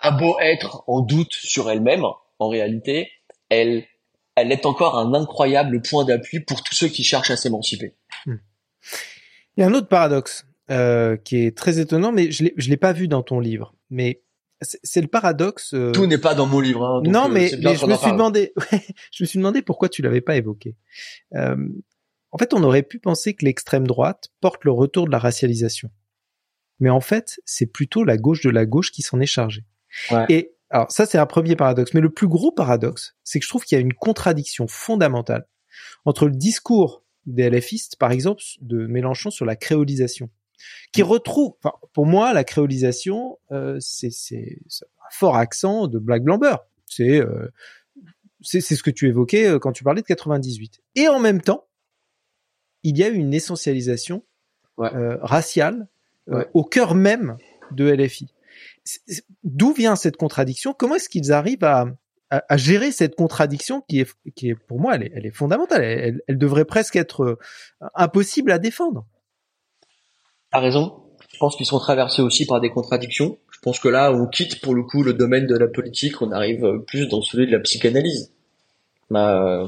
a 0.01 0.11
beau 0.11 0.37
être 0.39 0.83
en 0.87 0.99
doute 0.99 1.31
sur 1.31 1.71
elle-même, 1.71 2.03
en 2.39 2.49
réalité, 2.49 3.09
elle 3.49 3.85
elle 4.35 4.51
est 4.51 4.65
encore 4.65 4.97
un 4.97 5.13
incroyable 5.13 5.81
point 5.81 6.05
d'appui 6.05 6.39
pour 6.39 6.63
tous 6.63 6.73
ceux 6.73 6.87
qui 6.87 7.03
cherchent 7.03 7.31
à 7.31 7.37
s'émanciper. 7.37 7.95
Hmm. 8.25 8.37
Il 9.55 9.61
y 9.61 9.63
a 9.63 9.67
un 9.67 9.73
autre 9.73 9.87
paradoxe 9.87 10.45
euh, 10.71 11.17
qui 11.17 11.37
est 11.37 11.55
très 11.55 11.79
étonnant, 11.79 12.11
mais 12.11 12.31
je 12.31 12.45
l'ai, 12.45 12.53
l'ai 12.57 12.77
pas 12.77 12.93
vu 12.93 13.07
dans 13.07 13.23
ton 13.23 13.39
livre. 13.39 13.75
Mais 13.89 14.23
c'est 14.61 15.01
le 15.01 15.07
paradoxe. 15.07 15.73
Euh, 15.73 15.91
Tout 15.91 16.05
n'est 16.05 16.17
pas 16.17 16.33
dans 16.33 16.45
mon 16.45 16.59
livre. 16.59 16.85
Hein, 16.85 17.01
non, 17.05 17.25
euh, 17.25 17.29
mais, 17.29 17.49
je 17.49 17.85
me 17.85 17.95
suis 17.95 18.11
demandé, 18.11 18.53
je 19.11 19.23
me 19.23 19.27
suis 19.27 19.37
demandé 19.37 19.61
pourquoi 19.61 19.89
tu 19.89 20.01
l'avais 20.01 20.21
pas 20.21 20.37
évoqué. 20.37 20.75
en 21.33 22.37
fait, 22.37 22.53
on 22.53 22.63
aurait 22.63 22.83
pu 22.83 22.99
penser 22.99 23.33
que 23.33 23.43
l'extrême 23.43 23.85
droite 23.85 24.29
porte 24.39 24.63
le 24.63 24.71
retour 24.71 25.07
de 25.07 25.11
la 25.11 25.19
racialisation, 25.19 25.91
mais 26.79 26.89
en 26.89 27.01
fait, 27.01 27.41
c'est 27.43 27.65
plutôt 27.65 28.03
la 28.03 28.17
gauche 28.17 28.41
de 28.41 28.49
la 28.49 28.65
gauche 28.65 28.91
qui 28.91 29.01
s'en 29.01 29.19
est 29.19 29.25
chargée. 29.25 29.65
Et 30.29 30.55
alors 30.69 30.89
ça, 30.89 31.05
c'est 31.05 31.17
un 31.17 31.25
premier 31.25 31.57
paradoxe. 31.57 31.93
Mais 31.93 32.01
le 32.01 32.11
plus 32.11 32.27
gros 32.27 32.51
paradoxe, 32.51 33.17
c'est 33.23 33.39
que 33.39 33.45
je 33.45 33.49
trouve 33.49 33.65
qu'il 33.65 33.77
y 33.77 33.79
a 33.79 33.81
une 33.81 33.93
contradiction 33.93 34.67
fondamentale 34.67 35.47
entre 36.05 36.25
le 36.25 36.31
discours 36.31 37.03
des 37.25 37.49
LFistes, 37.49 37.97
par 37.97 38.11
exemple, 38.11 38.41
de 38.61 38.87
Mélenchon 38.87 39.29
sur 39.29 39.45
la 39.45 39.55
créolisation 39.55 40.29
qui 40.91 41.03
retrouve, 41.03 41.53
enfin, 41.63 41.75
pour 41.93 42.05
moi, 42.05 42.33
la 42.33 42.43
créolisation, 42.43 43.39
euh, 43.51 43.77
c'est 43.79 44.09
un 44.09 45.11
fort 45.11 45.35
accent 45.35 45.87
de 45.87 45.99
Black 45.99 46.23
Blamber. 46.23 46.55
C'est 46.85 47.21
euh, 47.21 47.49
c'est 48.41 48.61
ce 48.61 48.83
que 48.83 48.89
tu 48.89 49.07
évoquais 49.07 49.47
euh, 49.47 49.59
quand 49.59 49.71
tu 49.71 49.83
parlais 49.83 50.01
de 50.01 50.07
98. 50.07 50.81
Et 50.95 51.07
en 51.07 51.19
même 51.19 51.41
temps, 51.41 51.67
il 52.83 52.97
y 52.97 53.03
a 53.03 53.07
une 53.07 53.33
essentialisation 53.33 54.23
euh, 54.79 55.17
raciale 55.21 55.87
euh, 56.29 56.43
au 56.53 56.63
cœur 56.63 56.95
même 56.95 57.37
de 57.71 57.89
LFI. 57.89 58.33
D'où 59.43 59.73
vient 59.73 59.95
cette 59.95 60.17
contradiction? 60.17 60.73
Comment 60.73 60.95
est-ce 60.95 61.09
qu'ils 61.09 61.31
arrivent 61.31 61.63
à, 61.63 61.85
à, 62.31 62.43
à, 62.49 62.57
gérer 62.57 62.91
cette 62.91 63.15
contradiction 63.15 63.81
qui 63.87 63.99
est, 63.99 64.11
qui 64.35 64.49
est 64.49 64.55
pour 64.55 64.79
moi, 64.79 64.95
elle 64.95 65.03
est, 65.03 65.11
elle 65.15 65.25
est 65.25 65.35
fondamentale. 65.35 65.83
Elle, 65.83 66.21
elle 66.27 66.37
devrait 66.37 66.65
presque 66.65 66.95
être 66.95 67.37
impossible 67.93 68.51
à 68.51 68.57
défendre. 68.57 69.05
T'as 70.51 70.59
raison. 70.59 71.01
Je 71.29 71.37
pense 71.37 71.55
qu'ils 71.55 71.65
sont 71.65 71.79
traversés 71.79 72.21
aussi 72.21 72.45
par 72.45 72.59
des 72.59 72.69
contradictions. 72.69 73.37
Je 73.51 73.59
pense 73.59 73.79
que 73.79 73.87
là, 73.87 74.11
on 74.11 74.27
quitte 74.27 74.61
pour 74.61 74.75
le 74.75 74.83
coup 74.83 75.03
le 75.03 75.13
domaine 75.13 75.47
de 75.47 75.55
la 75.55 75.67
politique, 75.67 76.21
on 76.21 76.31
arrive 76.31 76.81
plus 76.87 77.07
dans 77.07 77.21
celui 77.21 77.47
de 77.47 77.51
la 77.51 77.59
psychanalyse. 77.59 78.31
Bah, 79.09 79.67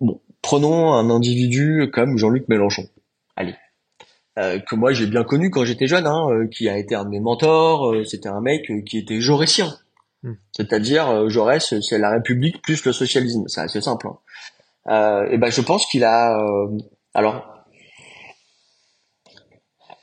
bon, 0.00 0.20
prenons 0.42 0.92
un 0.92 1.10
individu 1.10 1.90
comme 1.92 2.18
Jean-Luc 2.18 2.48
Mélenchon. 2.48 2.88
que 4.36 4.74
moi 4.74 4.92
j'ai 4.92 5.06
bien 5.06 5.24
connu 5.24 5.50
quand 5.50 5.64
j'étais 5.64 5.86
jeune, 5.86 6.06
hein, 6.06 6.46
qui 6.50 6.68
a 6.68 6.78
été 6.78 6.94
un 6.94 7.04
de 7.04 7.10
mes 7.10 7.20
mentors. 7.20 7.94
C'était 8.06 8.28
un 8.28 8.40
mec 8.40 8.70
qui 8.86 8.98
était 8.98 9.20
jaurétien. 9.20 9.74
Hmm. 10.22 10.34
C'est-à-dire 10.52 11.28
Jaurès, 11.28 11.74
c'est 11.80 11.98
la 11.98 12.10
République 12.10 12.62
plus 12.62 12.84
le 12.84 12.92
socialisme. 12.92 13.44
C'est 13.48 13.60
assez 13.60 13.80
simple. 13.80 14.08
Hein. 14.86 15.26
et 15.30 15.38
ben 15.38 15.50
je 15.50 15.60
pense 15.60 15.86
qu'il 15.86 16.04
a. 16.04 16.38
alors 17.14 17.51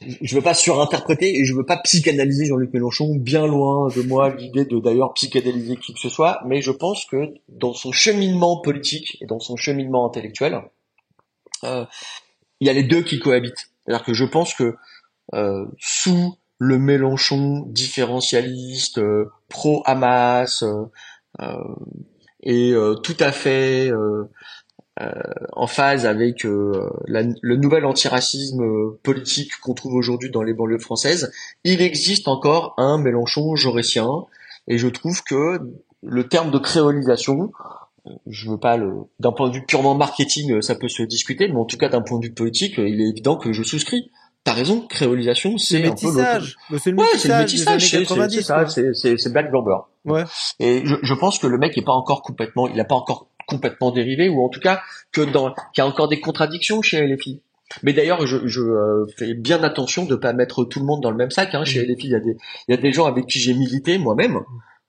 je 0.01 0.35
veux 0.35 0.41
pas 0.41 0.53
surinterpréter 0.53 1.39
et 1.39 1.45
je 1.45 1.53
veux 1.53 1.65
pas 1.65 1.77
psychanalyser 1.77 2.45
Jean-Luc 2.45 2.73
Mélenchon, 2.73 3.15
bien 3.15 3.45
loin 3.45 3.89
de 3.89 4.01
moi 4.01 4.33
l'idée 4.33 4.65
de 4.65 4.79
d'ailleurs 4.79 5.13
psychanalyser 5.13 5.75
qui 5.75 5.93
que 5.93 5.99
ce 5.99 6.09
soit, 6.09 6.41
mais 6.45 6.61
je 6.61 6.71
pense 6.71 7.05
que 7.05 7.33
dans 7.47 7.73
son 7.73 7.91
cheminement 7.91 8.61
politique 8.61 9.17
et 9.21 9.25
dans 9.25 9.39
son 9.39 9.55
cheminement 9.55 10.07
intellectuel, 10.07 10.61
euh, 11.63 11.85
il 12.59 12.67
y 12.67 12.69
a 12.69 12.73
les 12.73 12.83
deux 12.83 13.01
qui 13.01 13.19
cohabitent. 13.19 13.71
C'est-à-dire 13.85 14.05
que 14.05 14.13
je 14.13 14.25
pense 14.25 14.53
que 14.53 14.75
euh, 15.33 15.65
sous 15.77 16.35
le 16.57 16.77
Mélenchon 16.77 17.65
différentialiste, 17.67 18.97
euh, 18.97 19.31
pro-Hamas 19.47 20.63
et 22.41 22.73
tout 23.03 23.17
à 23.19 23.31
fait 23.31 23.91
euh, 23.91 24.29
en 25.53 25.67
phase 25.67 26.05
avec 26.05 26.45
euh, 26.45 26.89
le 27.07 27.55
nouvel 27.55 27.85
antiracisme 27.85 28.63
euh, 28.63 28.99
politique 29.03 29.51
qu'on 29.61 29.73
trouve 29.73 29.93
aujourd'hui 29.93 30.29
dans 30.29 30.43
les 30.43 30.53
banlieues 30.53 30.79
françaises, 30.79 31.31
il 31.63 31.81
existe 31.81 32.27
encore 32.27 32.73
un 32.77 32.97
Mélenchon 32.97 33.55
jaurétien, 33.55 34.25
et 34.67 34.77
je 34.77 34.87
trouve 34.87 35.23
que 35.23 35.59
le 36.03 36.27
terme 36.27 36.51
de 36.51 36.57
créolisation, 36.57 37.51
je 38.27 38.49
veux 38.49 38.57
pas 38.57 38.77
le, 38.77 38.93
d'un 39.19 39.31
point 39.31 39.49
de 39.49 39.55
vue 39.55 39.65
purement 39.65 39.95
marketing, 39.95 40.61
ça 40.61 40.75
peut 40.75 40.89
se 40.89 41.03
discuter, 41.03 41.47
mais 41.47 41.59
en 41.59 41.65
tout 41.65 41.77
cas 41.77 41.89
d'un 41.89 42.01
point 42.01 42.19
de 42.19 42.25
vue 42.25 42.33
politique, 42.33 42.75
il 42.77 43.01
est 43.01 43.09
évident 43.09 43.37
que 43.37 43.53
je 43.53 43.63
souscris. 43.63 44.11
T'as 44.45 44.53
raison, 44.53 44.87
créolisation, 44.87 45.57
c'est 45.57 45.85
un 45.85 45.91
peu 45.91 45.97
C'est 46.77 46.91
le 46.91 46.95
métissage. 46.95 47.89
C'est 47.89 47.99
le 47.99 48.21
métissage, 48.21 48.69
c'est 48.71 49.33
Black 49.33 49.51
Blamber. 49.51 49.79
Ouais. 50.05 50.23
Et 50.59 50.81
je, 50.85 50.95
je 51.01 51.13
pense 51.13 51.39
que 51.39 51.47
le 51.47 51.57
mec 51.57 51.77
est 51.77 51.83
pas 51.83 51.91
encore 51.91 52.21
complètement, 52.21 52.67
il 52.69 52.79
a 52.79 52.85
pas 52.85 52.95
encore 52.95 53.27
complètement 53.49 53.91
dérivé 53.91 54.29
ou 54.29 54.43
en 54.45 54.49
tout 54.49 54.59
cas 54.59 54.81
que 55.11 55.21
dans 55.21 55.53
qu'il 55.73 55.79
y 55.79 55.81
a 55.81 55.87
encore 55.87 56.07
des 56.07 56.19
contradictions 56.19 56.81
chez 56.81 57.05
LFI. 57.05 57.41
Mais 57.83 57.93
d'ailleurs, 57.93 58.25
je, 58.25 58.47
je 58.47 58.61
euh, 58.61 59.05
fais 59.17 59.33
bien 59.33 59.63
attention 59.63 60.05
de 60.05 60.15
pas 60.15 60.33
mettre 60.33 60.63
tout 60.63 60.79
le 60.79 60.85
monde 60.85 61.01
dans 61.01 61.11
le 61.11 61.17
même 61.17 61.29
sac. 61.29 61.53
Hein. 61.53 61.65
Chez 61.65 61.85
LFI, 61.85 62.07
il 62.07 62.11
y 62.11 62.15
a 62.15 62.19
des 62.19 62.37
il 62.67 62.71
y 62.71 62.77
a 62.77 62.81
des 62.81 62.91
gens 62.91 63.05
avec 63.05 63.27
qui 63.27 63.39
j'ai 63.39 63.53
milité 63.53 63.97
moi-même. 63.97 64.39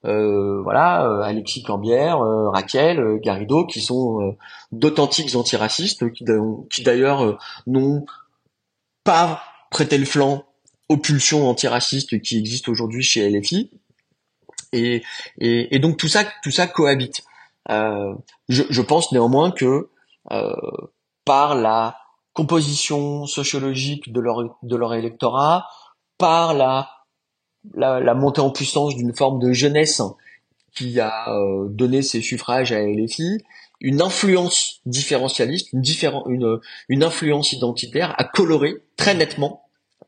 Euh, 0.06 0.62
voilà, 0.62 1.06
euh, 1.06 1.20
Alexis 1.20 1.62
Cambière, 1.62 2.22
euh, 2.22 2.48
Raquel, 2.48 3.18
Garrido, 3.22 3.66
qui 3.66 3.80
sont 3.80 4.36
d'authentiques 4.72 5.34
antiracistes, 5.34 6.10
qui, 6.12 6.24
qui 6.70 6.82
d'ailleurs 6.82 7.38
n'ont 7.66 8.06
pas 9.04 9.42
prêté 9.70 9.98
le 9.98 10.06
flanc 10.06 10.44
aux 10.88 10.96
pulsions 10.96 11.48
antiracistes 11.48 12.20
qui 12.22 12.38
existent 12.38 12.72
aujourd'hui 12.72 13.02
chez 13.02 13.28
LFI. 13.28 13.70
Et, 14.72 15.02
et, 15.38 15.74
et, 15.74 15.78
donc 15.78 15.96
tout 15.96 16.08
ça, 16.08 16.24
tout 16.42 16.50
ça 16.50 16.66
cohabite. 16.66 17.24
Euh, 17.68 18.14
je, 18.48 18.62
je, 18.70 18.82
pense 18.82 19.12
néanmoins 19.12 19.50
que 19.50 19.90
euh, 20.30 20.52
par 21.24 21.54
la 21.54 21.96
composition 22.32 23.26
sociologique 23.26 24.12
de 24.12 24.20
leur, 24.20 24.56
de 24.62 24.76
leur 24.76 24.94
électorat, 24.94 25.66
par 26.16 26.54
la, 26.54 26.88
la, 27.74 28.00
la 28.00 28.14
montée 28.14 28.40
en 28.40 28.50
puissance 28.50 28.96
d'une 28.96 29.14
forme 29.14 29.40
de 29.40 29.52
jeunesse 29.52 30.02
qui 30.74 31.00
a 31.00 31.28
euh, 31.28 31.68
donné 31.68 32.02
ses 32.02 32.20
suffrages 32.20 32.72
à 32.72 32.80
LFI, 32.80 33.42
une 33.80 34.02
influence 34.02 34.80
différentialiste, 34.86 35.72
une, 35.72 35.82
une, 36.28 36.60
une 36.88 37.02
influence 37.02 37.52
identitaire 37.52 38.14
a 38.18 38.24
coloré 38.24 38.74
très 38.96 39.14
nettement 39.14 39.64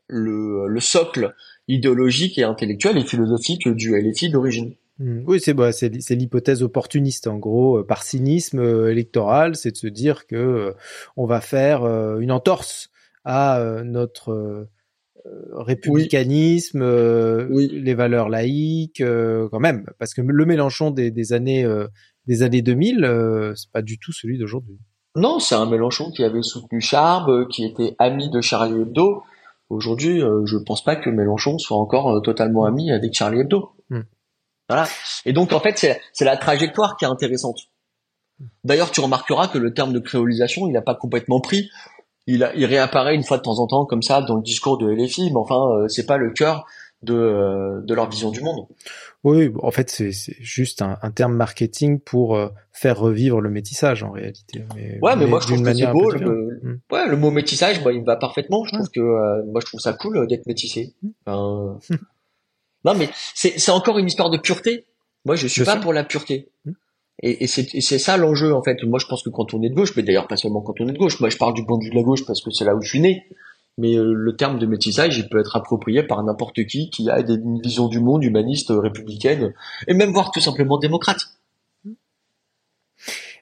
le, 0.07 0.67
le 0.67 0.79
socle 0.79 1.35
idéologique 1.67 2.37
et 2.37 2.43
intellectuel 2.43 2.97
et 2.97 3.05
philosophique 3.05 3.67
du 3.67 3.99
LFI 3.99 4.29
d'origine. 4.29 4.75
Mmh. 4.99 5.23
Oui, 5.25 5.39
c'est 5.39 5.53
bah, 5.53 5.71
c'est 5.71 5.89
l'hypothèse 5.89 6.61
opportuniste 6.61 7.27
en 7.27 7.37
gros, 7.37 7.79
euh, 7.79 7.85
par 7.85 8.03
cynisme 8.03 8.59
euh, 8.59 8.91
électoral, 8.91 9.55
c'est 9.55 9.71
de 9.71 9.77
se 9.77 9.87
dire 9.87 10.27
que 10.27 10.35
euh, 10.35 10.73
on 11.17 11.25
va 11.25 11.41
faire 11.41 11.83
une 12.19 12.31
entorse 12.31 12.89
à 13.25 13.81
notre 13.85 14.67
républicanisme, 15.53 16.83
les 16.83 17.93
valeurs 17.93 18.27
laïques, 18.27 19.01
quand 19.01 19.59
même, 19.59 19.85
parce 19.97 20.13
que 20.13 20.21
le 20.21 20.45
Mélenchon 20.45 20.91
des, 20.91 21.09
des 21.09 21.31
années 21.31 21.65
des 22.27 22.43
années 22.43 22.61
2000, 22.61 23.53
c'est 23.55 23.71
pas 23.71 23.81
du 23.81 23.97
tout 23.97 24.11
celui 24.11 24.37
d'aujourd'hui. 24.37 24.77
Non, 25.15 25.39
c'est 25.39 25.55
un 25.55 25.65
Mélenchon 25.65 26.11
qui 26.11 26.25
avait 26.25 26.41
soutenu 26.41 26.81
Charb, 26.81 27.47
qui 27.47 27.63
était 27.63 27.95
ami 27.97 28.29
de 28.29 28.41
Charlie 28.41 28.81
Hebdo. 28.81 29.23
Aujourd'hui, 29.69 30.19
je 30.19 30.57
pense 30.57 30.83
pas 30.83 30.97
que 30.97 31.09
Mélenchon 31.09 31.57
soit 31.59 31.77
encore 31.77 32.21
totalement 32.23 32.65
ami 32.65 32.91
avec 32.91 33.13
Charlie 33.13 33.39
Hebdo. 33.39 33.69
Voilà. 34.69 34.87
Et 35.25 35.33
donc 35.33 35.53
en 35.53 35.59
fait, 35.59 35.77
c'est 36.13 36.25
la 36.25 36.37
trajectoire 36.37 36.97
qui 36.97 37.05
est 37.05 37.07
intéressante. 37.07 37.59
D'ailleurs, 38.63 38.91
tu 38.91 39.01
remarqueras 39.01 39.47
que 39.47 39.57
le 39.57 39.73
terme 39.73 39.93
de 39.93 39.99
créolisation, 39.99 40.67
il 40.67 40.73
n'a 40.73 40.81
pas 40.81 40.95
complètement 40.95 41.39
pris. 41.39 41.69
Il, 42.25 42.43
a, 42.43 42.55
il 42.55 42.65
réapparaît 42.65 43.15
une 43.15 43.23
fois 43.23 43.37
de 43.37 43.43
temps 43.43 43.59
en 43.59 43.67
temps 43.67 43.85
comme 43.85 44.01
ça 44.01 44.21
dans 44.21 44.35
le 44.35 44.41
discours 44.41 44.77
de 44.77 44.89
LFI, 44.89 45.31
mais 45.31 45.37
enfin, 45.37 45.69
euh, 45.71 45.87
c'est 45.89 46.05
pas 46.05 46.17
le 46.17 46.31
cœur 46.31 46.65
de, 47.01 47.13
euh, 47.13 47.81
de 47.81 47.93
leur 47.93 48.09
vision 48.09 48.31
du 48.31 48.41
monde. 48.41 48.65
Oui, 49.25 49.51
en 49.61 49.71
fait, 49.71 49.89
c'est 49.89 50.11
juste 50.39 50.81
un, 50.81 50.97
un, 51.01 51.11
terme 51.11 51.33
marketing 51.33 51.99
pour 51.99 52.35
euh, 52.35 52.47
faire 52.71 52.97
revivre 52.97 53.41
le 53.41 53.49
métissage 53.49 54.03
en 54.03 54.11
réalité. 54.11 54.63
Mais, 54.75 54.99
ouais, 55.01 55.15
mais, 55.17 55.27
moi 55.27 55.39
je 55.41 55.47
trouve 55.47 55.63
que 55.63 55.73
c'est 55.73 55.91
beau. 55.91 56.11
Le, 56.11 56.59
hmm. 56.61 56.79
ouais, 56.91 57.07
le 57.07 57.17
mot 57.17 57.31
métissage, 57.31 57.83
bah, 57.83 57.91
il 57.91 58.01
me 58.01 58.05
va 58.05 58.15
parfaitement. 58.15 58.63
Je 58.65 58.73
trouve 58.73 58.89
que 58.89 59.01
moi 59.51 59.59
je 59.61 59.65
trouve 59.65 59.79
ça 59.81 59.93
cool 59.93 60.25
d'être 60.27 60.45
métissé. 60.45 60.93
Hmm. 61.01 61.09
Enfin, 61.25 61.79
Non, 62.85 62.93
mais 62.95 63.09
c'est 63.33 63.71
encore 63.71 63.97
une 63.97 64.07
histoire 64.07 64.29
de 64.29 64.37
pureté. 64.37 64.85
Moi, 65.25 65.35
je 65.35 65.47
suis 65.47 65.63
pas 65.63 65.77
pour 65.77 65.93
la 65.93 66.03
pureté. 66.03 66.49
Hmm. 66.65 66.73
Et, 67.21 67.43
et 67.43 67.47
c'est 67.47 67.99
ça 67.99 68.17
l'enjeu, 68.17 68.53
en 68.53 68.63
fait. 68.63 68.83
Moi, 68.83 68.99
je 68.99 69.05
pense 69.05 69.23
que 69.23 69.29
quand 69.29 69.53
on 69.53 69.61
est 69.61 69.69
de 69.69 69.75
gauche, 69.75 69.95
mais 69.95 70.03
d'ailleurs 70.03 70.27
pas 70.27 70.35
seulement 70.35 70.61
quand 70.61 70.73
on 70.81 70.87
est 70.87 70.93
de 70.93 70.97
gauche, 70.97 71.19
moi 71.19 71.29
je 71.29 71.37
parle 71.37 71.53
du 71.53 71.65
point 71.65 71.77
de 71.77 71.83
vue 71.83 71.91
de 71.91 71.95
la 71.95 72.03
gauche 72.03 72.25
parce 72.25 72.41
que 72.41 72.51
c'est 72.51 72.65
là 72.65 72.75
où 72.75 72.81
je 72.81 72.89
suis 72.89 72.99
né. 72.99 73.25
Mais 73.77 73.95
euh, 73.95 74.13
le 74.13 74.35
terme 74.35 74.59
de 74.59 74.65
métissage, 74.65 75.17
il 75.17 75.29
peut 75.29 75.39
être 75.39 75.55
approprié 75.55 76.03
par 76.03 76.21
n'importe 76.23 76.65
qui 76.65 76.89
qui 76.89 77.09
a 77.09 77.23
des, 77.23 77.35
une 77.35 77.61
vision 77.61 77.87
du 77.87 77.99
monde 77.99 78.23
humaniste, 78.23 78.67
républicaine, 78.71 79.53
et 79.87 79.93
même 79.93 80.11
voire 80.11 80.31
tout 80.31 80.41
simplement 80.41 80.77
démocrate. 80.77 81.21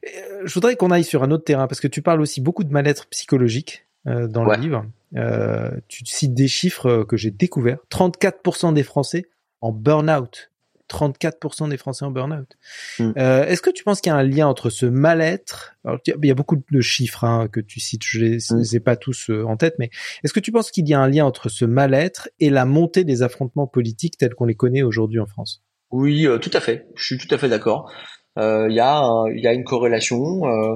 Euh, 0.03 0.41
je 0.45 0.53
voudrais 0.53 0.75
qu'on 0.75 0.91
aille 0.91 1.03
sur 1.03 1.23
un 1.23 1.31
autre 1.31 1.43
terrain 1.43 1.67
parce 1.67 1.79
que 1.79 1.87
tu 1.87 2.01
parles 2.01 2.21
aussi 2.21 2.41
beaucoup 2.41 2.63
de 2.63 2.71
mal-être 2.71 3.07
psychologique 3.07 3.85
euh, 4.07 4.27
dans 4.27 4.43
le 4.43 4.55
livre. 4.55 4.85
Euh, 5.15 5.71
tu 5.87 6.05
cites 6.05 6.33
des 6.33 6.47
chiffres 6.47 6.87
euh, 6.87 7.05
que 7.05 7.17
j'ai 7.17 7.31
découverts. 7.31 7.79
34% 7.89 8.73
des 8.73 8.83
Français 8.83 9.25
en 9.61 9.71
burn-out. 9.71 10.51
34% 10.91 11.69
des 11.69 11.77
Français 11.77 12.05
en 12.05 12.11
burn-out. 12.11 12.57
Hmm. 12.99 13.11
Euh, 13.17 13.45
Est-ce 13.45 13.61
que 13.61 13.69
tu 13.69 13.83
penses 13.83 14.01
qu'il 14.01 14.11
y 14.11 14.13
a 14.13 14.17
un 14.17 14.23
lien 14.23 14.47
entre 14.47 14.69
ce 14.69 14.85
mal-être? 14.85 15.75
Il 16.05 16.25
y 16.25 16.31
a 16.31 16.35
beaucoup 16.35 16.57
de 16.69 16.81
chiffres 16.81 17.23
hein, 17.23 17.47
que 17.47 17.59
tu 17.59 17.79
cites, 17.79 18.03
je 18.03 18.19
les, 18.19 18.37
hmm. 18.37 18.57
les 18.57 18.75
ai 18.75 18.79
pas 18.79 18.95
tous 18.95 19.29
euh, 19.29 19.45
en 19.45 19.57
tête, 19.57 19.75
mais 19.79 19.89
est-ce 20.23 20.33
que 20.33 20.39
tu 20.39 20.51
penses 20.51 20.71
qu'il 20.71 20.87
y 20.87 20.93
a 20.93 20.99
un 20.99 21.07
lien 21.07 21.25
entre 21.25 21.49
ce 21.49 21.65
mal-être 21.65 22.29
et 22.39 22.49
la 22.49 22.65
montée 22.65 23.03
des 23.03 23.23
affrontements 23.23 23.67
politiques 23.67 24.17
tels 24.17 24.35
qu'on 24.35 24.45
les 24.45 24.55
connaît 24.55 24.83
aujourd'hui 24.83 25.19
en 25.19 25.25
France? 25.25 25.63
Oui, 25.91 26.25
euh, 26.25 26.37
tout 26.37 26.51
à 26.53 26.59
fait. 26.59 26.87
Je 26.95 27.03
suis 27.03 27.17
tout 27.17 27.33
à 27.33 27.37
fait 27.37 27.49
d'accord. 27.49 27.91
Euh, 28.37 28.67
il 28.69 28.75
y, 28.75 28.79
a 28.79 29.25
y 29.27 29.47
a 29.47 29.53
une 29.53 29.63
corrélation. 29.63 30.45
Euh, 30.45 30.75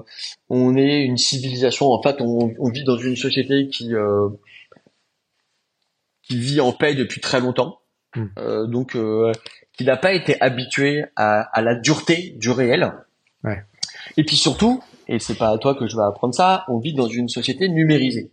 on 0.50 0.76
est 0.76 1.04
une 1.04 1.18
civilisation. 1.18 1.91
En 1.91 2.02
fait, 2.02 2.18
on, 2.20 2.54
on 2.60 2.70
vit 2.70 2.84
dans 2.84 2.98
une 2.98 3.15
société 3.15 3.68
qui 3.70 3.94
euh, 3.94 4.30
qui 6.24 6.38
vit 6.38 6.60
en 6.60 6.72
paix 6.72 6.96
depuis 6.96 7.22
très 7.22 7.39
longtemps. 7.39 7.80
Hmm. 8.15 8.72
donc, 8.72 8.96
qui 9.74 9.84
n'a 9.84 9.98
pas 9.98 10.13
été 10.13 10.41
habitué 10.41 11.04
à, 11.18 11.41
à, 11.41 11.62
la 11.62 11.76
dureté 11.76 12.34
du 12.38 12.50
réel. 12.50 12.94
Ouais. 13.44 13.62
Et 14.15 14.24
puis 14.24 14.38
surtout, 14.38 14.82
et 15.10 15.20
c'est 15.20 15.36
pas 15.36 15.50
à 15.50 15.58
toi 15.58 15.76
que 15.76 15.86
je 15.86 15.98
vais 15.98 16.04
apprendre 16.04 16.34
ça, 16.34 16.63
on 16.70 16.80
vit 16.80 16.94
dans 16.94 17.10
une 17.10 17.28
société 17.28 17.68
numérisée 17.68 18.32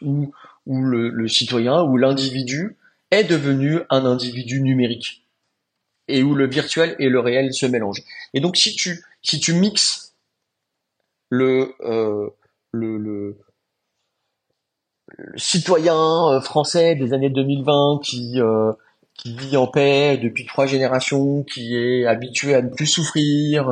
où, 0.00 0.32
où 0.64 0.80
le, 0.80 1.10
le 1.10 1.28
citoyen 1.28 1.82
ou 1.82 1.98
l'individu 1.98 2.78
est 3.10 3.24
devenu 3.24 3.80
un 3.90 4.06
individu 4.06 4.62
numérique 4.62 5.21
et 6.12 6.22
où 6.22 6.34
le 6.34 6.46
virtuel 6.46 6.94
et 6.98 7.08
le 7.08 7.20
réel 7.20 7.52
se 7.52 7.66
mélangent. 7.66 8.02
Et 8.34 8.40
donc 8.40 8.56
si 8.56 8.76
tu 8.76 9.02
si 9.22 9.40
tu 9.40 9.54
mixes 9.54 10.14
le 11.30 11.74
euh, 11.80 12.28
le, 12.72 13.36
citoyen 15.36 16.28
euh, 16.28 16.40
français 16.40 16.94
des 16.94 17.14
années 17.14 17.30
2020 17.30 18.00
qui 18.04 18.40
euh, 18.40 18.72
qui 19.14 19.34
vit 19.34 19.56
en 19.56 19.66
paix 19.66 20.18
depuis 20.22 20.46
trois 20.46 20.66
générations, 20.66 21.42
qui 21.44 21.76
est 21.76 22.06
habitué 22.06 22.54
à 22.54 22.62
ne 22.62 22.70
plus 22.70 22.86
souffrir, 22.86 23.70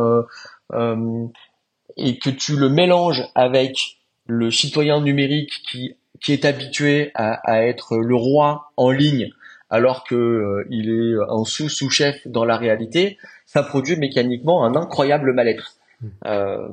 et 1.96 2.18
que 2.18 2.30
tu 2.30 2.56
le 2.56 2.68
mélanges 2.68 3.24
avec 3.34 3.98
le 4.26 4.50
citoyen 4.50 5.00
numérique 5.00 5.52
qui 5.70 5.96
qui 6.20 6.32
est 6.32 6.44
habitué 6.44 7.10
à, 7.14 7.32
à 7.50 7.62
être 7.62 7.96
le 7.96 8.14
roi 8.14 8.70
en 8.76 8.90
ligne 8.90 9.30
alors 9.70 10.04
que 10.04 10.14
euh, 10.14 10.66
il 10.68 10.90
est 10.90 11.16
en 11.28 11.44
sous-sous-chef 11.44 12.26
dans 12.26 12.44
la 12.44 12.56
réalité, 12.56 13.18
ça 13.46 13.62
produit 13.62 13.96
mécaniquement 13.96 14.64
un 14.64 14.74
incroyable 14.74 15.32
mal-être. 15.32 15.76
Hmm. 16.00 16.08
Euh, 16.26 16.68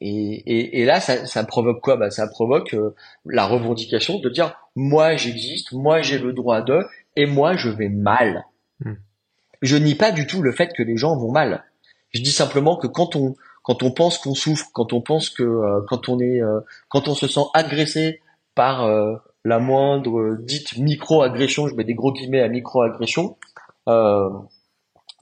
Et, 0.00 0.82
et, 0.82 0.84
là, 0.84 1.00
ça, 1.00 1.24
ça, 1.24 1.42
provoque 1.44 1.80
quoi? 1.80 1.96
Bah, 1.96 2.10
Ça 2.10 2.26
provoque 2.26 2.74
euh, 2.74 2.94
la 3.24 3.46
revendication 3.46 4.18
de 4.18 4.28
dire 4.28 4.54
moi 4.74 5.16
j'existe, 5.16 5.72
moi 5.72 6.02
j'ai 6.02 6.18
le 6.18 6.34
droit 6.34 6.60
de, 6.60 6.84
et 7.16 7.24
moi 7.24 7.56
je 7.56 7.70
vais 7.70 7.88
mal. 7.88 8.44
Hmm. 8.80 8.96
Je 9.62 9.76
nie 9.78 9.94
pas 9.94 10.12
du 10.12 10.26
tout 10.26 10.42
le 10.42 10.52
fait 10.52 10.70
que 10.76 10.82
les 10.82 10.98
gens 10.98 11.16
vont 11.16 11.32
mal. 11.32 11.64
Je 12.10 12.20
dis 12.20 12.32
simplement 12.32 12.76
que 12.76 12.86
quand 12.86 13.16
on 13.16 13.36
quand 13.62 13.82
on 13.82 13.90
pense 13.90 14.18
qu'on 14.18 14.34
souffre, 14.34 14.66
quand 14.72 14.92
on 14.92 15.00
pense 15.00 15.30
que 15.30 15.42
euh, 15.42 15.80
quand 15.88 16.10
on 16.10 16.20
est 16.20 16.42
euh, 16.42 16.60
quand 16.88 17.08
on 17.08 17.14
se 17.14 17.26
sent 17.26 17.46
agressé 17.54 18.20
par 18.54 18.86
la 19.46 19.58
moindre 19.58 20.36
dite 20.40 20.76
micro-agression, 20.78 21.68
je 21.68 21.74
mets 21.74 21.84
des 21.84 21.94
gros 21.94 22.12
guillemets 22.12 22.42
à 22.42 22.48
micro-agression, 22.48 23.36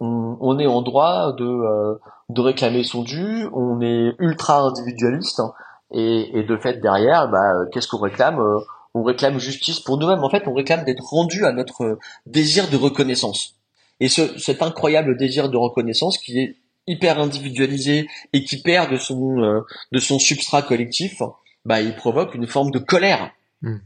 on, 0.00 0.58
est 0.58 0.66
en 0.66 0.82
droit 0.82 1.32
de, 1.32 1.44
euh, 1.44 1.94
de 2.28 2.40
réclamer 2.40 2.84
son 2.84 3.02
dû, 3.02 3.46
on 3.52 3.80
est 3.80 4.14
ultra 4.18 4.60
individualiste 4.60 5.40
hein, 5.40 5.52
et, 5.92 6.42
de 6.42 6.56
fait 6.56 6.80
derrière, 6.80 7.28
bah, 7.28 7.66
qu'est-ce 7.72 7.88
qu'on 7.88 7.98
réclame 7.98 8.40
euh, 8.40 8.58
On 8.94 9.02
réclame 9.02 9.38
justice 9.38 9.80
pour 9.80 9.98
nous-mêmes. 9.98 10.24
En 10.24 10.30
fait, 10.30 10.48
on 10.48 10.54
réclame 10.54 10.84
d'être 10.84 11.04
rendu 11.04 11.44
à 11.44 11.52
notre 11.52 11.98
désir 12.26 12.68
de 12.68 12.76
reconnaissance. 12.76 13.54
Et 14.00 14.08
ce, 14.08 14.38
cet 14.38 14.62
incroyable 14.62 15.16
désir 15.16 15.48
de 15.48 15.56
reconnaissance 15.56 16.18
qui 16.18 16.38
est 16.40 16.56
hyper 16.86 17.18
individualisé 17.18 18.08
et 18.32 18.44
qui 18.44 18.60
perd 18.60 18.90
de 18.90 18.96
son 18.96 19.40
euh, 19.40 19.60
de 19.92 19.98
son 19.98 20.18
substrat 20.18 20.62
collectif, 20.62 21.22
bah, 21.64 21.80
il 21.80 21.94
provoque 21.94 22.34
une 22.34 22.46
forme 22.46 22.70
de 22.70 22.78
colère. 22.78 23.30
Hmm. 23.62 23.78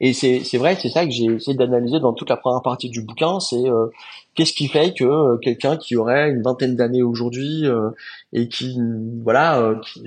Et 0.00 0.12
c'est 0.12 0.58
vrai, 0.58 0.76
c'est 0.80 0.90
ça 0.90 1.04
que 1.04 1.10
j'ai 1.10 1.24
essayé 1.24 1.56
d'analyser 1.56 1.98
dans 1.98 2.12
toute 2.12 2.30
la 2.30 2.36
première 2.36 2.62
partie 2.62 2.88
du 2.88 3.02
bouquin, 3.02 3.40
c'est 3.40 3.68
euh, 3.68 3.88
qu'est-ce 4.36 4.52
qui 4.52 4.68
fait 4.68 4.94
que 4.94 5.04
euh, 5.04 5.38
quelqu'un 5.38 5.76
qui 5.76 5.96
aurait 5.96 6.30
une 6.30 6.42
vingtaine 6.42 6.76
d'années 6.76 7.02
aujourd'hui 7.02 7.66
euh, 7.66 7.90
et 8.32 8.48
qui 8.48 8.78
voilà 9.24 9.74
qui, 9.82 10.04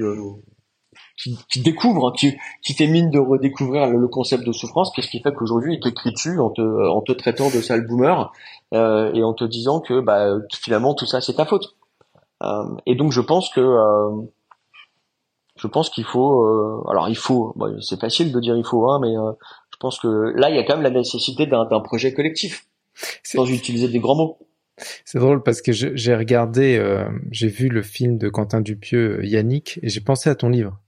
qui, 1.17 1.37
qui 1.49 1.59
découvre, 1.59 2.13
qui, 2.13 2.37
qui 2.63 2.73
fait 2.73 2.87
mine 2.87 3.09
de 3.09 3.19
redécouvrir 3.19 3.89
le, 3.89 4.07
concept 4.07 4.45
de 4.45 4.53
souffrance, 4.53 4.93
qu'est-ce 4.95 5.09
qui 5.09 5.19
fait 5.19 5.33
qu'aujourd'hui 5.33 5.75
il 5.75 5.81
te 5.81 5.89
crie 5.89 6.13
dessus 6.13 6.39
en 6.39 6.51
te 6.51 6.61
en 6.61 7.01
te 7.01 7.11
traitant 7.11 7.49
de 7.49 7.59
sale 7.59 7.85
boomer 7.85 8.31
et 8.71 9.23
en 9.23 9.33
te 9.33 9.43
disant 9.43 9.81
que 9.81 9.99
bah 9.99 10.37
finalement 10.53 10.93
tout 10.93 11.05
ça 11.05 11.19
c'est 11.19 11.33
ta 11.33 11.45
faute. 11.45 11.75
et 12.85 12.95
donc 12.95 13.11
je 13.11 13.21
pense 13.21 13.49
que 13.49 13.61
je 15.57 15.67
pense 15.67 15.89
qu'il 15.89 16.05
faut 16.05 16.87
alors 16.89 17.09
il 17.09 17.17
faut 17.17 17.53
c'est 17.81 17.99
facile 17.99 18.31
de 18.31 18.39
dire 18.39 18.55
il 18.55 18.65
faut 18.65 18.89
hein 18.89 18.99
mais 19.01 19.13
je 19.13 19.60
pense 19.81 19.99
que 19.99 20.33
là, 20.37 20.49
il 20.49 20.55
y 20.55 20.59
a 20.59 20.63
quand 20.63 20.75
même 20.75 20.83
la 20.83 20.91
nécessité 20.91 21.45
d'un 21.47 21.79
projet 21.81 22.13
collectif, 22.13 22.67
sans 23.23 23.49
utiliser 23.49 23.89
des 23.89 23.99
grands 23.99 24.15
mots. 24.15 24.37
C'est 25.05 25.19
drôle 25.19 25.43
parce 25.43 25.61
que 25.61 25.71
j'ai 25.71 26.15
regardé, 26.15 26.77
euh, 26.77 27.05
j'ai 27.29 27.49
vu 27.49 27.67
le 27.67 27.81
film 27.81 28.17
de 28.17 28.29
Quentin 28.29 28.61
Dupieux, 28.61 29.19
euh, 29.19 29.25
Yannick, 29.25 29.79
et 29.83 29.89
j'ai 29.89 30.01
pensé 30.01 30.29
à 30.29 30.35
ton 30.35 30.49
livre. 30.49 30.79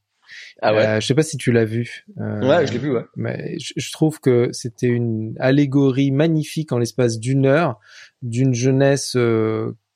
Ah 0.62 0.74
ouais? 0.74 0.86
Euh, 0.86 1.00
je 1.00 1.06
sais 1.06 1.16
pas 1.16 1.24
si 1.24 1.38
tu 1.38 1.52
l'as 1.52 1.66
vu. 1.66 2.06
ouais, 2.18 2.66
je 2.66 2.72
l'ai 2.72 2.80
vu, 2.80 2.92
ouais. 2.92 3.04
Mais 3.16 3.58
je, 3.60 3.92
trouve 3.92 4.20
que 4.20 4.50
c'était 4.52 4.88
une 4.88 5.36
allégorie 5.40 6.12
magnifique 6.12 6.72
en 6.72 6.78
l'espace 6.78 7.20
d'une 7.20 7.46
heure 7.46 7.80
d'une 8.22 8.54
jeunesse 8.54 9.18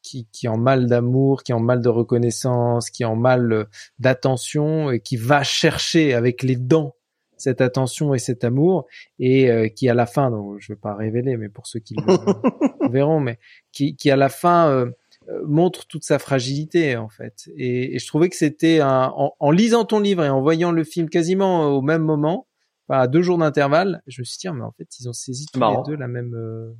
qui, 0.04 0.28
qui 0.32 0.46
est 0.46 0.50
en 0.50 0.58
mal 0.58 0.88
d'amour, 0.88 1.44
qui 1.44 1.54
est 1.54 1.56
en 1.56 1.62
mal 1.62 1.82
de 1.82 1.90
reconnaissance, 1.90 2.90
qui 2.90 3.04
est 3.04 3.06
en 3.08 3.16
mal 3.16 3.68
d'attention 4.00 4.92
et 4.92 5.00
qui 5.00 5.16
va 5.16 5.44
chercher 5.44 6.14
avec 6.14 6.44
les 6.44 6.58
dents 6.58 6.97
cette 7.42 7.62
attention 7.62 8.14
et 8.14 8.20
cet 8.20 8.44
amour 8.44 8.86
et 9.20 9.50
euh, 9.50 9.68
qui 9.68 9.90
à 9.90 9.94
la 9.94 10.06
fin, 10.06 10.32
donc 10.32 10.60
je 10.60 10.74
vais 10.74 10.78
pas 10.78 10.96
révéler, 10.96 11.38
mais 11.38 11.50
pour 11.50 11.68
ceux 11.68 11.80
qui 11.80 11.96
le 11.96 12.04
verront, 12.90 13.20
mais 13.20 13.40
qui, 13.72 13.96
qui 13.96 14.12
à 14.12 14.16
la 14.16 14.30
fin 14.30 14.70
euh, 14.70 14.92
euh, 15.30 15.42
montre 15.46 15.88
toute 15.88 16.04
sa 16.04 16.20
fragilité 16.20 16.98
en 16.98 17.10
fait. 17.10 17.50
Et, 17.56 17.96
et 17.96 18.00
je 18.00 18.08
trouvais 18.08 18.30
que 18.30 18.36
c'était 18.36 18.80
un, 18.80 19.12
en, 19.16 19.34
en, 19.40 19.52
lisant 19.52 19.86
ton 19.86 20.00
livre 20.00 20.24
et 20.24 20.30
en 20.30 20.42
voyant 20.42 20.72
le 20.72 20.84
film 20.84 21.10
quasiment 21.10 21.68
au 21.68 21.82
même 21.82 22.04
moment, 22.04 22.48
à 22.90 23.08
deux 23.08 23.22
jours 23.22 23.38
d'intervalle, 23.38 24.02
je 24.08 24.22
me 24.22 24.26
suis 24.26 24.38
dit 24.40 24.48
mais 24.54 24.64
en 24.64 24.72
fait 24.72 24.88
ils 25.00 25.10
ont 25.10 25.14
saisi 25.14 25.46
tous 25.52 25.60
les 25.60 25.78
deux 25.86 25.96
la 25.96 26.08
même 26.08 26.76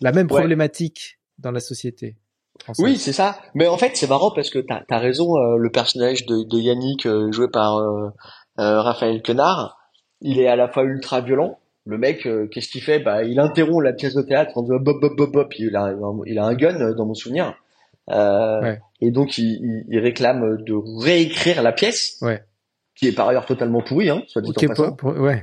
la 0.00 0.12
même 0.12 0.26
problématique 0.26 1.20
dans 1.38 1.52
la 1.52 1.60
société. 1.60 2.16
Oui, 2.78 2.96
c'est 2.96 3.12
ça. 3.12 3.38
Mais 3.54 3.68
en 3.68 3.78
fait, 3.78 3.96
c'est 3.96 4.08
marrant 4.08 4.32
parce 4.34 4.50
que 4.50 4.58
t'as 4.58 4.82
as 4.90 4.98
raison. 4.98 5.36
le 5.56 5.70
personnage 5.70 6.26
de, 6.26 6.42
de 6.42 6.58
Yannick, 6.58 7.06
joué 7.30 7.48
par 7.48 7.80
Raphaël 8.56 9.22
Quenard, 9.22 9.77
il 10.20 10.40
est 10.40 10.48
à 10.48 10.56
la 10.56 10.68
fois 10.68 10.84
ultra 10.84 11.20
violent. 11.20 11.58
Le 11.86 11.96
mec, 11.96 12.26
euh, 12.26 12.46
qu'est-ce 12.46 12.68
qu'il 12.68 12.82
fait? 12.82 12.98
Bah, 12.98 13.24
il 13.24 13.40
interrompt 13.40 13.82
la 13.82 13.92
pièce 13.92 14.14
de 14.14 14.22
théâtre 14.22 14.56
en 14.56 14.62
disant 14.62 14.78
bop 14.78 15.00
bop 15.00 15.16
bop 15.16 15.32
bop. 15.32 15.54
Il 15.58 15.74
a, 15.74 15.94
il 16.26 16.38
a 16.38 16.44
un 16.44 16.54
gun 16.54 16.80
euh, 16.80 16.94
dans 16.94 17.06
mon 17.06 17.14
souvenir. 17.14 17.54
Euh, 18.10 18.74
Et 19.00 19.10
donc, 19.10 19.38
il, 19.38 19.84
il, 19.88 19.98
réclame 19.98 20.62
de 20.62 20.74
réécrire 21.02 21.62
la 21.62 21.72
pièce, 21.72 22.18
ouais. 22.22 22.42
qui 22.94 23.08
est 23.08 23.12
par 23.12 23.28
ailleurs 23.28 23.46
totalement 23.46 23.82
pourrie, 23.82 24.10
hein, 24.10 24.22
soit 24.26 24.42
dit 24.42 24.50
en 24.50 25.10
ouais. 25.20 25.42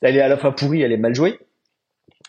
Elle 0.00 0.16
est 0.16 0.20
à 0.20 0.28
la 0.28 0.36
fois 0.36 0.54
pourrie, 0.54 0.82
elle 0.82 0.92
est 0.92 0.98
mal 0.98 1.14
jouée. 1.14 1.38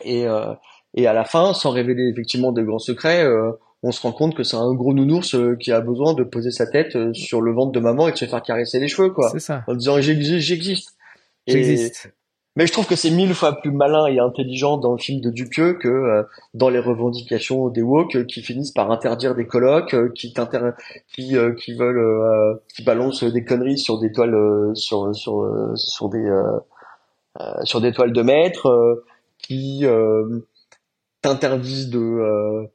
Et, 0.04 0.28
euh, 0.28 0.54
et 0.94 1.08
à 1.08 1.14
la 1.14 1.26
fin, 1.26 1.54
sans 1.54 1.72
révéler 1.72 2.10
effectivement 2.10 2.52
de 2.52 2.62
grands 2.62 2.80
secrets, 2.80 3.24
euh, 3.24 3.52
on 3.82 3.92
se 3.92 4.02
rend 4.02 4.14
compte 4.14 4.36
que 4.36 4.44
c'est 4.44 4.56
un 4.56 4.74
gros 4.74 4.94
nounours 4.94 5.36
qui 5.60 5.72
a 5.72 5.82
besoin 5.82 6.14
de 6.14 6.24
poser 6.24 6.52
sa 6.52 6.66
tête 6.68 7.14
sur 7.14 7.42
le 7.42 7.54
ventre 7.54 7.72
de 7.72 7.80
maman 7.80 8.08
et 8.08 8.12
de 8.12 8.18
se 8.18 8.26
faire 8.26 8.42
caresser 8.42 8.80
les 8.80 8.88
cheveux, 8.88 9.10
quoi. 9.10 9.30
C'est 9.32 9.40
ça. 9.40 9.64
En 9.68 9.76
disant 9.76 10.00
j'existe. 10.00 10.40
J'existe. 10.40 10.96
Mais 12.56 12.68
je 12.68 12.72
trouve 12.72 12.86
que 12.86 12.96
c'est 12.96 13.10
mille 13.10 13.34
fois 13.34 13.60
plus 13.60 13.72
malin 13.72 14.06
et 14.06 14.20
intelligent 14.20 14.78
dans 14.78 14.92
le 14.92 15.00
film 15.00 15.22
de 15.22 15.32
Dupieux 15.32 15.74
que 15.74 15.88
euh, 15.88 16.24
dans 16.54 16.70
les 16.70 16.78
revendications 16.78 17.70
des 17.70 17.82
woke 17.82 18.16
euh, 18.16 18.26
qui 18.26 18.44
finissent 18.44 18.72
par 18.72 18.92
interdire 18.92 19.34
des 19.34 19.48
colloques, 19.48 19.96
euh, 19.96 20.12
qui 20.14 20.34
qui 21.08 21.36
qui 21.58 21.74
veulent 21.74 22.60
qui 22.76 22.84
balancent 22.84 23.24
des 23.24 23.44
conneries 23.44 23.80
sur 23.80 24.00
des 24.00 24.12
toiles 24.12 24.72
sur 24.76 25.16
sur 25.16 25.74
sur 25.76 26.10
des 26.10 26.30
sur 27.64 27.82
des 27.82 27.92
toiles 27.92 28.14
de 28.14 28.22
maître, 28.22 29.04
qui 29.40 29.86
t'interdisent 31.22 31.90
de 31.90 32.70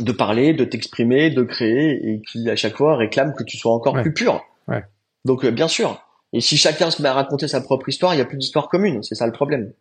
de 0.00 0.12
parler, 0.12 0.52
de 0.52 0.64
t'exprimer, 0.64 1.30
de 1.30 1.42
créer 1.44 1.92
et 1.92 2.22
qui 2.30 2.48
à 2.50 2.56
chaque 2.56 2.76
fois 2.76 2.96
réclament 2.96 3.34
que 3.34 3.44
tu 3.44 3.56
sois 3.56 3.72
encore 3.72 3.94
plus 4.02 4.12
pur. 4.12 4.44
Ouais. 4.68 4.84
Donc 5.24 5.46
bien 5.46 5.68
sûr, 5.68 6.02
et 6.32 6.40
si 6.40 6.56
chacun 6.56 6.90
se 6.90 7.02
met 7.02 7.08
à 7.08 7.12
raconter 7.12 7.48
sa 7.48 7.60
propre 7.60 7.88
histoire, 7.88 8.14
il 8.14 8.16
n'y 8.16 8.22
a 8.22 8.26
plus 8.26 8.38
d'histoire 8.38 8.68
commune. 8.68 9.02
C'est 9.02 9.14
ça 9.14 9.26
le 9.26 9.32
problème. 9.32 9.72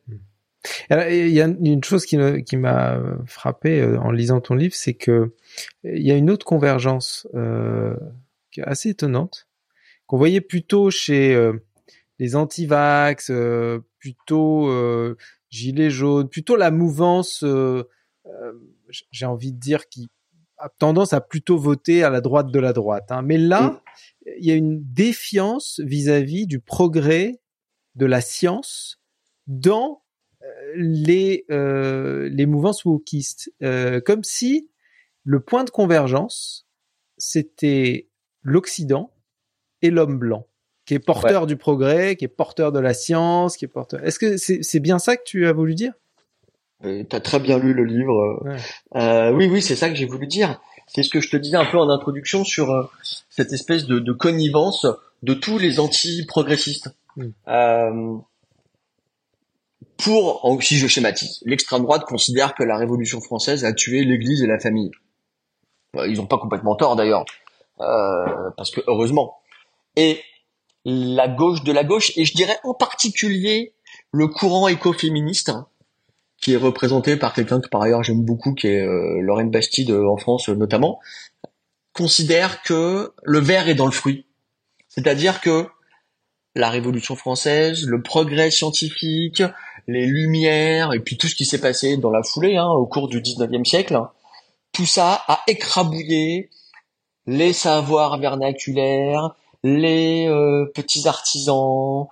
Il 0.89 1.29
y 1.29 1.41
a 1.41 1.45
une 1.45 1.83
chose 1.83 2.05
qui, 2.05 2.17
m'a 2.57 2.99
frappé 3.25 3.79
euh, 3.79 3.97
en 3.99 4.11
lisant 4.11 4.41
ton 4.41 4.53
livre, 4.53 4.75
c'est 4.75 4.93
que 4.93 5.33
il 5.83 6.05
y 6.05 6.11
a 6.11 6.15
une 6.15 6.29
autre 6.29 6.45
convergence 6.45 7.27
euh, 7.33 7.95
assez 8.61 8.89
étonnante 8.89 9.47
qu'on 10.05 10.17
voyait 10.17 10.41
plutôt 10.41 10.91
chez 10.91 11.33
euh, 11.33 11.53
les 12.19 12.35
anti-vax, 12.35 13.31
euh, 13.31 13.79
plutôt 13.97 14.69
gilets 15.49 15.89
jaunes, 15.89 16.29
plutôt 16.29 16.55
la 16.55 16.69
mouvance, 16.69 17.45
j'ai 19.11 19.25
envie 19.25 19.53
de 19.53 19.59
dire, 19.59 19.87
qui 19.89 20.09
a 20.57 20.69
tendance 20.69 21.13
à 21.13 21.21
plutôt 21.21 21.57
voter 21.57 22.03
à 22.03 22.09
la 22.09 22.21
droite 22.21 22.51
de 22.51 22.59
la 22.59 22.73
droite. 22.73 23.11
Hein. 23.11 23.21
Mais 23.21 23.37
là, 23.37 23.81
il 24.25 24.45
y 24.45 24.51
a 24.51 24.55
une 24.55 24.81
défiance 24.93 25.79
vis-à-vis 25.83 26.47
du 26.47 26.59
progrès 26.59 27.41
de 27.95 28.05
la 28.05 28.21
science 28.21 28.99
dans 29.47 30.03
euh, 30.43 30.45
les 30.75 31.45
euh, 31.51 32.29
les 32.31 32.45
mouvances 32.45 32.85
wokistes, 32.85 33.51
euh, 33.61 33.99
comme 34.01 34.23
si 34.23 34.69
le 35.23 35.39
point 35.39 35.63
de 35.63 35.69
convergence 35.69 36.67
c'était 37.17 38.09
l'Occident 38.41 39.13
et 39.81 39.91
l'homme 39.91 40.17
blanc, 40.17 40.47
qui 40.85 40.95
est 40.95 40.99
porteur 40.99 41.45
du 41.45 41.57
progrès, 41.57 42.15
qui 42.15 42.25
est 42.25 42.29
porteur 42.29 42.71
de 42.71 42.79
la 42.79 42.93
science, 42.93 43.57
qui 43.57 43.65
est 43.65 43.67
porteur. 43.67 44.03
Est-ce 44.03 44.19
que 44.19 44.37
c'est 44.37 44.79
bien 44.79 44.99
ça 44.99 45.17
que 45.17 45.23
tu 45.23 45.45
as 45.45 45.53
voulu 45.53 45.75
dire? 45.75 45.93
T'as 46.81 47.19
très 47.19 47.39
bien 47.39 47.59
lu 47.59 47.73
le 47.73 47.85
livre. 47.85 48.43
Euh, 48.95 49.31
oui, 49.31 49.47
oui, 49.51 49.61
c'est 49.61 49.75
ça 49.75 49.89
que 49.89 49.95
j'ai 49.95 50.07
voulu 50.07 50.25
dire 50.25 50.59
c'est 50.93 51.03
ce 51.03 51.09
que 51.09 51.21
je 51.21 51.29
te 51.29 51.37
disais 51.37 51.57
un 51.57 51.65
peu 51.65 51.77
en 51.77 51.89
introduction 51.89 52.43
sur 52.43 52.71
euh, 52.71 52.83
cette 53.29 53.53
espèce 53.53 53.85
de, 53.85 53.99
de, 53.99 54.11
connivence 54.11 54.85
de 55.23 55.33
tous 55.33 55.57
les 55.57 55.79
anti-progressistes. 55.79 56.89
Mm. 57.15 57.27
Euh, 57.47 58.17
pour, 59.97 60.57
si 60.61 60.77
je 60.77 60.87
schématise, 60.87 61.39
l'extrême 61.45 61.83
droite 61.83 62.05
considère 62.05 62.55
que 62.55 62.63
la 62.63 62.77
Révolution 62.77 63.21
française 63.21 63.65
a 63.65 63.73
tué 63.73 64.03
l'Église 64.03 64.41
et 64.41 64.47
la 64.47 64.59
famille. 64.59 64.91
Euh, 65.95 66.07
ils 66.07 66.17
n'ont 66.17 66.25
pas 66.25 66.37
complètement 66.37 66.75
tort 66.75 66.95
d'ailleurs, 66.95 67.25
euh, 67.79 68.49
parce 68.57 68.71
que 68.71 68.81
heureusement. 68.87 69.37
Et 69.95 70.21
la 70.85 71.27
gauche 71.27 71.63
de 71.63 71.71
la 71.71 71.83
gauche, 71.83 72.11
et 72.17 72.25
je 72.25 72.33
dirais 72.33 72.57
en 72.63 72.73
particulier 72.73 73.73
le 74.11 74.27
courant 74.27 74.67
écoféministe, 74.67 75.51
qui 76.41 76.53
est 76.53 76.57
représenté 76.57 77.15
par 77.17 77.33
quelqu'un 77.33 77.61
que 77.61 77.69
par 77.69 77.83
ailleurs 77.83 78.03
j'aime 78.03 78.23
beaucoup, 78.23 78.53
qui 78.53 78.67
est 78.67 78.81
euh, 78.81 79.21
Lorraine 79.21 79.51
Bastide 79.51 79.91
euh, 79.91 80.09
en 80.09 80.17
France 80.17 80.49
euh, 80.49 80.55
notamment, 80.55 80.99
considère 81.93 82.63
que 82.63 83.13
le 83.23 83.39
verre 83.39 83.69
est 83.69 83.75
dans 83.75 83.85
le 83.85 83.91
fruit. 83.91 84.25
C'est-à-dire 84.89 85.39
que 85.39 85.67
la 86.55 86.69
Révolution 86.69 87.15
française, 87.15 87.85
le 87.85 88.01
progrès 88.01 88.49
scientifique, 88.51 89.43
les 89.87 90.05
lumières, 90.05 90.93
et 90.93 90.99
puis 90.99 91.17
tout 91.17 91.27
ce 91.27 91.35
qui 91.35 91.45
s'est 91.45 91.61
passé 91.61 91.95
dans 91.95 92.09
la 92.09 92.23
foulée 92.23 92.57
hein, 92.57 92.67
au 92.67 92.87
cours 92.87 93.07
du 93.07 93.21
19e 93.21 93.63
siècle, 93.63 94.01
tout 94.73 94.85
ça 94.85 95.23
a 95.27 95.41
écrabouillé 95.47 96.49
les 97.27 97.53
savoirs 97.53 98.17
vernaculaires, 98.17 99.35
les 99.63 100.27
petits 100.73 101.07
artisans, 101.07 102.07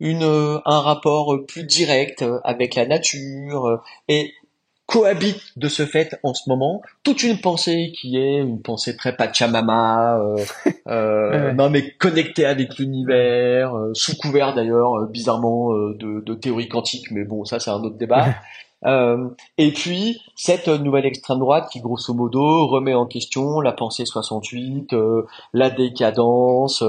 une 0.00 0.60
un 0.64 0.80
rapport 0.80 1.34
plus 1.46 1.64
direct 1.64 2.24
avec 2.44 2.74
la 2.74 2.86
nature 2.86 3.82
et 4.08 4.32
cohabite 4.86 5.40
de 5.56 5.68
ce 5.68 5.86
fait 5.86 6.18
en 6.22 6.34
ce 6.34 6.48
moment 6.48 6.82
toute 7.02 7.22
une 7.22 7.40
pensée 7.40 7.92
qui 7.98 8.16
est 8.18 8.38
une 8.38 8.60
pensée 8.60 8.96
très 8.96 9.16
Pachamama, 9.16 10.18
euh, 10.18 10.44
euh, 10.88 11.52
non 11.52 11.70
mais 11.70 11.90
connectée 11.92 12.44
avec 12.44 12.78
l'univers, 12.78 13.74
euh, 13.76 13.92
sous 13.94 14.16
couvert 14.16 14.54
d'ailleurs 14.54 14.98
euh, 14.98 15.06
bizarrement 15.06 15.72
de, 15.72 16.20
de, 16.20 16.34
théorie 16.34 16.68
quantique, 16.68 17.10
mais 17.10 17.24
bon 17.24 17.44
ça 17.44 17.58
c'est 17.60 17.70
un 17.70 17.82
autre 17.82 17.96
débat. 17.96 18.34
et 18.84 19.72
puis 19.72 20.20
cette 20.36 20.68
nouvelle 20.68 21.06
extrême 21.06 21.38
droite 21.38 21.68
qui 21.70 21.80
grosso 21.80 22.12
modo 22.12 22.66
remet 22.66 22.94
en 22.94 23.06
question 23.06 23.60
la 23.60 23.72
pensée 23.72 24.04
68, 24.04 24.94
la 25.52 25.70
décadence, 25.70 26.84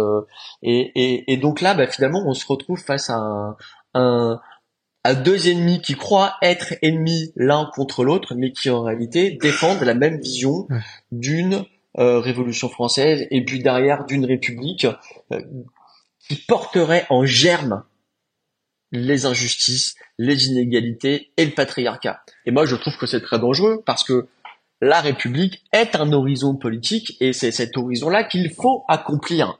et, 0.61 0.91
et, 0.95 1.31
et, 1.31 1.37
donc 1.37 1.61
là 1.61 1.73
bah, 1.73 1.87
finalement 1.87 2.23
on 2.25 2.33
se 2.33 2.45
retrouve 2.47 2.79
face 2.79 3.09
à 3.09 3.15
un, 3.15 3.57
un 3.93 4.39
à 5.05 5.13
deux 5.13 5.49
ennemis 5.49 5.81
qui 5.81 5.93
croient 5.93 6.33
être 6.41 6.73
ennemis 6.81 7.31
l'un 7.35 7.69
contre 7.75 8.03
l'autre, 8.03 8.33
mais 8.33 8.51
qui 8.51 8.71
en 8.71 8.81
réalité 8.81 9.37
défendent 9.39 9.83
la 9.83 9.93
même 9.93 10.19
vision 10.19 10.67
d'une 11.11 11.63
euh, 11.99 12.19
révolution 12.19 12.69
française 12.69 13.27
et 13.29 13.45
puis 13.45 13.59
derrière 13.59 14.05
d'une 14.05 14.25
république 14.25 14.87
euh, 15.31 15.41
qui 16.27 16.35
porterait 16.35 17.05
en 17.11 17.23
germe 17.23 17.83
les 18.91 19.25
injustices, 19.25 19.95
les 20.17 20.47
inégalités 20.47 21.31
et 21.37 21.45
le 21.45 21.51
patriarcat. 21.51 22.21
Et 22.45 22.51
moi, 22.51 22.65
je 22.65 22.75
trouve 22.75 22.97
que 22.97 23.05
c'est 23.05 23.21
très 23.21 23.39
dangereux 23.39 23.81
parce 23.85 24.03
que 24.03 24.27
la 24.81 25.01
République 25.01 25.63
est 25.71 25.95
un 25.95 26.11
horizon 26.11 26.55
politique 26.55 27.17
et 27.19 27.33
c'est 27.33 27.51
cet 27.51 27.77
horizon-là 27.77 28.23
qu'il 28.23 28.51
faut 28.51 28.83
accomplir 28.87 29.59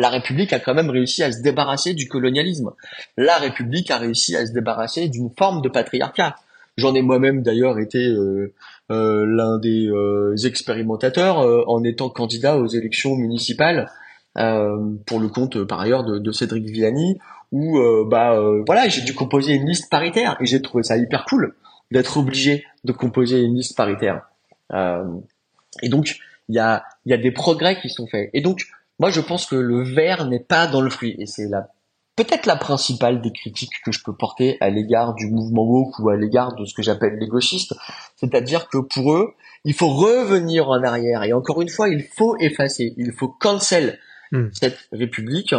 la 0.00 0.08
République 0.08 0.52
a 0.52 0.58
quand 0.58 0.74
même 0.74 0.90
réussi 0.90 1.22
à 1.22 1.30
se 1.30 1.42
débarrasser 1.42 1.94
du 1.94 2.08
colonialisme. 2.08 2.70
La 3.16 3.36
République 3.36 3.90
a 3.90 3.98
réussi 3.98 4.34
à 4.34 4.46
se 4.46 4.52
débarrasser 4.52 5.08
d'une 5.08 5.30
forme 5.38 5.60
de 5.60 5.68
patriarcat. 5.68 6.36
J'en 6.76 6.94
ai 6.94 7.02
moi-même 7.02 7.42
d'ailleurs 7.42 7.78
été 7.78 7.98
euh, 7.98 8.54
euh, 8.90 9.26
l'un 9.26 9.58
des 9.58 9.88
euh, 9.88 10.34
expérimentateurs 10.44 11.38
en 11.68 11.84
étant 11.84 12.08
candidat 12.08 12.56
aux 12.56 12.66
élections 12.66 13.14
municipales 13.16 13.90
pour 14.34 15.18
le 15.18 15.28
compte 15.28 15.64
par 15.64 15.80
ailleurs 15.80 16.04
de, 16.04 16.32
Cédric 16.32 16.64
Villani, 16.64 17.18
où 17.52 17.78
bah 18.06 18.40
voilà 18.66 18.88
j'ai 18.88 19.02
dû 19.02 19.14
composer 19.14 19.54
une 19.54 19.66
liste 19.66 19.90
paritaire 19.90 20.36
et 20.40 20.46
j'ai 20.46 20.62
trouvé 20.62 20.82
ça 20.84 20.96
hyper 20.96 21.24
cool 21.24 21.56
d'être 21.90 22.16
obligé 22.16 22.64
de 22.84 22.92
composer 22.92 23.40
une 23.40 23.56
liste 23.56 23.76
paritaire. 23.76 24.28
et 24.72 25.88
donc 25.88 26.16
il 26.48 26.54
y 26.54 26.58
a 26.58 26.84
il 27.04 27.10
y 27.10 27.14
a 27.14 27.18
des 27.18 27.32
progrès 27.32 27.80
qui 27.80 27.88
sont 27.88 28.06
faits. 28.06 28.30
Et 28.34 28.40
donc 28.40 28.66
moi, 29.00 29.08
je 29.08 29.22
pense 29.22 29.46
que 29.46 29.56
le 29.56 29.82
verre 29.82 30.26
n'est 30.26 30.44
pas 30.44 30.66
dans 30.66 30.82
le 30.82 30.90
fruit, 30.90 31.16
et 31.18 31.24
c'est 31.24 31.48
la 31.48 31.68
peut-être 32.16 32.44
la 32.44 32.56
principale 32.56 33.22
des 33.22 33.32
critiques 33.32 33.80
que 33.82 33.92
je 33.92 34.02
peux 34.04 34.14
porter 34.14 34.58
à 34.60 34.68
l'égard 34.68 35.14
du 35.14 35.26
mouvement 35.26 35.62
woke 35.62 35.98
ou 36.00 36.10
à 36.10 36.16
l'égard 36.16 36.54
de 36.54 36.66
ce 36.66 36.74
que 36.74 36.82
j'appelle 36.82 37.16
les 37.18 37.26
gauchistes, 37.26 37.74
c'est-à-dire 38.16 38.68
que 38.68 38.76
pour 38.76 39.14
eux, 39.14 39.32
il 39.64 39.72
faut 39.72 39.88
revenir 39.88 40.68
en 40.68 40.82
arrière 40.82 41.22
et 41.22 41.32
encore 41.32 41.62
une 41.62 41.70
fois, 41.70 41.88
il 41.88 42.02
faut 42.02 42.36
effacer, 42.36 42.92
il 42.98 43.12
faut 43.12 43.28
cancel 43.28 43.98
hmm. 44.32 44.48
cette 44.52 44.76
république 44.92 45.54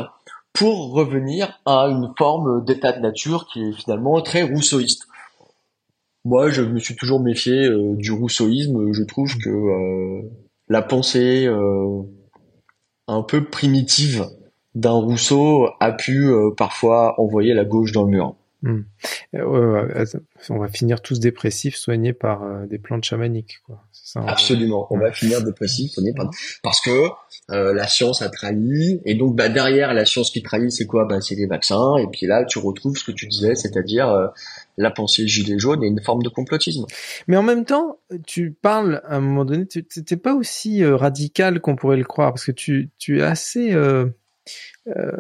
pour 0.54 0.94
revenir 0.94 1.60
à 1.66 1.86
une 1.86 2.14
forme 2.18 2.64
d'état 2.66 2.92
de 2.92 3.00
nature 3.00 3.48
qui 3.52 3.62
est 3.64 3.74
finalement 3.74 4.22
très 4.22 4.44
rousseauiste. 4.44 5.08
Moi, 6.24 6.50
je 6.50 6.62
me 6.62 6.80
suis 6.80 6.96
toujours 6.96 7.20
méfié 7.20 7.68
euh, 7.68 7.96
du 7.96 8.12
rousseauisme. 8.12 8.94
Je 8.94 9.04
trouve 9.04 9.36
que 9.38 9.50
euh, 9.50 10.22
la 10.68 10.82
pensée 10.82 11.48
euh, 11.48 12.02
un 13.08 13.24
peu 13.24 13.44
primitive 13.44 14.26
d'un 14.76 14.92
Rousseau 14.92 15.68
a 15.82 15.92
pu 15.92 16.32
parfois 16.56 17.20
envoyer 17.20 17.54
la 17.54 17.66
gauche 17.66 17.92
dans 17.92 18.04
le 18.06 18.12
mur. 18.12 18.36
Hmm. 18.62 18.84
On 19.34 20.60
va 20.60 20.70
finir 20.70 21.02
tous 21.02 21.20
dépressifs, 21.20 21.76
soignés 21.76 22.14
par 22.14 22.66
des 22.68 22.78
plantes 22.78 23.04
chamaniques. 23.04 23.60
Quoi. 23.66 23.84
Ça, 24.14 24.22
Absolument, 24.28 24.88
on 24.90 25.00
va 25.00 25.12
finir 25.12 25.42
dépressifs, 25.44 25.92
soignés 25.92 26.14
par... 26.14 26.30
parce 26.64 26.82
que 26.82 27.08
la 27.50 27.88
science 27.88 28.22
a 28.22 28.30
trahi, 28.30 29.00
et 29.06 29.16
donc 29.16 29.36
bah, 29.36 29.50
derrière 29.50 29.94
la 29.94 30.06
science 30.06 30.32
qui 30.32 30.42
trahit, 30.42 30.72
c'est 30.72 30.86
quoi? 30.86 31.06
Bah, 31.06 31.22
C'est 31.22 31.36
les 31.36 31.48
vaccins, 31.48 31.98
et 31.98 32.08
puis 32.12 32.28
là 32.28 32.44
tu 32.46 32.60
retrouves 32.60 32.98
ce 32.98 33.04
que 33.04 33.12
tu 33.12 33.28
disais, 33.28 33.56
c'est-à-dire 33.56 34.32
la 34.78 34.92
pensée 34.92 35.28
gilet 35.28 35.58
jaune 35.58 35.84
et 35.84 35.88
une 35.88 36.02
forme 36.02 36.24
de 36.24 36.30
complotisme. 36.30 36.86
Mais 37.28 37.38
en 37.38 37.44
même 37.44 37.66
temps, 37.66 38.00
tu 38.26 38.52
parles 38.52 39.02
à 39.06 39.18
un 39.18 39.22
moment 39.22 39.46
donné, 39.46 39.66
tu 39.66 39.86
n'es 40.10 40.18
pas 40.18 40.34
aussi 40.34 40.84
euh, 40.84 40.96
radical 40.96 41.62
qu'on 41.62 41.76
pourrait 41.76 41.98
le 41.98 42.04
croire, 42.04 42.34
parce 42.34 42.46
que 42.46 42.52
tu, 42.52 42.90
tu 42.98 43.20
es 43.20 43.24
assez... 43.24 43.74
Euh, 43.74 44.08
euh, 44.88 45.12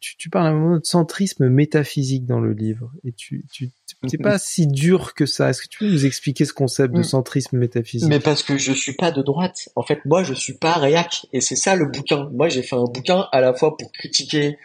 tu, 0.00 0.16
tu, 0.18 0.28
parles 0.28 0.48
à 0.48 0.50
un 0.50 0.54
moment 0.54 0.76
de 0.76 0.84
centrisme 0.84 1.48
métaphysique 1.48 2.26
dans 2.26 2.40
le 2.40 2.52
livre, 2.52 2.92
et 3.04 3.12
tu 3.12 3.46
tu 3.50 3.70
t'es 4.06 4.18
pas 4.18 4.38
si 4.38 4.66
dur 4.66 5.14
que 5.14 5.24
ça. 5.24 5.48
Est-ce 5.48 5.62
que 5.62 5.68
tu 5.68 5.78
peux 5.78 5.90
nous 5.90 6.04
expliquer 6.04 6.44
ce 6.44 6.52
concept 6.52 6.92
de 6.92 7.00
mm. 7.00 7.04
centrisme 7.04 7.56
métaphysique? 7.56 8.08
Mais 8.08 8.20
parce 8.20 8.42
que 8.42 8.58
je 8.58 8.72
suis 8.72 8.92
pas 8.92 9.10
de 9.10 9.22
droite. 9.22 9.70
En 9.76 9.82
fait, 9.82 10.04
moi, 10.04 10.22
je 10.24 10.34
suis 10.34 10.52
pas 10.52 10.74
réac, 10.74 11.26
et 11.32 11.40
c'est 11.40 11.56
ça 11.56 11.74
le 11.74 11.86
bouquin. 11.86 12.28
Moi, 12.34 12.48
j'ai 12.48 12.62
fait 12.62 12.76
un 12.76 12.84
bouquin 12.84 13.26
à 13.32 13.40
la 13.40 13.54
fois 13.54 13.76
pour 13.78 13.90
critiquer 13.92 14.58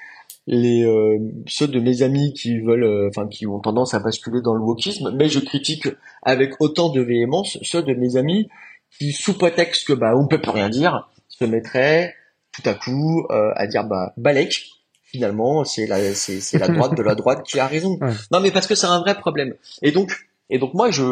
les 0.45 0.83
euh, 0.83 1.19
ceux 1.47 1.69
de 1.69 1.79
mes 1.79 2.01
amis 2.01 2.33
qui 2.33 2.59
veulent 2.59 2.83
euh, 2.83 3.07
enfin 3.07 3.29
qui 3.29 3.47
ont 3.47 3.59
tendance 3.59 3.93
à 3.93 3.99
basculer 3.99 4.41
dans 4.41 4.53
le 4.53 4.59
wokisme 4.59 5.11
mais 5.15 5.29
je 5.29 5.39
critique 5.39 5.87
avec 6.21 6.59
autant 6.59 6.89
de 6.89 6.99
véhémence 6.99 7.57
ceux 7.61 7.81
de 7.81 7.93
mes 7.93 8.17
amis 8.17 8.49
qui 8.97 9.13
sous 9.13 9.37
prétexte 9.37 9.87
que 9.87 9.93
bah 9.93 10.13
on 10.17 10.27
peut 10.27 10.41
plus 10.41 10.51
rien 10.51 10.67
dire 10.67 11.09
se 11.29 11.45
mettraient 11.45 12.13
tout 12.53 12.61
à 12.69 12.73
coup 12.73 13.25
euh, 13.31 13.51
à 13.55 13.67
dire 13.67 13.83
bah 13.85 14.13
Balek 14.17 14.69
finalement 15.03 15.63
c'est 15.63 15.85
la 15.87 16.13
c'est 16.13 16.39
c'est 16.39 16.57
la 16.57 16.67
droite 16.67 16.95
de 16.95 17.03
la 17.03 17.15
droite 17.15 17.43
qui 17.43 17.59
a 17.59 17.67
raison 17.67 17.99
non 18.31 18.39
mais 18.39 18.51
parce 18.51 18.67
que 18.67 18.75
c'est 18.75 18.87
un 18.87 18.99
vrai 18.99 19.15
problème 19.15 19.55
et 19.81 19.91
donc 19.91 20.27
et 20.49 20.59
donc 20.59 20.73
moi 20.73 20.91
je 20.91 21.03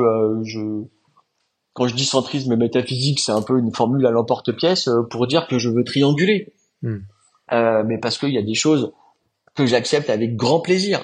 je 0.43 0.84
quand 1.73 1.88
je 1.88 1.95
dis 1.95 2.06
centrisme 2.06 2.56
métaphysique 2.56 3.19
c'est 3.19 3.32
un 3.32 3.41
peu 3.41 3.60
une 3.60 3.73
formule 3.73 4.06
à 4.06 4.12
l'emporte-pièce 4.12 4.89
pour 5.10 5.27
dire 5.27 5.47
que 5.47 5.58
je 5.58 5.69
veux 5.69 5.84
trianguler 5.84 6.54
hmm. 6.82 6.99
mais 7.51 7.97
parce 7.97 8.17
qu'il 8.17 8.32
y 8.32 8.38
a 8.38 8.43
des 8.43 8.56
choses 8.56 8.91
que 9.56 9.65
j'accepte 9.65 10.10
avec 10.10 10.36
grand 10.36 10.60
plaisir. 10.60 11.04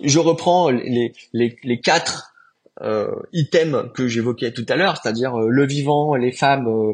Je 0.00 0.18
reprends 0.18 0.70
les, 0.70 1.12
les, 1.32 1.56
les 1.62 1.80
quatre 1.80 2.34
euh, 2.80 3.14
items 3.32 3.90
que 3.94 4.06
j'évoquais 4.06 4.52
tout 4.52 4.66
à 4.68 4.76
l'heure, 4.76 4.96
c'est-à-dire 4.96 5.34
euh, 5.38 5.48
le 5.48 5.66
vivant, 5.66 6.14
les 6.14 6.32
femmes, 6.32 6.68
euh, 6.68 6.92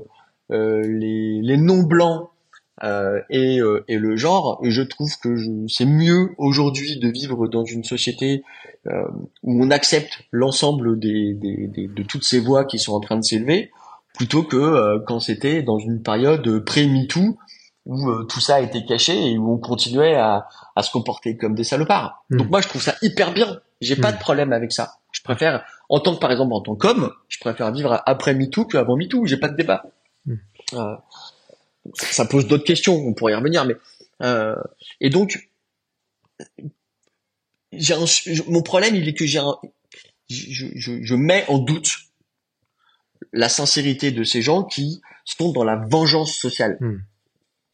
euh 0.51 0.81
les, 0.83 1.41
les 1.43 1.57
non-blancs 1.57 2.31
euh, 2.83 3.21
et, 3.31 3.61
et, 3.89 3.99
le 3.99 4.17
genre. 4.17 4.61
je 4.63 4.83
trouve 4.83 5.17
que 5.23 5.37
c'est 5.69 5.85
mieux 5.85 6.31
aujourd'hui 6.39 6.99
de 6.99 7.09
vivre 7.09 7.47
dans 7.47 7.65
une 7.65 7.85
société 7.85 8.43
où 9.43 9.65
on 9.65 9.71
accepte 9.71 10.25
l'ensemble 10.33 10.99
des, 10.99 11.35
des, 11.35 11.69
des, 11.69 11.87
de 11.87 12.03
toutes 12.03 12.25
ces 12.25 12.41
voix 12.41 12.65
qui 12.65 12.79
sont 12.79 12.93
en 12.93 13.01
train 13.01 13.17
de 13.17 13.23
s'élever, 13.23 13.71
plutôt 14.15 14.43
que 14.43 14.99
quand 15.07 15.21
c'était 15.21 15.63
dans 15.63 15.79
une 15.79 16.03
période 16.03 16.65
pré-MeToo 16.65 17.39
où 17.87 18.09
euh, 18.09 18.25
tout 18.25 18.41
ça 18.41 18.57
a 18.57 18.61
été 18.61 18.85
caché 18.85 19.33
et 19.33 19.39
où 19.39 19.53
on 19.53 19.59
continuait 19.59 20.15
à, 20.15 20.49
à 20.75 20.83
se 20.83 20.91
comporter 20.91 21.37
comme 21.37 21.55
des 21.55 21.65
salopards. 21.65 22.25
Hmm. 22.31 22.39
Donc 22.39 22.51
moi 22.51 22.61
je 22.61 22.69
trouve 22.69 22.83
ça 22.83 22.95
hyper 23.03 23.33
bien. 23.33 23.61
J'ai 23.81 23.97
pas 23.97 24.11
hmm. 24.11 24.17
de 24.17 24.21
problème 24.21 24.53
avec 24.53 24.73
ça. 24.73 24.95
Je 25.13 25.23
préfère, 25.23 25.65
en 25.89 26.01
tant 26.01 26.15
que 26.15 26.21
par 26.21 26.33
exemple 26.33 26.55
en 26.55 26.61
tant 26.61 26.77
qu'homme, 26.77 27.13
je 27.29 27.39
préfère 27.39 27.71
vivre 27.73 28.03
après 28.07 28.35
MeToo 28.35 28.65
qu'avant 28.65 28.97
MeToo. 28.97 29.27
J'ai 29.27 29.37
pas 29.37 29.49
de 29.49 29.57
débat. 29.57 29.85
Hmm. 30.27 30.37
Euh, 30.75 30.97
ça 31.95 32.25
pose 32.25 32.47
d'autres 32.47 32.65
questions. 32.65 32.95
On 32.95 33.13
pourrait 33.15 33.33
y 33.33 33.37
revenir, 33.37 33.65
mais 33.65 33.75
euh, 34.23 34.57
et 35.01 35.11
donc 35.11 35.51
j'ai 37.73 37.95
mon 38.49 38.63
problème 38.63 38.95
il 38.95 39.09
est 39.09 39.15
que 39.15 39.27
j'ai 39.27 39.41
je, 40.29 40.67
je, 40.75 41.03
je 41.03 41.15
mets 41.15 41.45
en 41.49 41.59
doute 41.59 41.99
la 43.33 43.49
sincérité 43.49 44.11
de 44.11 44.25
ces 44.25 44.43
gens 44.43 44.65
qui 44.65 45.03
sont 45.25 45.53
dans 45.53 45.65
la 45.65 45.77
vengeance 45.77 46.35
sociale 46.35 46.79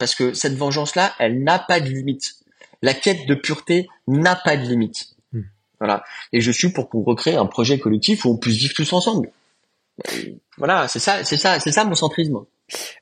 parce 0.01 0.15
que 0.15 0.33
cette 0.33 0.55
vengeance-là, 0.55 1.13
elle 1.19 1.43
n'a 1.43 1.59
pas 1.59 1.79
de 1.79 1.87
limite. 1.87 2.33
La 2.81 2.95
quête 2.95 3.27
de 3.27 3.35
pureté 3.35 3.87
n'a 4.07 4.35
pas 4.35 4.57
de 4.57 4.63
limite. 4.63 5.13
Hmm. 5.31 5.43
Voilà. 5.79 6.03
Et 6.33 6.41
je 6.41 6.51
suis 6.51 6.69
pour 6.69 6.89
qu'on 6.89 7.03
recrée 7.03 7.35
un 7.35 7.45
projet 7.45 7.77
collectif 7.77 8.25
où 8.25 8.29
on 8.29 8.37
puisse 8.37 8.57
vivre 8.57 8.73
tous 8.73 8.91
ensemble. 8.93 9.29
Voilà, 10.57 10.87
c'est 10.87 10.97
ça, 10.97 11.23
c'est 11.23 11.37
ça, 11.37 11.59
c'est 11.59 11.71
ça 11.71 11.85
mon 11.85 11.93
centrisme. 11.93 12.39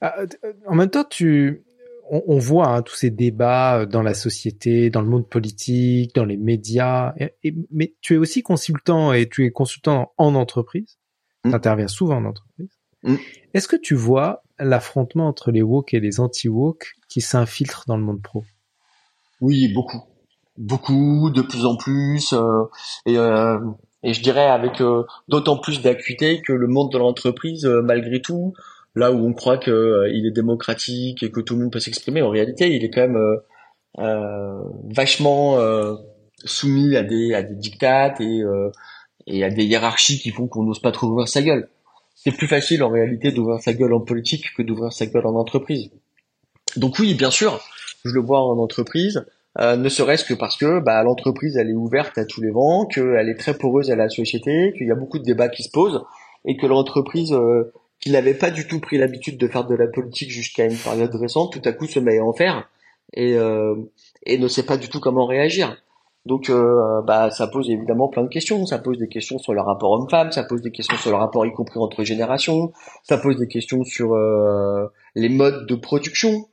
Ah, 0.02 0.16
euh, 0.20 0.54
en 0.68 0.76
même 0.76 0.90
temps, 0.90 1.04
tu, 1.04 1.64
on, 2.10 2.40
voit 2.40 2.68
hein, 2.68 2.82
tous 2.82 2.96
ces 2.96 3.12
débats 3.12 3.86
dans 3.86 4.02
la 4.02 4.14
société, 4.14 4.90
dans 4.90 5.02
le 5.02 5.10
monde 5.10 5.28
politique, 5.28 6.16
dans 6.16 6.26
les 6.26 6.38
médias. 6.38 7.14
mais 7.72 7.94
tu 8.02 8.16
es 8.16 8.18
aussi 8.18 8.42
consultant 8.42 9.14
et 9.14 9.28
tu 9.30 9.46
es 9.46 9.52
consultant 9.52 10.14
en 10.18 10.36
entreprise. 10.36 10.98
Hmm. 11.44 11.50
Tu 11.50 11.56
interviens 11.56 11.88
souvent 11.88 12.18
en 12.18 12.26
entreprise. 12.26 12.70
Hmm. 13.04 13.16
Est-ce 13.54 13.68
que 13.68 13.76
tu 13.76 13.96
vois 13.96 14.44
l'affrontement 14.58 15.28
entre 15.28 15.52
les 15.52 15.62
woke 15.62 15.94
et 15.94 16.00
les 16.00 16.20
anti-woke 16.20 16.96
qui 17.08 17.22
s'infiltrent 17.22 17.86
dans 17.88 17.98
le 17.98 18.04
monde 18.04 18.22
pro? 18.22 18.44
Oui, 19.42 19.72
beaucoup. 19.74 20.04
Beaucoup, 20.58 21.30
de 21.30 21.42
plus 21.42 21.66
en 21.66 21.78
plus. 21.78 22.34
Euh, 22.34 22.64
et, 23.06 23.18
euh, 23.18 23.60
et 24.04 24.14
je 24.14 24.22
dirais 24.22 24.48
avec 24.48 24.82
euh, 24.82 25.04
d'autant 25.30 25.58
plus 25.58 25.82
d'acuité 25.82 26.42
que 26.42 26.52
le 26.52 26.68
monde 26.68 26.92
de 26.92 26.98
l'entreprise, 26.98 27.66
malgré 27.66 28.22
tout, 28.22 28.54
là 28.96 29.12
où 29.12 29.26
on 29.26 29.34
croit 29.34 29.58
que 29.58 30.10
il 30.14 30.26
est 30.26 30.32
démocratique 30.32 31.24
et 31.24 31.32
que 31.32 31.40
tout 31.40 31.56
le 31.56 31.62
monde 31.62 31.72
peut 31.72 31.80
s'exprimer, 31.80 32.22
en 32.22 32.30
réalité, 32.30 32.74
il 32.76 32.84
est 32.84 32.90
quand 32.90 33.08
même 33.08 33.38
vachement 34.90 35.58
soumis 36.46 36.96
à 36.96 37.04
des 37.04 37.34
à 37.34 37.44
des 37.44 37.56
dictates 37.56 38.22
et 38.22 38.44
et 39.28 39.44
à 39.44 39.50
des 39.50 39.64
hiérarchies 39.64 40.20
qui 40.20 40.32
font 40.32 40.48
qu'on 40.48 40.64
n'ose 40.64 40.80
pas 40.80 40.92
trop 40.92 41.08
ouvrir 41.08 41.28
sa 41.28 41.42
gueule. 41.42 41.70
C'est 42.16 42.36
plus 42.36 42.48
facile 42.48 42.84
en 42.84 42.90
réalité 42.90 43.32
d'ouvrir 43.32 43.62
sa 43.62 43.74
gueule 43.74 43.94
en 43.94 44.02
politique 44.02 44.54
que 44.58 44.62
d'ouvrir 44.62 44.92
sa 44.92 45.06
gueule 45.06 45.26
en 45.26 45.36
entreprise. 45.36 45.90
Donc 46.76 47.00
oui, 47.00 47.14
bien 47.14 47.32
sûr, 47.32 47.62
je 48.04 48.12
le 48.12 48.20
vois 48.20 48.42
en 48.42 48.58
entreprise, 48.58 49.26
euh, 49.60 49.76
ne 49.76 49.90
serait-ce 49.90 50.26
que 50.26 50.34
parce 50.34 50.58
que 50.58 50.80
bah, 50.80 51.02
l'entreprise 51.04 51.58
elle 51.58 51.70
est 51.70 51.74
ouverte 51.74 52.18
à 52.18 52.26
tous 52.26 52.42
les 52.42 52.52
vents, 52.52 52.86
qu'elle 52.86 53.30
est 53.30 53.40
très 53.40 53.54
poreuse 53.54 53.90
à 53.90 53.96
la 53.96 54.10
société, 54.10 54.74
qu'il 54.78 54.88
y 54.88 54.92
a 54.92 54.96
beaucoup 54.96 55.18
de 55.18 55.24
débats 55.24 55.50
qui 55.50 55.64
se 55.64 55.70
posent 55.72 56.02
et 56.46 56.58
que 56.58 56.68
l'entreprise 56.68 57.34
euh, 57.34 57.72
qui 58.00 58.12
n'avait 58.12 58.34
pas 58.34 58.52
du 58.52 58.68
tout 58.68 58.80
pris 58.80 58.98
l'habitude 58.98 59.38
de 59.38 59.48
faire 59.48 59.66
de 59.66 59.76
la 59.76 59.88
politique 59.88 60.30
jusqu'à 60.30 60.66
une 60.66 60.78
période 60.78 61.14
récente, 61.16 61.52
tout 61.54 61.62
à 61.66 61.74
coup 61.74 61.86
se 61.86 62.00
met 62.00 62.20
à 62.20 62.24
en 62.24 62.34
faire 62.34 62.70
et, 63.14 63.36
euh, 63.36 63.76
et 64.26 64.38
ne 64.38 64.48
sait 64.48 64.64
pas 64.64 64.78
du 64.78 64.90
tout 64.90 65.00
comment 65.00 65.26
réagir. 65.26 65.78
Donc, 66.26 66.50
euh, 66.50 67.02
bah, 67.02 67.32
ça 67.32 67.48
pose 67.48 67.70
évidemment 67.70 68.08
plein 68.08 68.24
de 68.24 68.28
questions. 68.28 68.66
Ça 68.66 68.78
pose 68.78 68.98
des 68.98 69.08
questions 69.08 69.40
sur 69.40 69.54
le 69.54 69.62
rapport 69.62 69.92
homme-femme, 69.92 70.32
ça 70.32 70.44
pose 70.44 70.62
des 70.62 70.72
questions 70.72 70.98
sur 70.98 71.12
le 71.12 71.16
rapport 71.16 71.46
y 71.46 71.52
compris 71.52 71.80
entre 71.80 72.04
générations, 72.04 72.72
ça 73.04 73.18
pose 73.18 73.38
des 73.38 73.48
questions 73.48 73.84
sur 73.84 74.14
euh, 74.14 74.88
les 75.16 75.30
modes 75.30 75.66
de 75.66 75.76
production, 75.76 76.48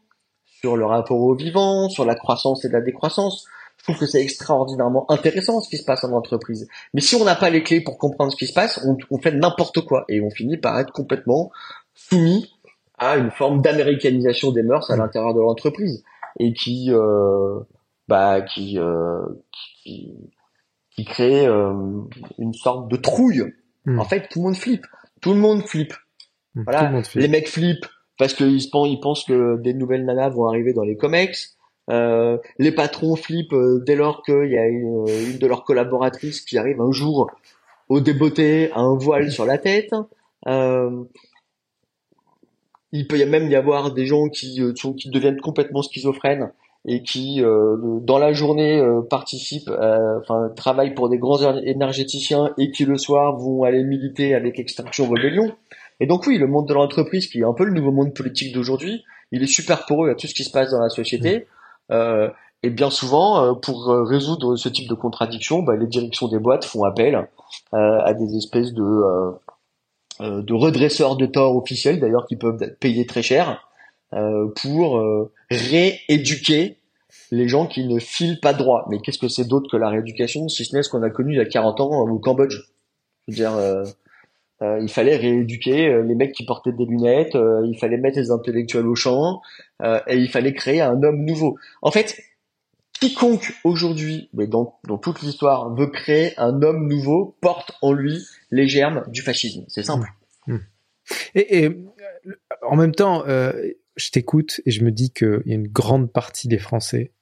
sur 0.47 0.77
le 0.77 0.87
rapport 0.87 1.21
au 1.21 1.35
vivant, 1.35 1.89
sur 1.89 2.05
la 2.05 2.15
croissance 2.15 2.65
et 2.65 2.69
la 2.69 2.81
décroissance. 2.81 3.47
Je 3.87 3.93
trouve 3.93 4.01
que 4.01 4.07
c'est 4.07 4.23
extraordinairement 4.23 5.09
intéressant 5.11 5.61
ce 5.61 5.69
qui 5.69 5.77
se 5.77 5.85
passe 5.85 6.03
en 6.03 6.13
entreprise. 6.13 6.69
Mais 6.93 7.01
si 7.01 7.15
on 7.15 7.25
n'a 7.25 7.37
pas 7.37 7.51
les 7.51 7.63
clés 7.63 7.81
pour 7.81 7.99
comprendre 7.99 8.33
ce 8.33 8.37
qui 8.37 8.47
se 8.47 8.53
passe, 8.53 8.81
on, 8.85 8.97
on 9.11 9.19
fait 9.19 9.33
n'importe 9.33 9.81
quoi 9.83 10.05
et 10.09 10.21
on 10.21 10.31
finit 10.31 10.57
par 10.57 10.79
être 10.81 10.93
complètement 10.93 11.51
soumis 11.95 12.51
à 12.99 13.17
une 13.17 13.31
forme 13.31 13.63
d'américanisation 13.63 14.51
des 14.51 14.63
mœurs 14.63 14.91
à 14.91 14.97
l'intérieur 14.97 15.35
de 15.35 15.41
l'entreprise 15.41 16.03
et 16.39 16.53
qui 16.53 16.89
euh, 16.91 17.61
bah, 18.09 18.41
qui, 18.41 18.79
euh, 18.79 19.23
qui, 19.83 20.13
qui 20.91 21.05
crée 21.05 21.47
euh, 21.47 21.73
une 22.39 22.55
sorte 22.55 22.91
de 22.91 22.97
trouille. 22.97 23.45
Hmm. 23.85 23.99
En 23.99 24.05
fait, 24.05 24.29
tout 24.29 24.41
le 24.41 24.45
monde 24.47 24.57
flippe. 24.57 24.87
Tout 25.21 25.33
le 25.33 25.39
monde 25.39 25.63
flippe. 25.63 25.95
Hmm. 26.55 26.63
Voilà. 26.65 27.03
Les 27.15 27.29
mecs 27.29 27.49
flippent 27.49 27.87
parce 28.19 28.35
qu'ils 28.35 28.71
pensent, 28.71 28.89
ils 28.89 29.01
pensent 29.01 29.25
que 29.25 29.61
des 29.61 29.75
nouvelles 29.75 30.05
nanas 30.05 30.31
vont 30.31 30.47
arriver 30.47 30.73
dans 30.73 30.85
les 30.85 30.97
comex. 30.97 31.56
Euh, 31.89 32.39
les 32.59 32.73
patrons 32.73 33.15
flippent 33.15 33.53
euh, 33.53 33.83
dès 33.87 33.95
lors 33.95 34.23
qu'il 34.23 34.51
y 34.51 34.59
a 34.59 34.67
une, 34.67 35.07
une, 35.09 35.39
de 35.39 35.47
leurs 35.47 35.65
collaboratrices 35.65 36.41
qui 36.41 36.59
arrive 36.59 36.81
un 36.81 36.91
jour 36.91 37.31
au 37.89 38.01
débeauté 38.01 38.73
à 38.73 38.81
un 38.81 38.97
voile 38.97 39.31
sur 39.31 39.47
la 39.47 39.59
tête. 39.59 39.93
Euh, 40.49 41.05
il 42.93 43.07
peut 43.07 43.25
même 43.27 43.51
y 43.51 43.55
avoir 43.55 43.93
des 43.93 44.07
gens 44.07 44.29
qui, 44.29 44.61
qui 44.97 45.11
deviennent 45.11 45.41
complètement 45.41 45.83
schizophrènes 45.83 46.53
et 46.89 47.03
qui 47.03 47.43
euh, 47.43 47.77
dans 48.01 48.19
la 48.19 48.33
journée 48.33 48.81
euh, 48.81 49.03
participent, 49.03 49.71
enfin 49.71 50.51
travaillent 50.55 50.95
pour 50.95 51.09
des 51.09 51.19
grands 51.19 51.57
énergéticiens 51.59 52.55
et 52.59 52.71
qui 52.71 52.85
le 52.85 52.97
soir 52.97 53.37
vont 53.37 53.65
aller 53.65 53.83
militer 53.83 54.35
avec 54.35 54.59
Extinction 54.59 55.07
Rebellion. 55.07 55.53
Et 56.01 56.07
donc 56.07 56.27
oui, 56.27 56.39
le 56.39 56.47
monde 56.47 56.69
de 56.69 56.75
l'entreprise, 56.75 57.27
qui 57.27 57.41
est 57.41 57.45
un 57.45 57.55
peu 57.55 57.65
le 57.65 57.73
nouveau 57.73 57.91
monde 57.91 58.15
politique 58.15 58.55
d'aujourd'hui, 58.55 59.05
il 59.33 59.43
est 59.43 59.47
super 59.47 59.87
pour 59.87 60.05
eux 60.05 60.11
à 60.11 60.15
tout 60.15 60.27
ce 60.27 60.35
qui 60.35 60.45
se 60.45 60.51
passe 60.51 60.71
dans 60.71 60.81
la 60.81 60.89
société. 60.89 61.47
Euh, 61.91 62.31
et 62.63 62.71
bien 62.71 62.91
souvent, 62.91 63.45
euh, 63.45 63.55
pour 63.55 63.87
résoudre 63.87 64.57
ce 64.57 64.69
type 64.69 64.89
de 64.89 64.95
contradiction, 64.95 65.63
bah, 65.63 65.77
les 65.77 65.87
directions 65.87 66.29
des 66.29 66.39
boîtes 66.39 66.65
font 66.65 66.85
appel 66.85 67.29
à 67.73 68.15
des 68.15 68.37
espèces 68.37 68.73
de 68.73 69.35
de 70.21 70.55
redresseurs 70.55 71.17
de 71.17 71.27
tort 71.27 71.57
officiels, 71.57 72.01
d'ailleurs, 72.01 72.27
qui 72.27 72.37
peuvent 72.37 72.63
être 72.63 72.79
payés 72.79 73.05
très 73.05 73.21
cher, 73.21 73.67
euh, 74.15 74.47
pour 74.63 74.99
euh, 74.99 75.33
rééduquer 75.51 76.79
les 77.33 77.49
gens 77.49 77.67
qui 77.67 77.87
ne 77.87 77.99
filent 77.99 78.39
pas 78.41 78.53
droit. 78.53 78.87
Mais 78.89 79.01
qu'est-ce 79.01 79.19
que 79.19 79.29
c'est 79.29 79.49
d'autre 79.49 79.69
que 79.71 79.77
la 79.77 79.89
rééducation, 79.89 80.49
si 80.49 80.65
ce 80.65 80.77
n'est 80.77 80.83
ce 80.85 80.91
qu'on 80.91 81.03
a 81.03 81.11
connu 81.11 81.33
il 81.35 81.39
y 81.39 81.41
a 81.41 81.45
40 81.45 81.81
ans 81.81 81.91
au 82.09 82.19
Cambodge? 82.21 82.57
Je 83.27 83.33
veux 83.33 83.37
dire, 83.37 83.57
euh, 83.57 83.85
euh, 84.63 84.79
il 84.81 84.89
fallait 84.89 85.17
rééduquer 85.17 86.03
les 86.03 86.15
mecs 86.15 86.33
qui 86.33 86.47
portaient 86.47 86.73
des 86.73 86.85
lunettes, 86.85 87.35
il 87.35 87.77
fallait 87.81 87.97
mettre 87.97 88.19
les 88.19 88.31
intellectuels 88.31 88.87
au 88.87 88.95
champ, 88.95 89.43
et 89.83 90.17
il 90.17 90.31
fallait 90.31 90.55
créer 90.55 90.81
un 90.81 91.03
homme 91.03 91.25
nouveau. 91.25 91.59
En 91.83 91.91
fait, 91.91 92.19
quiconque 93.01 93.53
aujourd'hui, 93.65 94.29
mais 94.33 94.47
dans, 94.47 94.79
dans 94.87 94.99
toute 94.99 95.23
l'histoire, 95.23 95.75
veut 95.75 95.89
créer 95.89 96.39
un 96.39 96.63
homme 96.63 96.89
nouveau, 96.89 97.37
porte 97.41 97.73
en 97.83 97.93
lui 97.93 98.25
les 98.51 98.69
germes 98.69 99.05
du 99.09 99.23
fascisme. 99.23 99.65
C'est 99.69 99.83
simple. 99.83 100.09
Mmh. 100.47 100.55
Mmh. 100.55 100.61
Et, 101.35 101.65
et, 101.65 101.85
en 102.63 102.77
même 102.77 102.95
temps, 102.95 103.27
euh, 103.27 103.53
je 103.97 104.11
t'écoute 104.11 104.61
et 104.67 104.71
je 104.71 104.85
me 104.85 104.91
dis 104.91 105.11
qu'il 105.11 105.43
y 105.47 105.53
a 105.53 105.57
une 105.57 105.69
grande 105.69 106.13
partie 106.13 106.49
des 106.49 106.59
Français, 106.59 107.13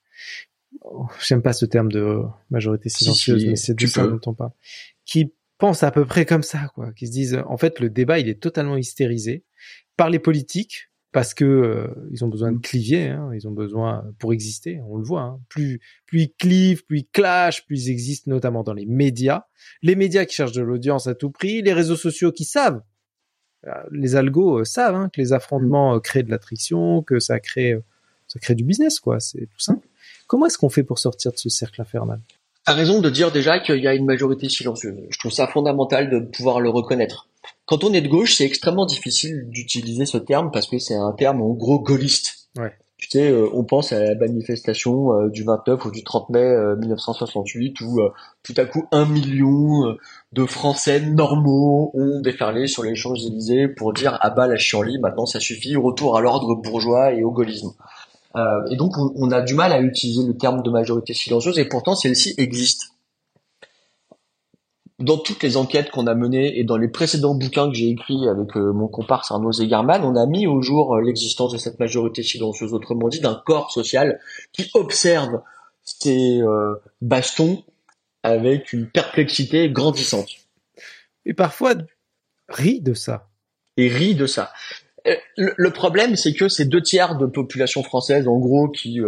j'aime 1.27 1.43
pas 1.43 1.53
ce 1.53 1.67
terme 1.67 1.91
de 1.91 2.21
majorité 2.51 2.89
silencieuse, 2.89 3.47
mais 3.47 3.57
c'est 3.57 3.75
de 3.75 3.87
ça 3.87 4.07
dont 4.07 4.21
on 4.27 4.35
parle, 4.35 4.53
qui 5.05 5.33
pensent 5.59 5.83
à 5.83 5.91
peu 5.91 6.05
près 6.05 6.27
comme 6.27 6.43
ça, 6.43 6.71
quoi, 6.75 6.93
qui 6.93 7.07
se 7.07 7.13
disent, 7.13 7.43
en 7.47 7.57
fait, 7.57 7.81
le 7.81 7.91
débat, 7.91 8.19
il 8.19 8.29
est 8.29 8.41
totalement 8.41 8.77
hystérisé 8.77 9.45
par 9.97 10.11
les 10.11 10.19
politiques, 10.19 10.91
parce 11.15 11.33
que 11.33 11.45
euh, 11.47 11.87
ils 12.12 12.23
ont 12.27 12.29
besoin 12.29 12.53
de 12.53 12.59
clivier, 12.59 13.09
hein, 13.09 13.31
ils 13.33 13.49
ont 13.49 13.53
besoin 13.53 14.05
pour 14.19 14.35
exister, 14.35 14.83
on 14.87 14.99
le 14.99 15.05
voit. 15.05 15.23
Hein, 15.23 15.41
plus 15.49 15.81
plus 16.05 16.25
ils 16.25 16.35
clivent, 16.35 16.85
plus 16.85 16.99
ils 16.99 17.09
clashent, 17.09 17.65
plus 17.65 17.87
ils 17.87 17.91
existent, 17.91 18.31
notamment 18.31 18.62
dans 18.62 18.75
les 18.75 18.85
médias. 18.85 19.45
Les 19.81 19.97
médias 19.97 20.27
qui 20.27 20.35
cherchent 20.35 20.53
de 20.53 20.62
l'audience 20.62 21.07
à 21.07 21.15
tout 21.15 21.31
prix, 21.31 21.62
les 21.62 21.73
réseaux 21.73 21.97
sociaux 21.97 22.33
qui 22.33 22.45
savent 22.45 22.83
euh, 23.67 23.71
les 23.91 24.17
algos 24.17 24.61
euh, 24.61 24.65
savent 24.65 24.95
hein, 24.95 25.09
que 25.12 25.21
les 25.21 25.33
affrontements 25.33 25.95
euh, 25.95 26.01
créent 26.01 26.23
de 26.23 26.31
l'attrition, 26.31 27.03
que 27.03 27.19
ça 27.19 27.41
crée, 27.41 27.79
ça 28.27 28.39
crée 28.39 28.55
du 28.55 28.65
business, 28.65 29.01
quoi. 29.01 29.21
C'est 29.21 29.47
tout 29.47 29.61
simple. 29.61 29.87
Comment 30.27 30.47
est-ce 30.47 30.59
qu'on 30.59 30.69
fait 30.69 30.83
pour 30.83 30.99
sortir 30.99 31.33
de 31.33 31.39
ce 31.39 31.49
cercle 31.49 31.81
infernal? 31.81 32.21
T'as 32.67 32.75
raison 32.75 33.01
de 33.01 33.11
dire 33.11 33.31
déjà 33.31 33.59
qu'il 33.61 33.83
y 33.83 33.87
a 33.87 33.95
une 33.95 34.07
majorité 34.07 34.49
silencieuse. 34.49 34.97
Je 35.11 35.19
trouve 35.19 35.33
ça 35.33 35.47
fondamental 35.47 36.11
de 36.11 36.19
pouvoir 36.21 36.61
le 36.61 36.71
reconnaître. 36.71 37.29
Quand 37.67 37.83
on 37.83 37.93
est 37.93 38.03
de 38.03 38.09
gauche, 38.09 38.35
c'est 38.35 38.45
extrêmement 38.45 38.87
difficile 38.87 39.49
d'utiliser 39.49 40.05
ce 40.05 40.19
terme 40.19 40.51
parce 40.53 40.67
que 40.67 40.79
c'est 40.79 40.95
un 40.95 41.12
terme 41.12 41.41
en 41.41 41.51
gros 41.51 41.81
gaulliste. 41.81 42.49
Ouais. 42.57 42.73
Tu 42.97 43.11
sais, 43.11 43.31
euh, 43.31 43.49
on 43.53 43.65
pense 43.65 43.93
à 43.93 44.03
la 44.03 44.15
manifestation 44.15 45.12
euh, 45.12 45.29
du 45.29 45.43
29 45.43 45.85
ou 45.85 45.91
du 45.91 46.05
30 46.05 46.31
mai 46.31 46.55
1968 46.79 47.83
euh, 47.83 47.85
où 47.85 48.01
tout 48.43 48.55
à 48.57 48.65
coup 48.67 48.87
un 48.93 49.05
million 49.05 49.97
de 50.33 50.47
Français 50.47 51.01
normaux 51.01 51.91
ont 51.95 52.21
déferlé 52.21 52.67
sur 52.67 52.83
les 52.83 52.95
Champs-Élysées 52.95 53.69
pour 53.69 53.93
dire 53.93 54.17
ah 54.21 54.31
bah 54.31 54.47
la 54.47 54.57
chienlit, 54.57 54.99
maintenant 55.01 55.27
ça 55.27 55.41
suffit, 55.41 55.77
retour 55.77 56.17
à 56.17 56.21
l'ordre 56.21 56.55
bourgeois 56.55 57.12
et 57.12 57.25
au 57.25 57.31
gaullisme. 57.31 57.73
et 58.71 58.77
donc 58.77 58.97
on, 58.97 59.12
on, 59.17 59.31
a 59.33 59.43
du 59.43 59.55
mal 59.55 59.73
à 59.73 59.81
utiliser 59.81 60.27
le 60.27 60.37
terme 60.37 60.62
de 60.62 60.71
majorité 60.71 61.15
silencieuse 61.15 61.59
et 61.59 61.65
pourtant 61.67 61.95
celle-ci 61.95 62.35
existe 62.39 62.94
dans 65.01 65.19
toutes 65.19 65.43
les 65.43 65.57
enquêtes 65.57 65.91
qu'on 65.91 66.07
a 66.07 66.15
menées 66.15 66.59
et 66.59 66.65
dans 66.65 66.77
les 66.77 66.89
précédents 66.89 67.35
bouquins 67.35 67.69
que 67.69 67.75
j'ai 67.75 67.91
écrits 67.91 68.29
avec 68.29 68.57
euh, 68.57 68.73
mon 68.73 68.87
comparse 68.87 69.31
Arnaud 69.31 69.53
Zegerman, 69.53 70.05
on 70.05 70.15
a 70.15 70.27
mis 70.27 70.47
au 70.47 70.63
jour 70.63 70.95
euh, 70.95 71.03
l'existence 71.03 71.53
de 71.53 71.59
cette 71.59 71.81
majorité 71.81 72.23
silencieuse, 72.23 72.73
autrement 72.73 73.09
dit 73.09 73.21
d'un 73.21 73.41
corps 73.45 73.73
social 73.73 74.21
qui 74.53 74.71
observe 74.75 75.43
ces 75.83 76.41
euh, 76.41 76.77
bastons 77.01 77.65
avec 78.23 78.73
une 78.73 78.89
perplexité 78.89 79.69
grandissante. 79.69 80.29
Et 81.27 81.35
parfois 81.35 81.75
rit 82.49 82.81
de 82.81 82.95
ça. 82.95 83.29
Et 83.77 83.89
rit 83.89 84.15
de 84.15 84.27
ça. 84.27 84.53
Le, 85.37 85.71
problème, 85.71 86.17
c'est 86.17 86.33
que 86.33 86.49
ces 86.49 86.65
deux 86.65 86.81
tiers 86.81 87.19
de 87.19 87.27
population 87.27 87.83
française, 87.83 88.27
en 88.27 88.39
gros, 88.39 88.69
qui 88.69 89.01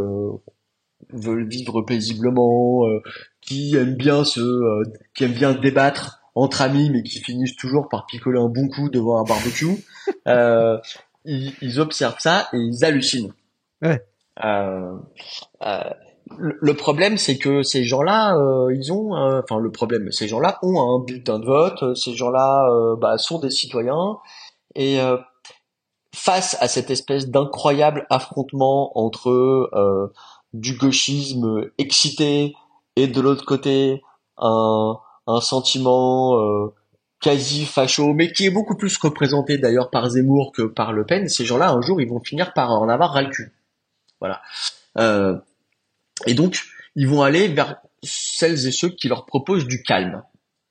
veulent 1.13 1.49
vivre 1.49 1.83
paisiblement, 1.83 2.85
qui 3.47 3.77
aiment 3.77 3.95
bien 3.95 4.25
se, 4.25 4.41
euh, 4.41 4.83
qui 5.15 5.25
aiment 5.25 5.33
bien 5.33 5.55
débattre 5.55 6.21
entre 6.35 6.61
amis, 6.63 6.91
mais 6.91 7.03
qui 7.03 7.21
finissent 7.21 7.57
toujours 7.57 7.89
par 7.89 8.05
picoler 8.07 8.39
un 8.39 8.49
bon 8.49 8.69
coup 8.69 8.91
devant 8.91 9.19
un 9.21 9.25
barbecue. 9.25 9.85
euh, 10.29 10.79
ils, 11.25 11.55
ils, 11.63 11.81
observent 11.81 12.21
ça 12.21 12.49
et 12.53 12.59
ils 12.59 12.85
hallucinent. 12.85 13.33
Ouais. 13.83 14.05
Euh, 14.45 14.99
euh 15.63 15.91
le 16.39 16.75
problème, 16.75 17.19
c'est 17.19 17.39
que 17.39 17.63
ces 17.63 17.85
gens-là, 17.85 18.37
euh, 18.37 18.75
ils 18.75 18.93
ont, 18.93 19.13
enfin 19.15 19.61
le 19.61 19.71
problème, 19.71 20.11
ces 20.11 20.27
gens-là 20.27 20.59
ont 20.61 20.81
un 20.81 21.05
bulletin 21.05 21.39
de 21.39 21.47
vote, 21.47 21.95
ces 21.97 22.15
gens-là 22.15 22.69
bah, 23.01 23.17
sont 23.17 23.39
des 23.39 23.51
citoyens, 23.51 24.19
et 24.75 24.99
face 26.13 26.57
à 26.61 26.67
cette 26.67 26.91
espèce 26.91 27.29
d'incroyable 27.29 28.07
affrontement 28.11 28.91
entre 28.99 29.71
du 30.53 30.77
gauchisme 30.77 31.71
excité 31.79 32.55
et 32.97 33.07
de 33.07 33.21
l'autre 33.21 33.45
côté 33.45 34.03
un, 34.39 34.99
sentiment 35.41 36.39
euh, 36.39 36.75
quasi 37.21 37.65
facho, 37.65 38.13
mais 38.15 38.33
qui 38.33 38.47
est 38.47 38.51
beaucoup 38.51 38.77
plus 38.77 38.97
représenté 38.99 39.59
d'ailleurs 39.59 39.91
par 39.91 40.09
Zemmour 40.11 40.53
que 40.53 40.63
par 40.63 40.93
Le 40.93 41.05
Pen, 41.05 41.29
ces 41.29 41.45
gens-là, 41.45 41.71
un 41.71 41.81
jour, 41.81 42.01
ils 42.01 42.09
vont 42.09 42.21
finir 42.21 42.53
par 42.53 42.71
en 42.71 42.89
avoir 42.89 43.13
ras 43.13 43.23
le 43.23 43.31
cul. 43.31 43.53
Voilà. 44.21 44.41
Euh, 44.99 45.37
et 46.27 46.35
donc, 46.35 46.63
ils 46.95 47.09
vont 47.09 47.23
aller 47.23 47.49
vers 47.49 47.77
celles 48.03 48.67
et 48.67 48.73
ceux 48.73 48.89
qui 48.89 49.09
leur 49.09 49.27
proposent 49.27 49.67
du 49.67 49.83
calme. 49.83 50.23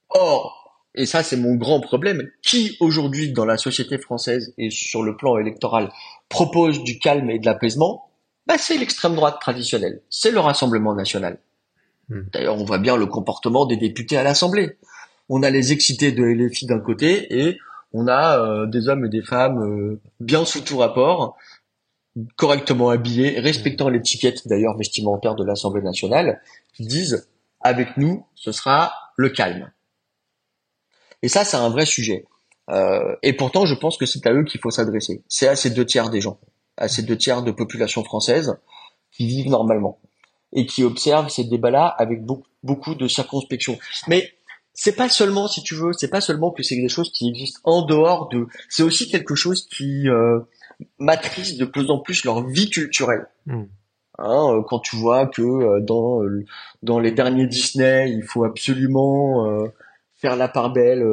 Or, 0.09 0.65
et 0.95 1.05
ça 1.05 1.23
c'est 1.23 1.38
mon 1.38 1.55
grand 1.55 1.82
problème, 1.82 2.30
qui 2.41 2.78
aujourd'hui 2.80 3.34
dans 3.34 3.45
la 3.45 3.57
société 3.57 3.97
française 3.97 4.53
et 4.57 4.69
sur 4.69 5.03
le 5.03 5.17
plan 5.17 5.38
électoral 5.38 5.91
propose 6.30 6.84
du 6.84 6.99
calme 6.99 7.30
et 7.30 7.39
de 7.39 7.45
l'apaisement, 7.45 8.09
bah, 8.47 8.57
c'est 8.57 8.77
l'extrême 8.77 9.15
droite 9.15 9.39
traditionnelle, 9.39 10.01
c'est 10.09 10.31
le 10.31 10.39
Rassemblement 10.39 10.93
national. 10.93 11.39
Hmm. 12.09 12.21
D'ailleurs, 12.31 12.55
on 12.55 12.65
voit 12.65 12.77
bien 12.77 12.97
le 12.97 13.07
comportement 13.07 13.65
des 13.65 13.77
députés 13.77 14.17
à 14.17 14.23
l'Assemblée. 14.23 14.77
On 15.29 15.41
a 15.41 15.49
les 15.49 15.71
excités 15.71 16.11
de 16.11 16.23
LFI 16.23 16.67
d'un 16.67 16.79
côté 16.79 17.39
et 17.39 17.57
on 17.93 18.07
a 18.07 18.39
euh, 18.39 18.65
des 18.67 18.89
hommes 18.89 19.05
et 19.05 19.09
des 19.09 19.23
femmes 19.23 19.63
euh, 19.63 19.99
bien 20.19 20.45
sous 20.45 20.61
tout 20.61 20.77
rapport, 20.77 21.37
correctement 22.35 22.89
habillés, 22.89 23.39
respectant 23.39 23.89
l'étiquette 23.89 24.47
d'ailleurs 24.47 24.77
vestimentaire 24.77 25.35
de 25.35 25.43
l'Assemblée 25.43 25.81
nationale, 25.81 26.41
qui 26.73 26.85
disent 26.85 27.27
avec 27.61 27.97
nous, 27.97 28.25
ce 28.35 28.51
sera 28.51 28.93
le 29.17 29.29
calme. 29.29 29.71
Et 31.21 31.29
ça, 31.29 31.43
c'est 31.43 31.57
un 31.57 31.69
vrai 31.69 31.85
sujet. 31.85 32.25
Euh, 32.69 33.15
et 33.23 33.33
pourtant, 33.33 33.65
je 33.65 33.75
pense 33.75 33.97
que 33.97 34.05
c'est 34.05 34.25
à 34.27 34.33
eux 34.33 34.43
qu'il 34.43 34.59
faut 34.59 34.71
s'adresser. 34.71 35.23
C'est 35.27 35.47
à 35.47 35.55
ces 35.55 35.69
deux 35.69 35.85
tiers 35.85 36.09
des 36.09 36.21
gens, 36.21 36.39
à 36.78 36.88
ces 36.88 37.03
deux 37.03 37.17
tiers 37.17 37.43
de 37.43 37.51
population 37.51 38.03
française 38.03 38.57
qui 39.11 39.28
vivent 39.28 39.49
normalement 39.49 39.99
et 40.53 40.65
qui 40.65 40.84
observent 40.84 41.30
ces 41.30 41.43
débats-là 41.43 41.88
avec 41.88 42.23
beaucoup, 42.23 42.47
beaucoup 42.63 42.95
de 42.95 43.07
circonspection. 43.07 43.78
Mais 44.07 44.34
c'est 44.73 44.95
pas 44.95 45.09
seulement, 45.09 45.47
si 45.47 45.63
tu 45.63 45.76
veux, 45.76 45.93
c'est 45.93 46.09
pas 46.09 46.21
seulement 46.21 46.51
que 46.51 46.63
c'est 46.63 46.76
des 46.76 46.89
choses 46.89 47.11
qui 47.11 47.30
existent 47.30 47.61
en 47.63 47.86
dehors 47.86 48.30
de. 48.30 48.47
C'est 48.69 48.84
aussi 48.84 49.09
quelque 49.09 49.36
chose 49.36 49.67
qui 49.67 50.09
euh, 50.09 50.39
matrice 50.99 51.57
de 51.57 51.65
plus 51.65 51.89
en 51.89 51.99
plus 51.99 52.26
leur 52.26 52.45
vie 52.45 52.69
culturelle. 52.69 53.28
Hmm. 53.45 53.63
Hein, 54.17 54.47
euh, 54.49 54.61
quand 54.67 54.80
tu 54.80 54.95
vois 54.95 55.28
que 55.28 55.41
euh, 55.41 55.80
dans 55.82 56.21
dans 56.84 56.99
les 56.99 57.11
derniers 57.11 57.47
Disney, 57.47 58.11
il 58.11 58.23
faut 58.23 58.43
absolument 58.43 59.47
faire 60.15 60.36
la 60.36 60.47
part 60.47 60.71
belle 60.71 61.05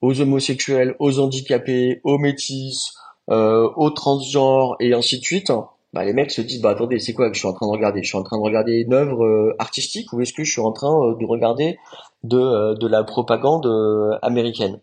aux 0.00 0.20
homosexuels, 0.20 0.94
aux 0.98 1.18
handicapés, 1.20 2.00
aux 2.04 2.18
métis, 2.18 2.94
aux 3.28 3.90
transgenres 3.90 4.76
et 4.80 4.94
ainsi 4.94 5.18
de 5.18 5.24
suite 5.24 5.50
bah, 5.96 6.04
les 6.04 6.12
mecs 6.12 6.30
se 6.30 6.42
disent 6.42 6.60
bah 6.60 6.72
attendez 6.72 6.98
c'est 6.98 7.14
quoi 7.14 7.30
que 7.30 7.34
je 7.34 7.38
suis 7.38 7.48
en 7.48 7.54
train 7.54 7.66
de 7.66 7.72
regarder? 7.72 8.02
Je 8.02 8.08
suis 8.08 8.18
en 8.18 8.22
train 8.22 8.36
de 8.36 8.42
regarder 8.42 8.82
une 8.82 8.92
œuvre 8.92 9.24
euh, 9.24 9.56
artistique 9.58 10.12
ou 10.12 10.20
est-ce 10.20 10.34
que 10.34 10.44
je 10.44 10.52
suis 10.52 10.60
en 10.60 10.72
train 10.72 10.92
euh, 10.92 11.14
de 11.18 11.24
regarder 11.24 11.78
de 12.22 12.38
euh, 12.38 12.74
de 12.74 12.86
la 12.86 13.02
propagande 13.02 13.66
américaine? 14.20 14.78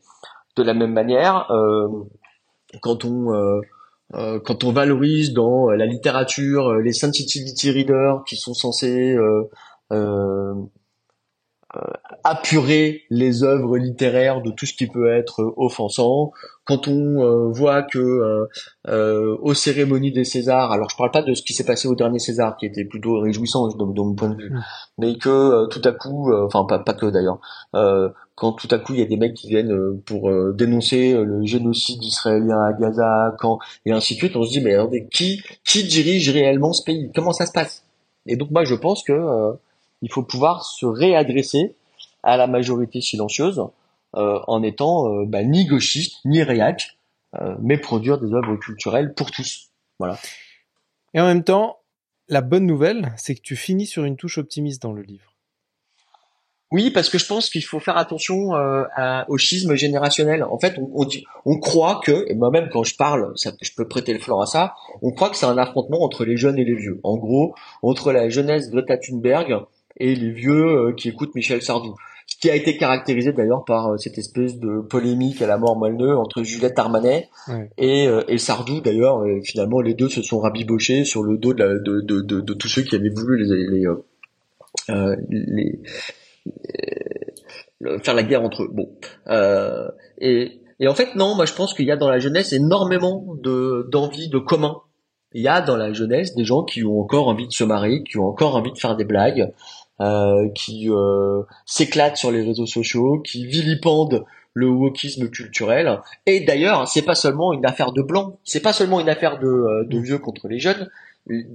De 0.55 0.63
la 0.63 0.73
même 0.73 0.91
manière 0.91 1.47
quand 2.81 3.05
on 3.05 3.61
quand 4.11 4.63
on 4.63 4.71
valorise 4.71 5.33
dans 5.33 5.69
la 5.69 5.85
littérature 5.85 6.73
les 6.75 6.93
sensitivity 6.93 7.69
readers 7.69 8.23
qui 8.25 8.35
sont 8.35 8.55
censés 8.55 9.15
euh, 9.93 10.53
apurer 12.23 13.03
les 13.09 13.43
œuvres 13.43 13.77
littéraires 13.77 14.41
de 14.41 14.51
tout 14.51 14.65
ce 14.65 14.73
qui 14.73 14.87
peut 14.87 15.11
être 15.11 15.53
offensant. 15.57 16.31
Quand 16.65 16.87
on 16.87 17.21
euh, 17.21 17.49
voit 17.51 17.83
que 17.83 18.47
euh, 18.87 19.37
aux 19.41 19.53
cérémonies 19.53 20.13
des 20.13 20.23
Césars, 20.23 20.71
alors 20.71 20.89
je 20.89 20.95
parle 20.95 21.11
pas 21.11 21.21
de 21.21 21.33
ce 21.33 21.41
qui 21.41 21.53
s'est 21.53 21.65
passé 21.65 21.87
au 21.87 21.95
dernier 21.95 22.19
César, 22.19 22.55
qui 22.57 22.65
était 22.65 22.85
plutôt 22.85 23.19
réjouissant 23.19 23.67
de, 23.67 23.83
mon 23.83 24.15
point 24.15 24.29
de 24.29 24.35
vue, 24.35 24.53
mais 24.97 25.17
que 25.17 25.67
tout 25.67 25.81
à 25.83 25.91
coup, 25.91 26.33
enfin 26.33 26.63
pas, 26.63 26.79
pas 26.79 26.93
que 26.93 27.07
d'ailleurs, 27.07 27.39
quand 28.35 28.53
tout 28.53 28.69
à 28.71 28.79
coup 28.79 28.93
il 28.93 28.99
y 28.99 29.03
a 29.03 29.05
des 29.05 29.17
mecs 29.17 29.33
qui 29.33 29.49
viennent 29.49 29.99
pour 30.05 30.31
dénoncer 30.53 31.13
le 31.13 31.43
génocide 31.45 32.01
israélien 32.01 32.61
à 32.61 32.71
Gaza, 32.73 33.35
quand 33.39 33.59
et 33.85 33.91
ainsi 33.91 34.13
de 34.13 34.19
suite, 34.19 34.35
on 34.37 34.43
se 34.43 34.51
dit 34.51 34.61
mais 34.61 34.77
qui 35.11 35.41
qui 35.65 35.83
dirige 35.83 36.29
réellement 36.29 36.71
ce 36.71 36.83
pays? 36.83 37.11
Comment 37.13 37.33
ça 37.33 37.45
se 37.45 37.51
passe? 37.51 37.83
Et 38.25 38.37
donc 38.37 38.51
moi 38.51 38.63
je 38.63 38.75
pense 38.75 39.03
que 39.03 39.11
il 40.03 40.11
faut 40.11 40.21
pouvoir 40.21 40.65
se 40.65 40.85
réadresser 40.85 41.75
à 42.21 42.37
la 42.37 42.45
majorité 42.45 43.01
silencieuse 43.01 43.63
euh, 44.15 44.39
en 44.47 44.61
étant 44.61 45.11
euh, 45.11 45.25
bah, 45.25 45.43
ni 45.43 45.65
gauchiste 45.65 46.17
ni 46.25 46.43
réac, 46.43 46.99
euh, 47.35 47.55
mais 47.61 47.77
produire 47.77 48.19
des 48.19 48.31
œuvres 48.33 48.57
culturelles 48.57 49.13
pour 49.13 49.31
tous. 49.31 49.71
Voilà. 49.97 50.19
Et 51.13 51.21
en 51.21 51.25
même 51.25 51.43
temps, 51.43 51.79
la 52.27 52.41
bonne 52.41 52.65
nouvelle, 52.65 53.13
c'est 53.17 53.33
que 53.33 53.41
tu 53.41 53.55
finis 53.55 53.87
sur 53.87 54.03
une 54.03 54.17
touche 54.17 54.37
optimiste 54.37 54.81
dans 54.81 54.93
le 54.93 55.01
livre. 55.01 55.33
Oui, 56.71 56.91
parce 56.91 57.09
que 57.09 57.17
je 57.17 57.25
pense 57.25 57.49
qu'il 57.49 57.63
faut 57.63 57.79
faire 57.79 57.97
attention 57.97 58.49
au 59.27 59.37
schisme 59.37 59.75
générationnel. 59.75 60.43
En 60.43 60.57
fait, 60.57 60.75
on, 60.79 61.07
on, 61.45 61.59
croit 61.59 62.01
que, 62.03 62.25
et 62.27 62.33
moi-même 62.33 62.69
quand 62.71 62.83
je 62.83 62.95
parle, 62.95 63.31
ça, 63.35 63.51
je 63.61 63.69
peux 63.77 63.87
prêter 63.87 64.11
le 64.11 64.17
flanc 64.17 64.39
à 64.41 64.47
ça, 64.47 64.73
on 65.03 65.11
croit 65.11 65.29
que 65.29 65.37
c'est 65.37 65.45
un 65.45 65.59
affrontement 65.59 66.01
entre 66.01 66.25
les 66.25 66.35
jeunes 66.35 66.57
et 66.57 66.65
les 66.65 66.73
vieux. 66.73 66.99
En 67.03 67.17
gros, 67.17 67.53
entre 67.83 68.11
la 68.11 68.27
jeunesse 68.29 68.71
Greta 68.71 68.97
Thunberg 68.97 69.67
et 69.97 70.15
les 70.15 70.31
vieux 70.31 70.65
euh, 70.65 70.93
qui 70.93 71.09
écoutent 71.09 71.35
Michel 71.35 71.61
Sardou. 71.61 71.95
Ce 72.25 72.37
qui 72.37 72.49
a 72.49 72.55
été 72.55 72.77
caractérisé 72.77 73.33
d'ailleurs 73.33 73.65
par 73.65 73.89
euh, 73.93 73.97
cette 73.97 74.17
espèce 74.17 74.57
de 74.57 74.79
polémique 74.79 75.41
à 75.41 75.47
la 75.47 75.57
mort 75.57 75.77
malneux 75.77 76.17
entre 76.17 76.43
Juliette 76.43 76.79
Armanet 76.79 77.29
et, 77.77 78.07
euh, 78.07 78.21
et 78.27 78.37
Sardou. 78.37 78.81
D'ailleurs, 78.81 79.23
finalement, 79.43 79.81
les 79.81 79.93
deux 79.93 80.09
se 80.09 80.21
sont 80.21 80.39
rabibochés 80.39 81.03
sur 81.03 81.23
le 81.23 81.37
dos 81.37 81.53
de, 81.53 81.63
la, 81.63 81.73
de, 81.75 82.01
de, 82.01 82.53
tous 82.53 82.67
ceux 82.67 82.83
qui 82.83 82.95
avaient 82.95 83.09
voulu 83.09 83.43
les, 83.43 83.67
les, 83.67 83.87
euh, 84.89 85.15
les, 85.29 85.79
faire 88.01 88.13
la 88.13 88.23
guerre 88.23 88.43
entre 88.43 88.63
eux. 88.63 88.69
Bon, 88.71 88.89
euh, 89.27 89.89
et, 90.19 90.61
et 90.79 90.87
en 90.87 90.95
fait, 90.95 91.15
non, 91.15 91.35
moi 91.35 91.45
je 91.45 91.53
pense 91.53 91.73
qu'il 91.73 91.85
y 91.85 91.91
a 91.91 91.97
dans 91.97 92.09
la 92.09 92.19
jeunesse 92.19 92.53
énormément 92.53 93.25
de 93.41 93.87
d'envie 93.91 94.29
de 94.29 94.39
commun 94.39 94.81
il 95.33 95.41
y 95.41 95.47
a 95.47 95.61
dans 95.61 95.75
la 95.75 95.93
jeunesse 95.93 96.35
des 96.35 96.45
gens 96.45 96.63
qui 96.63 96.83
ont 96.83 96.99
encore 96.99 97.27
envie 97.27 97.47
de 97.47 97.53
se 97.53 97.63
marier, 97.63 98.03
qui 98.03 98.17
ont 98.17 98.27
encore 98.27 98.55
envie 98.55 98.71
de 98.71 98.77
faire 98.77 98.95
des 98.95 99.05
blagues, 99.05 99.51
euh, 100.01 100.49
qui 100.55 100.89
euh, 100.89 101.43
s'éclatent 101.65 102.17
sur 102.17 102.31
les 102.31 102.41
réseaux 102.41 102.65
sociaux, 102.65 103.19
qui 103.19 103.45
vilipendent 103.45 104.25
le 104.53 104.67
wokisme 104.67 105.29
culturel. 105.29 105.99
Et 106.25 106.41
d'ailleurs, 106.41 106.87
c'est 106.87 107.03
pas 107.03 107.15
seulement 107.15 107.53
une 107.53 107.65
affaire 107.65 107.91
de 107.91 108.01
blanc, 108.01 108.39
c'est 108.43 108.61
pas 108.61 108.73
seulement 108.73 108.99
une 108.99 109.09
affaire 109.09 109.39
de, 109.39 109.47
euh, 109.47 109.85
de 109.85 109.99
vieux 109.99 110.17
contre 110.17 110.47
les 110.47 110.59
jeunes. 110.59 110.89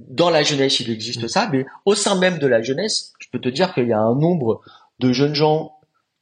Dans 0.09 0.29
la 0.29 0.43
jeunesse, 0.43 0.79
il 0.79 0.89
existe 0.89 1.27
ça, 1.27 1.49
mais 1.51 1.65
au 1.85 1.95
sein 1.95 2.17
même 2.17 2.39
de 2.39 2.47
la 2.47 2.61
jeunesse, 2.61 3.13
je 3.19 3.27
peux 3.31 3.39
te 3.39 3.49
dire 3.49 3.73
qu'il 3.73 3.87
y 3.87 3.93
a 3.93 3.99
un 3.99 4.15
nombre 4.15 4.61
de 4.99 5.11
jeunes 5.11 5.35
gens 5.35 5.73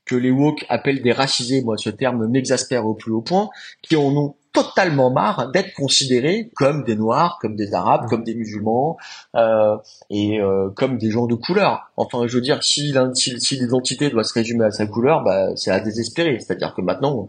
que 0.06 0.16
les 0.16 0.32
woke 0.32 0.66
appellent 0.70 1.02
des 1.02 1.12
racisés, 1.12 1.62
moi 1.62 1.78
ce 1.78 1.90
terme 1.90 2.28
m'exaspère 2.28 2.88
au 2.88 2.94
plus 2.94 3.12
haut 3.12 3.22
point, 3.22 3.50
qui 3.82 3.96
en 3.96 4.16
ont 4.16 4.36
totalement 4.58 5.12
marre 5.12 5.52
d'être 5.52 5.74
considérés 5.76 6.50
comme 6.56 6.84
des 6.84 6.96
noirs, 6.96 7.38
comme 7.40 7.56
des 7.56 7.76
arabes, 7.76 8.08
comme 8.10 8.24
des 8.24 8.34
musulmans 8.34 8.98
euh, 9.36 9.78
et 10.10 10.40
euh, 10.40 10.70
comme 10.76 10.98
des 10.98 11.12
gens 11.12 11.28
de 11.28 11.36
couleur. 11.36 11.92
Enfin, 11.96 12.26
je 12.26 12.36
veux 12.36 12.42
dire, 12.42 12.64
si, 12.64 12.94
si, 13.14 13.56
l'identité 13.56 14.10
doit 14.10 14.24
se 14.24 14.34
résumer 14.34 14.66
à 14.66 14.72
sa 14.72 14.88
couleur, 14.88 15.24
bah, 15.24 15.56
c'est 15.56 15.70
à 15.70 15.80
désespérer. 15.80 16.40
C'est-à-dire 16.40 16.74
que 16.74 16.82
maintenant, 16.82 17.28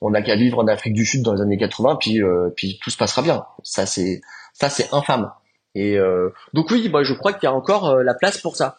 on 0.00 0.10
n'a 0.10 0.22
qu'à 0.22 0.36
vivre 0.36 0.58
en 0.58 0.68
Afrique 0.68 0.94
du 0.94 1.04
Sud 1.04 1.22
dans 1.22 1.34
les 1.34 1.42
années 1.42 1.58
80, 1.58 1.96
puis 2.00 2.22
euh, 2.22 2.48
puis 2.56 2.78
tout 2.82 2.88
se 2.88 2.96
passera 2.96 3.20
bien. 3.20 3.44
Ça 3.62 3.84
c'est 3.84 4.22
ça 4.54 4.70
c'est 4.70 4.92
infâme. 4.94 5.30
Et 5.74 5.98
donc 6.52 6.68
oui, 6.72 6.88
moi 6.88 7.04
je 7.04 7.14
crois 7.14 7.32
qu'il 7.32 7.44
y 7.44 7.46
a 7.46 7.54
encore 7.54 7.94
la 8.02 8.14
place 8.14 8.38
pour 8.38 8.56
ça. 8.56 8.78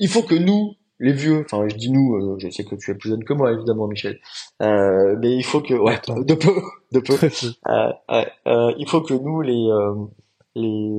Il 0.00 0.08
faut 0.08 0.22
que 0.22 0.34
nous, 0.34 0.74
les 0.98 1.12
vieux, 1.12 1.44
enfin 1.44 1.66
je 1.68 1.76
dis 1.76 1.90
nous, 1.90 2.16
euh, 2.16 2.36
je 2.38 2.48
sais 2.48 2.64
que 2.64 2.74
tu 2.74 2.90
es 2.90 2.94
plus 2.94 3.10
jeune 3.10 3.24
que 3.24 3.32
moi 3.32 3.52
évidemment 3.52 3.86
Michel, 3.86 4.18
euh, 4.62 5.16
mais 5.20 5.34
il 5.34 5.44
faut 5.44 5.60
que, 5.60 5.74
ouais, 5.74 6.00
de 6.08 6.34
peu, 6.34 6.52
de 6.92 7.00
peu, 7.00 7.14
euh, 7.68 8.24
euh, 8.46 8.72
il 8.78 8.88
faut 8.88 9.02
que 9.02 9.14
nous 9.14 9.42
les 9.42 9.68
les 10.54 10.90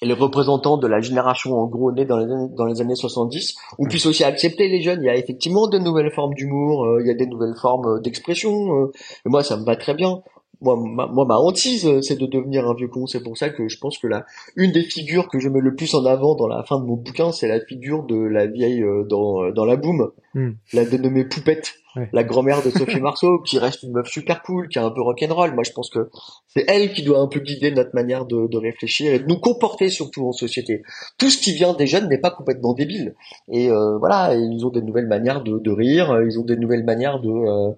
les 0.00 0.12
représentants 0.12 0.76
de 0.76 0.86
la 0.86 1.00
génération 1.00 1.58
en 1.58 1.66
gros 1.66 1.90
née 1.90 2.04
dans 2.04 2.18
les 2.18 2.32
années, 2.32 2.48
dans 2.56 2.66
les 2.66 2.80
années 2.80 2.94
70, 2.94 3.56
on 3.80 3.84
puisse 3.86 4.06
aussi 4.06 4.22
accepter 4.22 4.68
les 4.68 4.80
jeunes. 4.80 5.02
Il 5.02 5.06
y 5.06 5.10
a 5.10 5.16
effectivement 5.16 5.66
de 5.66 5.78
nouvelles 5.78 6.12
formes 6.12 6.34
d'humour, 6.34 7.00
il 7.00 7.06
y 7.06 7.10
a 7.10 7.14
des 7.14 7.26
nouvelles 7.26 7.56
formes 7.60 8.00
d'expression. 8.00 8.90
et 9.26 9.28
moi, 9.28 9.42
ça 9.42 9.56
me 9.56 9.64
va 9.64 9.74
très 9.74 9.94
bien 9.94 10.22
moi, 10.60 10.76
ma, 10.76 11.06
moi, 11.06 11.24
ma 11.24 11.36
hantise, 11.36 11.86
euh, 11.86 12.00
c'est 12.02 12.18
de 12.18 12.26
devenir 12.26 12.68
un 12.68 12.74
vieux 12.74 12.88
con. 12.88 13.06
C'est 13.06 13.22
pour 13.22 13.38
ça 13.38 13.50
que 13.50 13.68
je 13.68 13.78
pense 13.78 13.98
que 13.98 14.06
la, 14.06 14.26
une 14.56 14.72
des 14.72 14.82
figures 14.82 15.28
que 15.28 15.38
je 15.38 15.48
mets 15.48 15.60
le 15.60 15.74
plus 15.74 15.94
en 15.94 16.04
avant 16.04 16.34
dans 16.34 16.48
la 16.48 16.62
fin 16.64 16.80
de 16.80 16.84
mon 16.84 16.94
bouquin, 16.94 17.32
c'est 17.32 17.48
la 17.48 17.60
figure 17.60 18.04
de 18.04 18.16
la 18.16 18.46
vieille 18.46 18.82
euh, 18.82 19.04
dans, 19.04 19.44
euh, 19.44 19.52
dans 19.52 19.64
la 19.64 19.76
boum, 19.76 20.10
hmm. 20.34 20.50
la 20.72 20.84
dénommée 20.84 21.24
Poupette, 21.24 21.74
la 22.12 22.24
grand-mère 22.24 22.62
de 22.62 22.70
Sophie 22.70 23.00
Marceau, 23.00 23.38
qui 23.40 23.58
reste 23.58 23.84
une 23.84 23.92
meuf 23.92 24.08
super 24.08 24.42
cool, 24.42 24.68
qui 24.68 24.78
est 24.78 24.82
un 24.82 24.90
peu 24.90 25.00
rock'n'roll. 25.00 25.54
Moi, 25.54 25.62
je 25.64 25.72
pense 25.72 25.90
que 25.90 26.10
c'est 26.48 26.64
elle 26.66 26.92
qui 26.92 27.02
doit 27.02 27.20
un 27.20 27.28
peu 27.28 27.40
guider 27.40 27.70
notre 27.70 27.94
manière 27.94 28.26
de, 28.26 28.48
de 28.48 28.58
réfléchir 28.58 29.12
et 29.12 29.20
de 29.20 29.26
nous 29.26 29.38
comporter 29.38 29.90
surtout 29.90 30.26
en 30.26 30.32
société. 30.32 30.82
Tout 31.18 31.30
ce 31.30 31.38
qui 31.38 31.52
vient 31.52 31.72
des 31.74 31.86
jeunes 31.86 32.08
n'est 32.08 32.18
pas 32.18 32.30
complètement 32.30 32.74
débile. 32.74 33.14
Et 33.48 33.68
voilà, 33.68 34.34
ils 34.34 34.66
ont 34.66 34.70
des 34.70 34.82
nouvelles 34.82 35.06
manières 35.06 35.42
de, 35.42 35.58
de 35.58 35.70
rire, 35.70 36.20
ils 36.26 36.38
ont 36.38 36.44
des 36.44 36.56
nouvelles 36.56 36.84
manières 36.84 37.20
de 37.20 37.74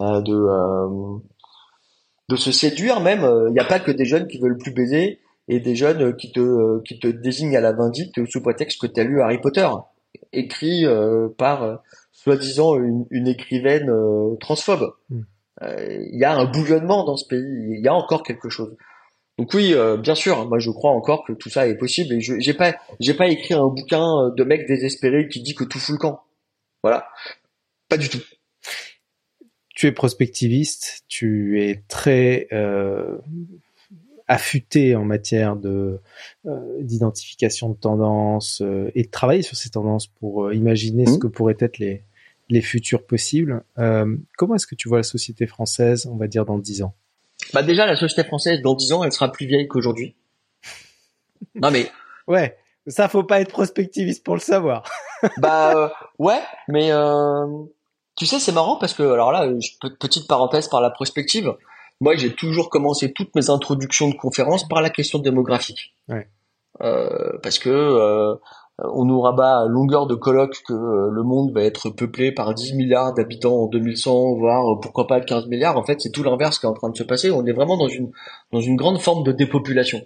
de 0.00 1.20
de 2.30 2.36
se 2.36 2.52
séduire 2.52 3.00
même. 3.00 3.20
Il 3.20 3.26
euh, 3.26 3.50
n'y 3.50 3.58
a 3.58 3.64
pas 3.64 3.80
que 3.80 3.90
des 3.90 4.04
jeunes 4.04 4.28
qui 4.28 4.38
veulent 4.38 4.56
plus 4.56 4.72
baiser 4.72 5.18
et 5.48 5.58
des 5.58 5.74
jeunes 5.74 6.02
euh, 6.02 6.12
qui 6.12 6.32
te 6.32 6.40
euh, 6.40 6.80
qui 6.86 6.98
te 6.98 7.08
désignent 7.08 7.56
à 7.56 7.60
la 7.60 7.72
vindicte 7.72 8.24
sous 8.26 8.40
prétexte 8.40 8.80
que 8.80 8.86
tu 8.86 9.00
as 9.00 9.04
lu 9.04 9.20
Harry 9.20 9.40
Potter, 9.40 9.68
écrit 10.32 10.86
par 11.36 11.82
soi-disant 12.12 12.76
une, 12.76 13.28
écrivaine 13.28 13.92
transphobe. 14.40 14.94
Hmm. 15.08 15.22
Il 15.62 16.18
y 16.18 16.24
a 16.24 16.36
un 16.36 16.46
bouillonnement 16.46 17.04
dans 17.04 17.16
ce 17.16 17.26
pays, 17.26 17.44
il 17.78 17.84
y 17.84 17.88
a 17.88 17.94
encore 17.94 18.22
quelque 18.22 18.48
chose. 18.48 18.76
Donc 19.38 19.52
oui, 19.54 19.74
bien 19.98 20.14
sûr, 20.14 20.48
moi 20.48 20.58
je 20.58 20.70
crois 20.70 20.90
encore 20.90 21.24
que 21.24 21.32
tout 21.32 21.48
ça 21.48 21.66
est 21.66 21.76
possible 21.76 22.14
et 22.14 22.20
je 22.20 22.38
j'ai 22.38 22.54
pas 22.54 22.74
j'ai 22.98 23.14
pas 23.14 23.28
écrit 23.28 23.54
un 23.54 23.66
bouquin 23.66 24.32
de 24.36 24.44
mec 24.44 24.66
désespéré 24.66 25.28
qui 25.28 25.42
dit 25.42 25.54
que 25.54 25.64
tout 25.64 25.78
fout 25.78 25.94
le 25.94 25.98
camp. 25.98 26.22
Voilà, 26.82 27.06
pas 27.88 27.96
du 27.96 28.08
tout. 28.08 28.22
Tu 29.80 29.86
es 29.86 29.92
prospectiviste, 29.92 31.04
tu 31.08 31.62
es 31.62 31.82
très 31.88 32.48
euh, 32.52 33.16
affûté 34.28 34.94
en 34.94 35.06
matière 35.06 35.56
de 35.56 36.00
euh, 36.44 36.82
d'identification 36.82 37.70
de 37.70 37.76
tendances 37.76 38.60
euh, 38.60 38.90
et 38.94 39.04
de 39.04 39.08
travailler 39.08 39.40
sur 39.40 39.56
ces 39.56 39.70
tendances 39.70 40.06
pour 40.06 40.44
euh, 40.44 40.54
imaginer 40.54 41.06
ce 41.06 41.12
mmh. 41.12 41.18
que 41.20 41.26
pourraient 41.28 41.56
être 41.60 41.78
les 41.78 42.04
les 42.50 42.60
futurs 42.60 43.06
possibles. 43.06 43.62
comment 44.36 44.56
est-ce 44.56 44.66
que 44.66 44.74
tu 44.74 44.88
vois 44.90 44.98
la 44.98 45.02
société 45.02 45.46
française, 45.46 46.06
on 46.12 46.16
va 46.16 46.26
dire 46.26 46.44
dans 46.44 46.58
dix 46.58 46.82
ans? 46.82 46.94
Bah 47.54 47.62
déjà 47.62 47.86
la 47.86 47.96
société 47.96 48.28
française 48.28 48.60
dans 48.60 48.74
dix 48.74 48.92
ans, 48.92 49.02
elle 49.02 49.12
sera 49.12 49.32
plus 49.32 49.46
vieille 49.46 49.66
qu'aujourd'hui. 49.66 50.14
non 51.54 51.70
mais 51.70 51.90
ouais, 52.26 52.58
ça 52.86 53.08
faut 53.08 53.24
pas 53.24 53.40
être 53.40 53.50
prospectiviste 53.50 54.24
pour 54.24 54.34
le 54.34 54.40
savoir. 54.40 54.82
bah 55.38 55.94
ouais, 56.18 56.42
mais 56.68 56.90
tu 58.20 58.26
sais 58.26 58.38
c'est 58.38 58.52
marrant 58.52 58.76
parce 58.76 58.92
que 58.92 59.02
alors 59.02 59.32
là 59.32 59.48
petite 59.98 60.28
parenthèse 60.28 60.68
par 60.68 60.82
la 60.82 60.90
prospective 60.90 61.54
moi 62.02 62.16
j'ai 62.16 62.34
toujours 62.34 62.68
commencé 62.68 63.14
toutes 63.14 63.34
mes 63.34 63.48
introductions 63.48 64.10
de 64.10 64.14
conférences 64.14 64.68
par 64.68 64.82
la 64.82 64.90
question 64.90 65.20
démographique. 65.20 65.94
Ouais. 66.06 66.28
Euh, 66.82 67.38
parce 67.42 67.58
que 67.58 67.70
euh, 67.70 68.34
on 68.76 69.06
nous 69.06 69.22
rabat 69.22 69.60
à 69.60 69.66
longueur 69.66 70.06
de 70.06 70.14
colloque 70.14 70.62
que 70.68 70.74
euh, 70.74 71.08
le 71.10 71.22
monde 71.22 71.50
va 71.54 71.62
être 71.62 71.88
peuplé 71.88 72.30
par 72.30 72.52
10 72.52 72.74
milliards 72.74 73.14
d'habitants 73.14 73.62
en 73.62 73.66
2100, 73.68 74.34
voire 74.34 74.70
euh, 74.70 74.80
pourquoi 74.82 75.06
pas 75.06 75.22
15 75.22 75.46
milliards. 75.46 75.78
En 75.78 75.82
fait, 75.82 75.98
c'est 76.02 76.10
tout 76.10 76.22
l'inverse 76.22 76.58
qui 76.58 76.66
est 76.66 76.68
en 76.68 76.74
train 76.74 76.90
de 76.90 76.96
se 76.96 77.04
passer. 77.04 77.30
On 77.30 77.46
est 77.46 77.52
vraiment 77.52 77.78
dans 77.78 77.88
une 77.88 78.10
dans 78.52 78.60
une 78.60 78.76
grande 78.76 79.00
forme 79.00 79.24
de 79.24 79.32
dépopulation. 79.32 80.02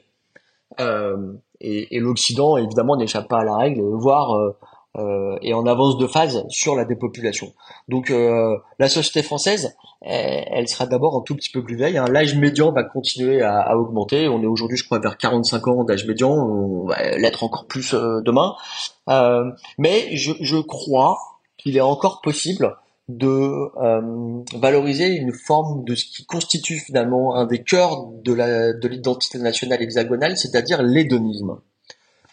et, 0.79 1.97
et 1.97 1.99
l'Occident, 1.99 2.59
évidemment, 2.59 2.97
n'échappe 2.97 3.27
pas 3.27 3.41
à 3.41 3.45
la 3.45 3.57
règle, 3.57 3.83
voire 3.83 4.55
euh, 4.97 5.36
et 5.42 5.55
en 5.55 5.66
avance 5.66 5.99
de 5.99 6.07
phase 6.07 6.45
sur 6.49 6.76
la 6.76 6.84
dépopulation. 6.84 7.53
Donc 7.88 8.11
euh, 8.11 8.57
la 8.78 8.88
société 8.88 9.22
française, 9.22 9.76
elle, 10.03 10.68
sera 10.68 10.86
d'abord 10.86 11.16
un 11.16 11.22
tout 11.22 11.34
petit 11.34 11.51
peu 11.51 11.64
plus 11.64 11.74
vieille. 11.76 11.99
Hein. 11.99 12.05
L'âge 12.09 12.36
médian 12.36 12.70
va 12.70 12.84
continuer 12.84 13.42
à, 13.42 13.59
à 13.59 13.74
augmenter. 13.74 14.28
On 14.28 14.40
est 14.42 14.47
aujourd'hui, 14.47 14.76
je 14.76 14.84
crois, 14.84 15.01
vers 15.01 15.16
45 15.16 15.66
ans 15.68 15.84
d'âge 15.84 16.07
médian. 16.07 16.30
On 16.30 16.86
va 16.86 17.16
l'être 17.16 17.42
encore 17.42 17.66
plus 17.66 17.95
euh, 17.95 18.20
demain. 18.22 18.55
Euh, 19.09 19.51
mais 19.78 20.16
je, 20.16 20.32
je 20.40 20.59
crois 20.59 21.18
qu'il 21.59 21.76
est 21.76 21.82
encore 21.82 22.20
possible 22.20 22.76
de 23.09 23.68
valoriser 24.59 25.09
une 25.09 25.32
forme 25.32 25.84
de 25.84 25.95
ce 25.95 26.07
qui 26.07 26.24
constitue 26.24 26.78
finalement 26.78 27.34
un 27.34 27.45
des 27.45 27.62
cœurs 27.62 28.07
de 28.07 28.32
la 28.32 28.72
de 28.72 28.88
l'identité 28.88 29.38
nationale 29.38 29.82
hexagonale, 29.82 30.38
c'est-à-dire 30.38 30.82
l'hédonisme 30.82 31.59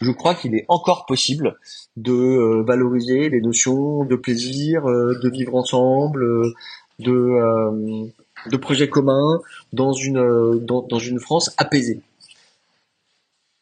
je 0.01 0.11
crois 0.11 0.33
qu'il 0.33 0.55
est 0.55 0.65
encore 0.67 1.05
possible 1.05 1.57
de 1.95 2.11
euh, 2.11 2.63
valoriser 2.63 3.29
les 3.29 3.39
notions 3.39 4.03
de 4.03 4.15
plaisir, 4.15 4.87
euh, 4.89 5.17
de 5.21 5.29
vivre 5.29 5.55
ensemble, 5.55 6.23
euh, 6.23 6.53
de, 6.99 8.57
projets 8.57 8.89
communs 8.89 9.39
dans 9.73 9.93
une, 9.93 10.17
une 10.67 11.19
France 11.19 11.53
apaisée. 11.57 12.01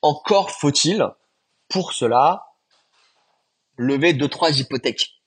Encore 0.02 0.52
faut-il, 0.52 1.06
pour 1.68 1.92
cela, 1.92 2.48
lever 3.78 4.14
deux, 4.14 4.30
trois 4.30 4.58
hypothèques. 4.58 5.22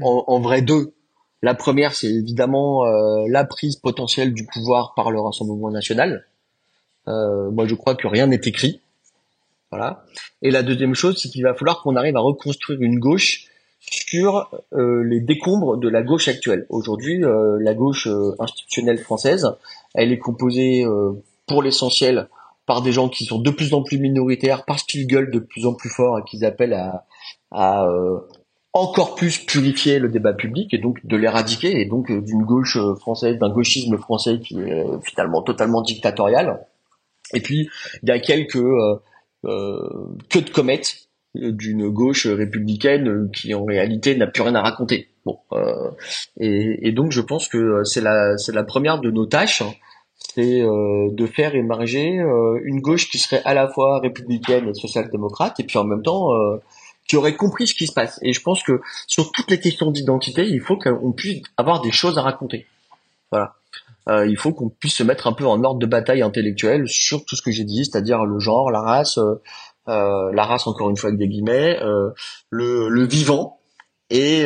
En, 0.00 0.24
en 0.26 0.40
vrai, 0.40 0.62
deux. 0.62 0.94
La 1.42 1.54
première, 1.54 1.94
c'est 1.94 2.08
évidemment 2.08 2.84
la 3.28 3.44
prise 3.44 3.76
potentielle 3.76 4.34
du 4.34 4.44
pouvoir 4.44 4.94
par 4.94 5.12
le 5.12 5.20
Rassemblement 5.20 5.70
national. 5.70 6.26
Moi, 7.06 7.66
je 7.66 7.74
crois 7.74 7.94
que 7.94 8.08
rien 8.08 8.26
n'est 8.26 8.40
écrit. 8.44 8.80
Voilà. 9.70 10.04
Et 10.42 10.50
la 10.50 10.62
deuxième 10.62 10.94
chose, 10.94 11.20
c'est 11.20 11.28
qu'il 11.28 11.42
va 11.42 11.54
falloir 11.54 11.82
qu'on 11.82 11.96
arrive 11.96 12.16
à 12.16 12.20
reconstruire 12.20 12.80
une 12.80 12.98
gauche 12.98 13.48
sur 13.80 14.50
euh, 14.72 15.02
les 15.04 15.20
décombres 15.20 15.76
de 15.76 15.88
la 15.88 16.02
gauche 16.02 16.28
actuelle. 16.28 16.66
Aujourd'hui, 16.68 17.24
euh, 17.24 17.58
la 17.60 17.74
gauche 17.74 18.06
euh, 18.06 18.34
institutionnelle 18.38 18.98
française, 18.98 19.48
elle 19.94 20.12
est 20.12 20.18
composée 20.18 20.84
pour 21.46 21.62
l'essentiel 21.62 22.28
par 22.66 22.82
des 22.82 22.92
gens 22.92 23.08
qui 23.08 23.24
sont 23.24 23.38
de 23.38 23.50
plus 23.50 23.72
en 23.72 23.82
plus 23.82 23.98
minoritaires 23.98 24.64
parce 24.66 24.82
qu'ils 24.82 25.06
gueulent 25.06 25.30
de 25.30 25.38
plus 25.38 25.64
en 25.66 25.72
plus 25.72 25.88
fort 25.88 26.18
et 26.18 26.22
qu'ils 26.24 26.44
appellent 26.44 26.78
à, 27.50 27.86
encore 28.74 29.14
plus 29.14 29.38
purifier 29.38 29.98
le 29.98 30.10
débat 30.10 30.34
public 30.34 30.74
et 30.74 30.78
donc 30.78 31.04
de 31.04 31.16
l'éradiquer 31.16 31.80
et 31.80 31.86
donc 31.86 32.12
d'une 32.12 32.42
gauche 32.42 32.78
française, 33.00 33.38
d'un 33.38 33.48
gauchisme 33.48 33.96
français 33.96 34.38
qui 34.40 34.60
est 34.60 34.84
finalement 35.02 35.40
totalement 35.40 35.80
dictatorial. 35.80 36.66
Et 37.32 37.40
puis 37.40 37.70
il 38.02 38.08
y 38.10 38.12
a 38.12 38.18
quelques 38.18 38.62
que 39.42 40.38
de 40.38 40.50
comètes 40.50 41.08
d'une 41.34 41.88
gauche 41.88 42.26
républicaine 42.26 43.30
qui 43.30 43.54
en 43.54 43.64
réalité 43.64 44.16
n'a 44.16 44.26
plus 44.26 44.42
rien 44.42 44.54
à 44.54 44.62
raconter. 44.62 45.08
Bon, 45.24 45.38
euh, 45.52 45.90
et, 46.38 46.88
et, 46.88 46.92
donc 46.92 47.12
je 47.12 47.20
pense 47.20 47.48
que 47.48 47.84
c'est 47.84 48.00
la 48.00 48.36
c'est 48.38 48.54
la 48.54 48.64
première 48.64 49.00
de 49.00 49.10
nos 49.10 49.26
tâches, 49.26 49.62
hein. 49.62 49.72
c'est 50.34 50.62
euh, 50.62 51.10
de 51.12 51.26
faire 51.26 51.54
émerger 51.54 52.18
euh, 52.18 52.60
une 52.64 52.80
gauche 52.80 53.10
qui 53.10 53.18
serait 53.18 53.42
à 53.44 53.52
la 53.52 53.68
fois 53.68 54.00
républicaine 54.00 54.68
et 54.68 54.74
social-démocrate, 54.74 55.60
et 55.60 55.64
puis 55.64 55.78
en 55.78 55.84
même 55.84 56.02
temps 56.02 56.34
euh, 56.34 56.56
qui 57.06 57.16
aurait 57.16 57.36
compris 57.36 57.66
ce 57.66 57.74
qui 57.74 57.86
se 57.86 57.92
passe. 57.92 58.18
Et 58.22 58.32
je 58.32 58.40
pense 58.40 58.62
que 58.62 58.80
sur 59.06 59.30
toutes 59.32 59.50
les 59.50 59.60
questions 59.60 59.90
d'identité, 59.90 60.46
il 60.46 60.60
faut 60.60 60.78
qu'on 60.78 61.12
puisse 61.12 61.42
avoir 61.56 61.82
des 61.82 61.92
choses 61.92 62.16
à 62.16 62.22
raconter. 62.22 62.66
Voilà. 63.30 63.57
Euh, 64.08 64.26
il 64.26 64.38
faut 64.38 64.52
qu'on 64.52 64.70
puisse 64.70 64.96
se 64.96 65.02
mettre 65.02 65.26
un 65.26 65.32
peu 65.32 65.46
en 65.46 65.62
ordre 65.64 65.78
de 65.78 65.86
bataille 65.86 66.22
intellectuelle 66.22 66.88
sur 66.88 67.24
tout 67.24 67.36
ce 67.36 67.42
que 67.42 67.50
j'ai 67.50 67.64
dit, 67.64 67.84
c'est-à-dire 67.84 68.24
le 68.24 68.38
genre, 68.38 68.70
la 68.70 68.80
race, 68.80 69.18
euh, 69.18 69.34
euh, 69.88 70.32
la 70.32 70.44
race 70.44 70.66
encore 70.66 70.88
une 70.88 70.96
fois 70.96 71.08
avec 71.08 71.18
des 71.18 71.28
guillemets, 71.28 71.78
le, 72.50 72.88
le, 72.88 73.04
vivant 73.04 73.60
et, 74.10 74.42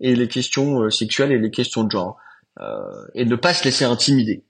et 0.00 0.16
les 0.16 0.28
questions 0.28 0.90
sexuelles 0.90 1.32
et 1.32 1.38
les 1.38 1.50
questions 1.50 1.84
de 1.84 1.90
genre, 1.90 2.18
et 3.14 3.24
ne 3.24 3.36
pas 3.36 3.54
se 3.54 3.64
laisser 3.64 3.84
intimider. 3.84 4.44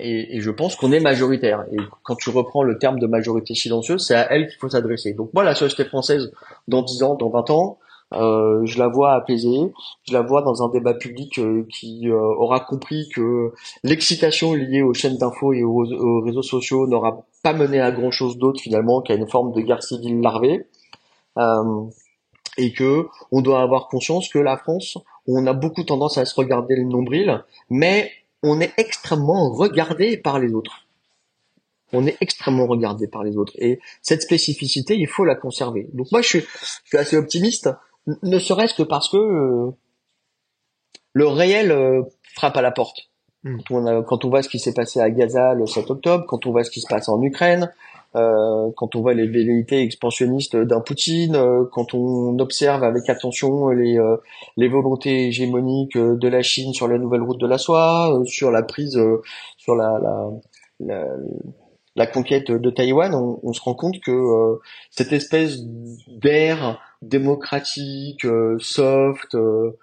Et, 0.00 0.36
et, 0.36 0.40
je 0.40 0.50
pense 0.50 0.74
qu'on 0.74 0.90
est 0.90 0.98
majoritaire. 0.98 1.64
Et 1.70 1.76
quand 2.02 2.16
tu 2.16 2.30
reprends 2.30 2.64
le 2.64 2.78
terme 2.78 2.98
de 2.98 3.06
majorité 3.06 3.54
silencieuse, 3.54 4.04
c'est 4.04 4.16
à 4.16 4.32
elle 4.32 4.48
qu'il 4.48 4.58
faut 4.58 4.68
s'adresser. 4.68 5.12
Donc 5.12 5.32
moi, 5.34 5.44
la 5.44 5.54
société 5.54 5.84
française, 5.84 6.32
dans 6.66 6.82
10 6.82 7.04
ans, 7.04 7.14
dans 7.14 7.30
20 7.30 7.50
ans, 7.50 7.78
euh, 8.14 8.64
je 8.64 8.78
la 8.78 8.88
vois 8.88 9.12
apaisée, 9.12 9.72
je 10.06 10.12
la 10.12 10.22
vois 10.22 10.42
dans 10.42 10.62
un 10.62 10.68
débat 10.68 10.94
public 10.94 11.38
euh, 11.38 11.66
qui 11.70 12.08
euh, 12.08 12.16
aura 12.16 12.60
compris 12.60 13.08
que 13.08 13.52
l'excitation 13.82 14.54
liée 14.54 14.82
aux 14.82 14.94
chaînes 14.94 15.16
d'infos 15.16 15.52
et 15.52 15.62
aux, 15.62 16.20
réseaux 16.20 16.42
sociaux 16.42 16.86
n'aura 16.86 17.24
pas 17.42 17.52
mené 17.52 17.80
à 17.80 17.90
grand 17.90 18.10
chose 18.10 18.38
d'autre 18.38 18.60
finalement 18.60 19.00
qu'à 19.02 19.14
une 19.14 19.28
forme 19.28 19.52
de 19.52 19.60
guerre 19.60 19.82
civile 19.82 20.20
larvée, 20.20 20.66
et 22.56 22.72
que 22.72 23.08
on 23.32 23.40
doit 23.40 23.60
avoir 23.60 23.88
conscience 23.88 24.28
que 24.28 24.38
la 24.38 24.56
France, 24.56 24.96
on 25.26 25.46
a 25.46 25.52
beaucoup 25.52 25.82
tendance 25.82 26.16
à 26.18 26.24
se 26.24 26.34
regarder 26.36 26.76
le 26.76 26.84
nombril, 26.84 27.42
mais 27.68 28.10
on 28.44 28.60
est 28.60 28.72
extrêmement 28.76 29.52
regardé 29.52 30.16
par 30.16 30.38
les 30.38 30.52
autres 30.52 30.84
on 31.94 32.06
est 32.06 32.16
extrêmement 32.20 32.66
regardé 32.66 33.06
par 33.06 33.22
les 33.22 33.36
autres. 33.36 33.52
Et 33.56 33.78
cette 34.02 34.22
spécificité, 34.22 34.96
il 34.96 35.06
faut 35.06 35.24
la 35.24 35.36
conserver. 35.36 35.88
Donc 35.92 36.10
moi, 36.12 36.22
je 36.22 36.26
suis, 36.26 36.40
je 36.40 36.88
suis 36.88 36.98
assez 36.98 37.16
optimiste 37.16 37.70
ne 38.06 38.38
serait-ce 38.38 38.74
que 38.74 38.82
parce 38.82 39.08
que 39.08 39.16
euh, 39.16 39.70
le 41.12 41.26
réel 41.26 41.70
euh, 41.70 42.02
frappe 42.34 42.56
à 42.56 42.62
la 42.62 42.70
porte. 42.70 43.10
Hmm. 43.44 43.58
Quand, 43.68 43.74
on 43.76 44.02
quand 44.02 44.24
on 44.24 44.30
voit 44.30 44.42
ce 44.42 44.48
qui 44.48 44.58
s'est 44.58 44.74
passé 44.74 45.00
à 45.00 45.10
Gaza 45.10 45.54
le 45.54 45.66
7 45.66 45.90
octobre, 45.90 46.24
quand 46.26 46.46
on 46.46 46.50
voit 46.50 46.64
ce 46.64 46.70
qui 46.70 46.80
se 46.80 46.88
passe 46.88 47.08
en 47.08 47.20
Ukraine, 47.22 47.72
euh, 48.16 48.70
quand 48.76 48.94
on 48.94 49.00
voit 49.00 49.14
les 49.14 49.26
velléités 49.26 49.80
expansionnistes 49.82 50.56
d'un 50.56 50.80
Poutine, 50.80 51.36
quand 51.72 51.94
on 51.94 52.38
observe 52.38 52.84
avec 52.84 53.08
attention 53.08 53.70
les, 53.70 53.98
les 54.56 54.68
volontés 54.68 55.28
hégémoniques 55.28 55.98
de 55.98 56.28
la 56.28 56.42
Chine 56.42 56.72
sur 56.72 56.88
la 56.88 56.98
nouvelle 56.98 57.22
route 57.22 57.40
de 57.40 57.46
la 57.46 57.58
soie, 57.58 58.22
sur 58.24 58.50
la 58.50 58.62
prise, 58.62 59.00
sur 59.56 59.74
la, 59.74 59.98
la, 60.00 60.30
la, 60.80 61.04
la 61.04 61.63
conquête 62.06 62.50
de 62.50 62.70
Taïwan, 62.70 63.14
on, 63.14 63.38
on, 63.42 63.52
se 63.52 63.60
rend 63.60 63.74
compte 63.74 64.00
que 64.00 64.58
cette 64.90 65.12
espèce 65.12 65.60
d'air 66.08 66.80
démocratique, 67.08 68.24
euh, 68.24 68.56
soft, 68.58 69.34
euh, 69.34 69.76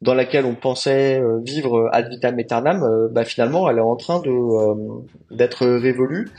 dans 0.00 0.14
laquelle 0.14 0.46
on 0.46 0.54
pensait 0.54 1.20
euh, 1.20 1.40
vivre 1.44 1.90
ad 1.92 2.08
vitam 2.08 2.38
aeternam, 2.38 3.08
bah 3.12 3.24
finalement, 3.24 3.68
elle 3.68 3.78
est 3.78 3.82
en 3.82 3.96
train 3.96 4.20
de 4.20 4.30
d'être 5.30 5.66
révolue. 5.66 6.30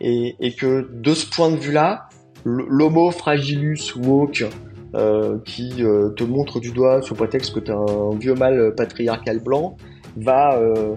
Et, 0.00 0.36
et, 0.40 0.54
que 0.54 0.88
de 0.90 1.12
ce 1.12 1.28
point 1.28 1.50
de 1.50 1.56
vue-là, 1.56 2.08
l'homo 2.44 3.10
fragilus 3.10 3.94
woke 3.96 4.46
euh, 4.94 5.38
qui 5.44 5.82
te 6.16 6.24
montre 6.24 6.58
du 6.58 6.70
doigt 6.70 7.02
sous 7.02 7.14
prétexte 7.14 7.54
que 7.54 7.60
tu 7.60 7.70
un 7.70 8.16
vieux 8.18 8.34
mâle 8.34 8.74
patriarcal 8.74 9.40
blanc 9.40 9.76
va 10.16 10.56
euh, 10.56 10.96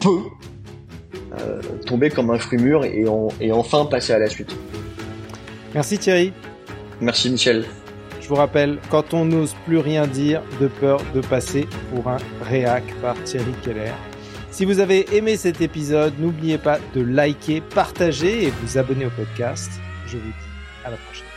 peut 0.00 0.22
tomber 1.86 2.10
comme 2.10 2.30
un 2.30 2.38
fruit 2.38 2.58
mûr 2.58 2.84
et, 2.84 3.04
et 3.40 3.52
enfin 3.52 3.86
passer 3.86 4.12
à 4.12 4.18
la 4.18 4.28
suite. 4.28 4.54
Merci 5.74 5.98
Thierry. 5.98 6.32
Merci 7.00 7.30
Michel. 7.30 7.64
Je 8.20 8.28
vous 8.28 8.34
rappelle, 8.36 8.78
quand 8.90 9.14
on 9.14 9.24
n'ose 9.24 9.54
plus 9.66 9.78
rien 9.78 10.06
dire, 10.06 10.42
de 10.60 10.68
peur 10.68 11.00
de 11.14 11.20
passer 11.20 11.66
pour 11.92 12.08
un 12.08 12.18
réac 12.44 12.84
par 13.02 13.20
Thierry 13.24 13.52
Keller. 13.64 13.92
Si 14.50 14.64
vous 14.64 14.80
avez 14.80 15.16
aimé 15.16 15.36
cet 15.36 15.60
épisode, 15.60 16.12
n'oubliez 16.18 16.58
pas 16.58 16.78
de 16.94 17.00
liker, 17.00 17.62
partager 17.62 18.44
et 18.44 18.52
vous 18.62 18.78
abonner 18.78 19.06
au 19.06 19.10
podcast. 19.10 19.72
Je 20.06 20.18
vous 20.18 20.24
dis 20.24 20.34
à 20.84 20.90
la 20.90 20.96
prochaine. 20.98 21.31